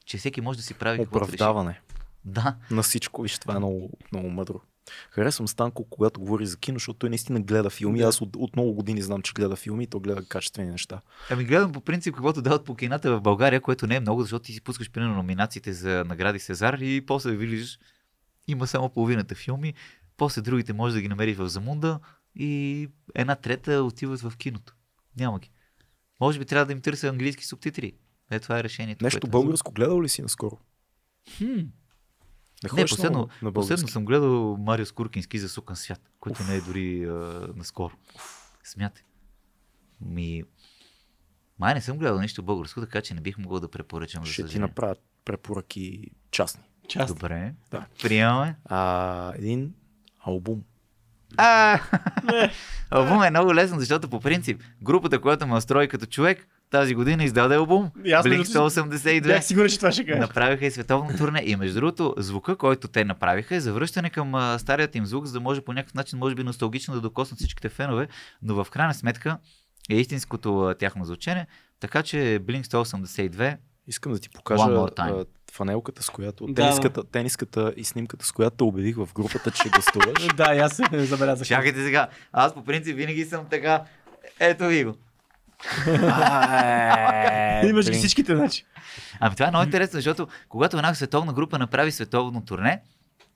[0.05, 1.01] Че всеки може да си прави.
[1.01, 1.81] Оправдаване
[2.25, 3.21] Да, на всичко.
[3.21, 4.61] Виж, това е много, много мъдро.
[5.11, 7.99] Харесвам Станко, когато говори за кино, защото той наистина гледа филми.
[7.99, 8.05] Да.
[8.05, 11.01] Аз от, от много години знам, че гледа филми и то гледа качествени неща.
[11.29, 14.45] Ами гледам по принцип каквото дават по кината в България, което не е много, защото
[14.45, 17.79] ти си пускаш примерно номинациите за награди Сезар и после видиш
[18.47, 19.73] има само половината филми,
[20.17, 21.99] после другите може да ги намериш в Замунда
[22.35, 24.75] и една трета отиват в киното.
[25.19, 25.51] Няма ги.
[26.19, 27.93] Може би трябва да им търся английски субтитри.
[28.31, 29.05] Е, това е решението.
[29.05, 30.57] Нещо което- българско гледал ли си наскоро?
[31.37, 31.59] Хм.
[32.63, 36.61] Не, Не, последно, на последно съм гледал Марио Скуркински за Сукан свят, който не е
[36.61, 37.13] дори а,
[37.55, 37.93] наскоро.
[38.63, 39.03] Смятай.
[40.01, 40.43] Ми...
[41.59, 44.25] Май не съм гледал нищо българско, така че не бих могъл да препоръчам.
[44.25, 44.67] Ще ти съжаление.
[44.67, 44.95] направя
[45.25, 46.63] препоръки частни.
[46.87, 47.13] част.
[47.13, 47.53] Добре.
[47.71, 47.85] Да.
[48.01, 48.55] Приемаме.
[48.65, 49.73] А, един
[50.19, 50.63] албум.
[51.37, 51.79] А,
[52.89, 57.23] албум е много лесно, защото по принцип групата, която ме устрои като човек, тази година
[57.23, 57.91] издаде албум.
[57.95, 59.23] Другото 182.
[59.23, 60.19] Бях сигурен, че това ще кажеш.
[60.19, 61.43] Направиха и световно турне.
[61.45, 65.33] И между другото, звука, който те направиха е завръщане към а, старият им звук, за
[65.33, 68.07] да може по някакъв начин, може би носталгично да докоснат всичките фенове,
[68.41, 69.37] но в крайна сметка
[69.89, 71.47] е истинското а, тяхно звучене.
[71.79, 75.21] Така че Blink 182 Искам да ти покажа One more time.
[75.21, 79.51] а, фанелката, с която, Да, тениската, тениската и снимката, с която те обявих в групата,
[79.51, 80.27] че гостуваш.
[80.35, 81.47] Да, аз се забелязах.
[81.47, 82.07] Чакайте сега.
[82.31, 83.83] Аз по принцип винаги съм така.
[84.39, 84.95] Ето ви го.
[87.69, 88.65] Имаш ги всичките, значи.
[89.19, 92.81] Ами това е много интересно, защото когато една световна група направи световно турне,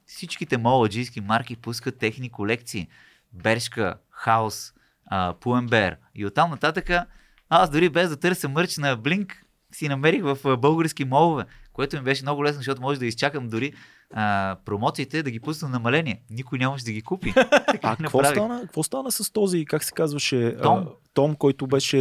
[0.06, 2.88] всичките моладжийски марки пускат техни колекции.
[3.34, 4.74] Бершка, Хаус,
[5.40, 5.98] Пуембер.
[6.16, 6.90] И оттам нататък
[7.50, 11.44] аз дори без да търся мърч на Блинк си намерих в български молове,
[11.74, 13.74] което ми беше много лесно, защото може да изчакам дори
[14.14, 16.22] а, промоциите да ги пусна на намаление.
[16.30, 17.34] Никой нямаше да ги купи.
[17.85, 20.77] А какво стана, какво стана с този, как се казваше, Том.
[20.77, 21.98] А, Том който беше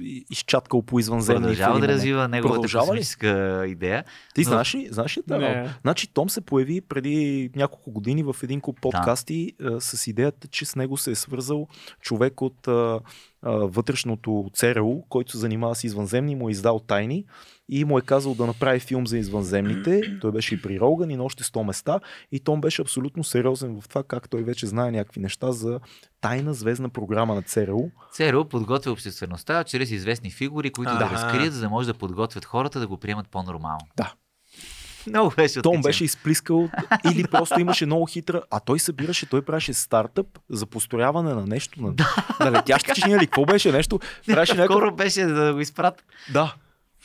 [0.00, 1.40] и- изчаткал по извънземни.
[1.40, 1.92] Продължава един да момент?
[1.92, 3.28] развива неговата космическа
[3.68, 4.04] идея.
[4.34, 5.68] Ти Но- знаеш ли, знаеш ли тази Не.
[5.82, 10.64] Значи Том се появи преди няколко години в един куп подкасти а, с идеята, че
[10.64, 11.66] с него се е свързал
[12.02, 13.00] човек от а,
[13.42, 17.24] а, вътрешното ЦРУ, който се занимава с извънземни, му е издал тайни
[17.68, 20.18] и му е казал да направи филм за извънземните.
[20.20, 22.00] Той беше и при Роган и на още 100 места.
[22.32, 25.80] И Том беше абсолютно сериозен в това как той вече знае някакви неща за
[26.20, 27.82] тайна звездна програма на ЦРУ.
[28.12, 31.14] ЦРУ подготвя обществеността чрез известни фигури, които да Аха.
[31.14, 33.86] разкрият, за да може да подготвят хората да го приемат по-нормално.
[33.96, 34.12] Да.
[35.06, 36.68] Много беше Том беше изплискал
[37.14, 41.82] или просто имаше много хитра, а той събираше, той правеше стартъп за построяване на нещо,
[41.82, 41.94] на,
[42.40, 44.00] на летящи чиния или какво беше нещо.
[44.26, 44.94] Правеше някакъв...
[44.96, 46.04] Беше да го изпрат.
[46.32, 46.54] Да.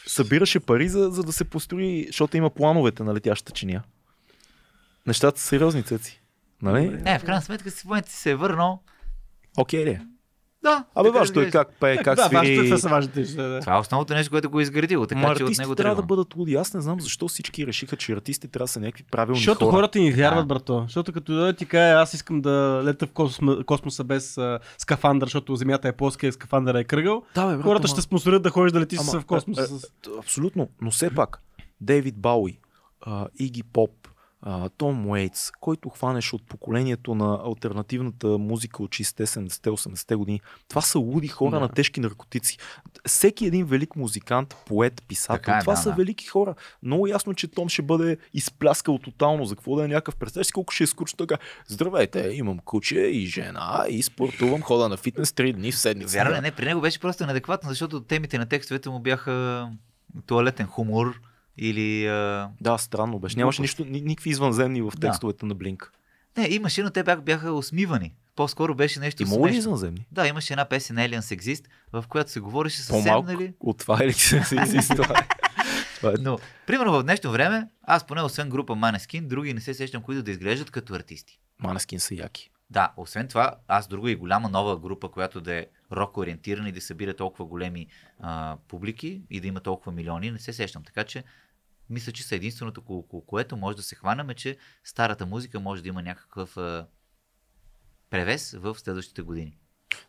[0.07, 3.83] Събираше пари, за, за да се построи, защото има плановете на летящата чиния.
[5.07, 6.21] Нещата са сериозни, цеци.
[6.61, 6.89] Нали?
[6.89, 8.83] Не, в крайна сметка си в момента си се е върнал.
[9.57, 9.99] Окей ли?
[10.61, 10.63] Е?
[10.63, 10.83] Да.
[10.95, 12.65] Абе, важното е как пее, как да, важното е, свири.
[12.65, 13.43] това са важните неща.
[13.43, 13.59] Да.
[13.59, 16.01] Това е основното нещо, което го е изградило, така Ма че от него трябва да
[16.01, 16.55] бъдат луди.
[16.55, 19.71] Аз не знам защо всички решиха, че артистите трябва да са някакви правилни Защото хора.
[19.71, 20.45] хората ни вярват, Да.
[20.45, 20.81] брато.
[20.81, 22.51] Защото като дойде ти каже, аз искам да
[22.83, 27.23] лета в космоса, космоса без а, скафандър, защото Земята е плоска и скафандъра е кръгъл.
[27.35, 29.61] Да, бе, брат, Хората ама- ще спонсорират да ходиш да летиш Ама, в космоса.
[29.63, 29.83] е, с...
[29.83, 29.87] е,
[30.19, 31.41] Абсолютно, но все пак,
[31.81, 32.59] Дейвид Бауи,
[33.35, 34.00] Иги Поп,
[34.41, 40.41] а, Том Уейтс, който хванеш от поколението на альтернативната музика от 60-те, 70-те, 80-те години,
[40.67, 41.59] това са луди хора Да.
[41.59, 42.57] на тежки наркотици.
[43.05, 45.95] Всеки един велик музикант, поет, писател, Така е, това да, са да.
[45.95, 46.55] велики хора.
[46.83, 49.45] Много ясно, че Том ще бъде изпляскал тотално.
[49.45, 51.37] За какво да е някакъв представяш си колко ще скучно така.
[51.67, 56.17] Здравейте, имам куче и жена и спортувам, хода на фитнес 3 дни в седмица.
[56.17, 59.67] Вярно, е, не, при него беше просто неадекватно, защото темите на текстовете му бяха
[60.25, 61.21] туалетен хумор
[61.61, 62.07] или...
[62.07, 62.49] А...
[62.61, 63.37] Да, странно беше.
[63.37, 65.07] Нямаше нищо, ни, никакви извънземни в Да.
[65.07, 65.93] текстовете на Блинк.
[66.37, 68.13] Не, имаше, но те бяха, бяха усмивани.
[68.35, 70.05] По-скоро беше нещо Има ли извънземни?
[70.11, 73.53] Да, имаше една песен Aliens Exist, в която се говореше съвсем, По-малко нали?
[73.59, 75.15] от това или се се изиства?
[75.95, 79.73] Това е Но, примерно в днешно време, аз поне освен група Maneskin, други не се
[79.73, 81.39] сещам, които да изглеждат като артисти.
[81.59, 82.51] Манескин са яки.
[82.69, 86.71] Да, освен това, аз друга и голяма нова група, която да е рок ориентирана и
[86.71, 87.87] да събира толкова големи
[88.19, 90.83] а, публики и да има толкова милиони, не се сещам.
[90.83, 91.23] Така че,
[91.91, 95.87] мисля, че са единственото, около което може да се хванеме, че старата музика може да
[95.87, 96.87] има някакъв а,
[98.09, 99.57] превес в следващите години.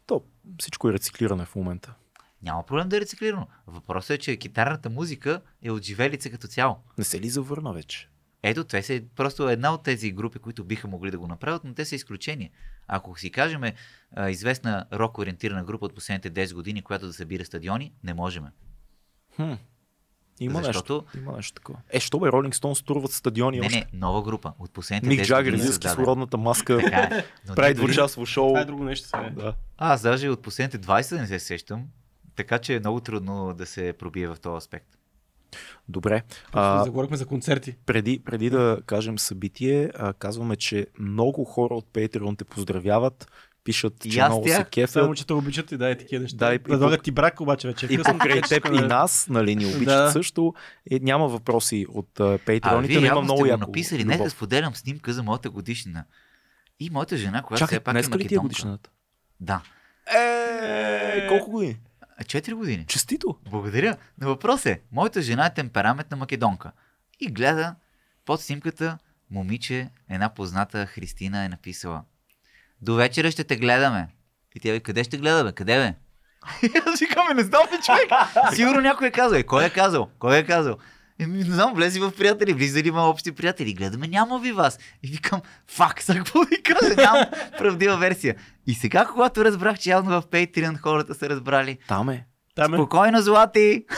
[0.06, 0.24] То
[0.58, 1.94] всичко е рециклиране в момента.
[2.42, 3.46] Няма проблем да е рециклирано.
[3.66, 6.76] Въпросът е, че китарната музика е отживелица като цяло.
[6.98, 8.08] Не се ли завърна вече?
[8.42, 11.74] Ето, те са просто една от тези групи, които биха могли да го направят, но
[11.74, 12.50] те са изключение.
[12.88, 13.62] Ако си кажем
[14.16, 18.44] а, известна рок-ориентирана група от последните 10 години, която да събира стадиони, не можем.
[19.36, 19.52] Хм.
[20.40, 21.18] Има Защото- нещо.
[21.18, 21.78] Има нещо такова.
[21.90, 23.78] Е, що бе, Ролинг Стоунс турват стадиони Не, още.
[23.78, 24.52] не, нова група.
[24.58, 25.94] От последните Мик 10 Джагър създаде.
[25.94, 27.24] с родната маска, Така е.
[27.56, 28.48] Прави двучасово шоу.
[28.48, 29.30] Това е друго нещо сега.
[29.30, 29.54] Да.
[29.78, 31.84] Аз даже от последните 20 да не се сещам,
[32.36, 34.86] така че е много трудно да се пробие в този аспект.
[35.88, 36.22] Добре.
[36.52, 36.80] А...
[36.80, 37.74] А, Заговорихме за концерти.
[37.86, 43.30] преди, преди да кажем събитие, а, казваме, че много хора от Patreon те поздравяват,
[43.64, 44.56] пишат, И че аз много тях.
[44.56, 44.90] се кефят.
[44.90, 46.36] Само, че те обичат и да е такива неща.
[46.38, 47.86] Да, и- и Предлагат ти брак, обаче вече.
[47.86, 50.10] е И покрай теб и нас, нали, ни обичат Да.
[50.10, 50.54] също.
[50.90, 52.38] Е, няма въпроси от uh,
[52.80, 54.32] вие но има много яко написали, не да любов.
[54.32, 56.04] споделям снимка за моята годишнина.
[56.80, 58.42] И моята жена, която Чакай, все пак е е македонка.
[58.42, 58.90] годишната?
[59.40, 59.62] Да.
[60.14, 61.76] Е, колко години?
[62.22, 62.84] 4 години.
[62.86, 63.36] Честито!
[63.50, 63.96] Благодаря.
[64.18, 66.72] Но въпрос е, моята жена е темпераментна македонка.
[67.20, 67.74] И гледа
[68.24, 68.98] под снимката
[69.30, 72.02] момиче, една позната Христина е написала.
[72.82, 74.08] До вечера ще те гледаме.
[74.54, 75.52] И тя ви, къде ще гледаме?
[75.52, 75.94] Къде бе?
[76.86, 78.10] Аз викаме, не знам бе, човек.
[78.54, 79.38] Сигурно някой е казал.
[79.38, 80.08] Е, кой е казал?
[80.18, 80.76] Кой е казал?
[81.18, 83.74] Еми, не знам, влези в приятели, влизали има общи приятели.
[83.74, 84.78] Гледаме, няма ви вас.
[85.02, 86.94] И викам, фак, сега какво ви кажа?
[86.96, 87.24] Нямам
[87.58, 88.34] правдива версия.
[88.66, 92.26] И сега, когато разбрах, че явно в Patreon хората са разбрали, Там е.
[92.54, 92.76] Там е.
[92.76, 93.84] Спокойно, Злати!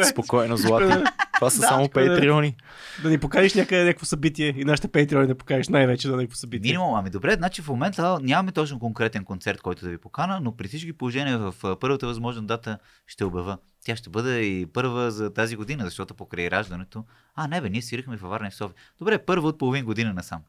[0.00, 0.04] Е.
[0.04, 1.04] Спокойно, Злати.
[1.34, 1.92] Това са Да, само наред.
[1.94, 2.54] Patreon.
[3.02, 6.72] Да ни покажеш някъде някакво събитие и нашите Patreon да покажеш най-вече на някакво събитие.
[6.72, 10.56] Минимум, ами добре, значи в момента нямаме точно конкретен концерт, който да ви покана, но
[10.56, 13.58] при всички положения в а, първата възможна дата ще обява.
[13.84, 17.04] Тя ще бъде и първа за тази година, защото покрай раждането.
[17.34, 18.74] А, не бе, ние свирихме в Варна и в София.
[18.98, 20.40] Добре, първа от половин година насам.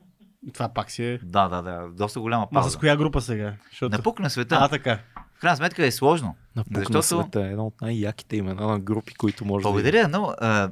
[0.53, 1.19] Това пак си е.
[1.23, 2.69] Да, да, да, доста голяма Ма пауза.
[2.69, 3.53] с коя група сега?
[3.69, 3.97] Защото...
[3.97, 4.57] Напук на света.
[4.61, 4.99] А, така.
[5.37, 6.35] В крайна сметка е сложно.
[6.55, 10.07] Напук Защото- на света е една от най-яките имена на групи, които може да Благодаря,
[10.07, 10.69] но а,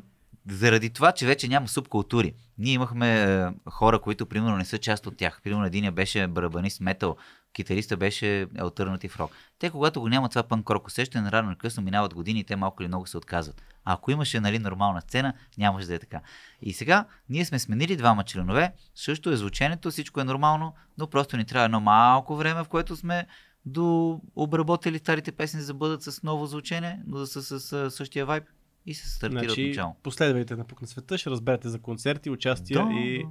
[0.50, 2.34] заради това, че вече няма субкултури.
[2.58, 5.42] Ние имахме а, хора, които примерно не са част от тях.
[5.44, 7.16] Примерно един беше барабанист метал,
[7.54, 9.32] китариста беше альтернатив рок.
[9.60, 12.56] Те, когато го няма това пънк рок усещане, рано или късно минават години и те
[12.56, 13.62] малко или много се отказват.
[13.86, 16.20] А ако имаше нали, нормална сцена, нямаше да е така.
[16.62, 21.38] И сега ние сме сменили двама членове, също е звученето, всичко е нормално, но просто
[21.38, 23.28] ни трябва едно малко време, в което сме
[23.66, 27.92] до обработили старите песни, за да бъдат с ново звучение, но да са с, с
[27.92, 28.44] същия вайб
[28.86, 29.96] и се стартира от Значи, начало.
[30.04, 33.30] последвайте на Пук на света, ще разберете за концерти, участия Да, и да.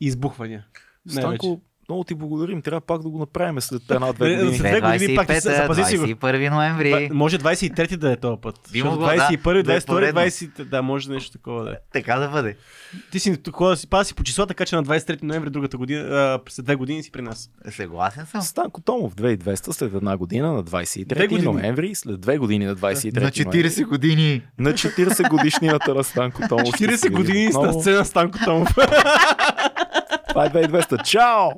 [0.00, 0.66] избухвания.
[1.08, 1.60] Станко,
[1.90, 2.62] много ти благодарим.
[2.62, 4.58] Трябва пак да го направим след една-две Е, години.
[4.58, 6.04] след две години пак се- 25-та, запази си го.
[6.04, 7.10] 21 ноември.
[7.12, 8.60] Може 23-ти да е този път.
[8.72, 9.12] Би могло, да.
[9.12, 10.20] 21, Да е 22, поредно.
[10.20, 10.64] 20.
[10.64, 11.74] Да, може нещо такова да е.
[11.92, 12.56] Така да бъде.
[13.12, 15.76] Ти си тук да си пада си по числа, така че на 23 ноември другата
[15.76, 17.50] година, а, след две години си при нас.
[17.70, 18.42] Съгласен съм.
[18.42, 21.52] Станко Томов 2200 след една година на 23 Две години.
[21.52, 24.42] ноември, след две години на 23 На 40 години.
[24.58, 24.90] на 40
[25.30, 26.68] годишнината на Станко Томов.
[26.68, 28.68] ще 40 се видим години на сцена Станко Томов.
[30.28, 31.04] Това е 2200.
[31.04, 31.48] Чао!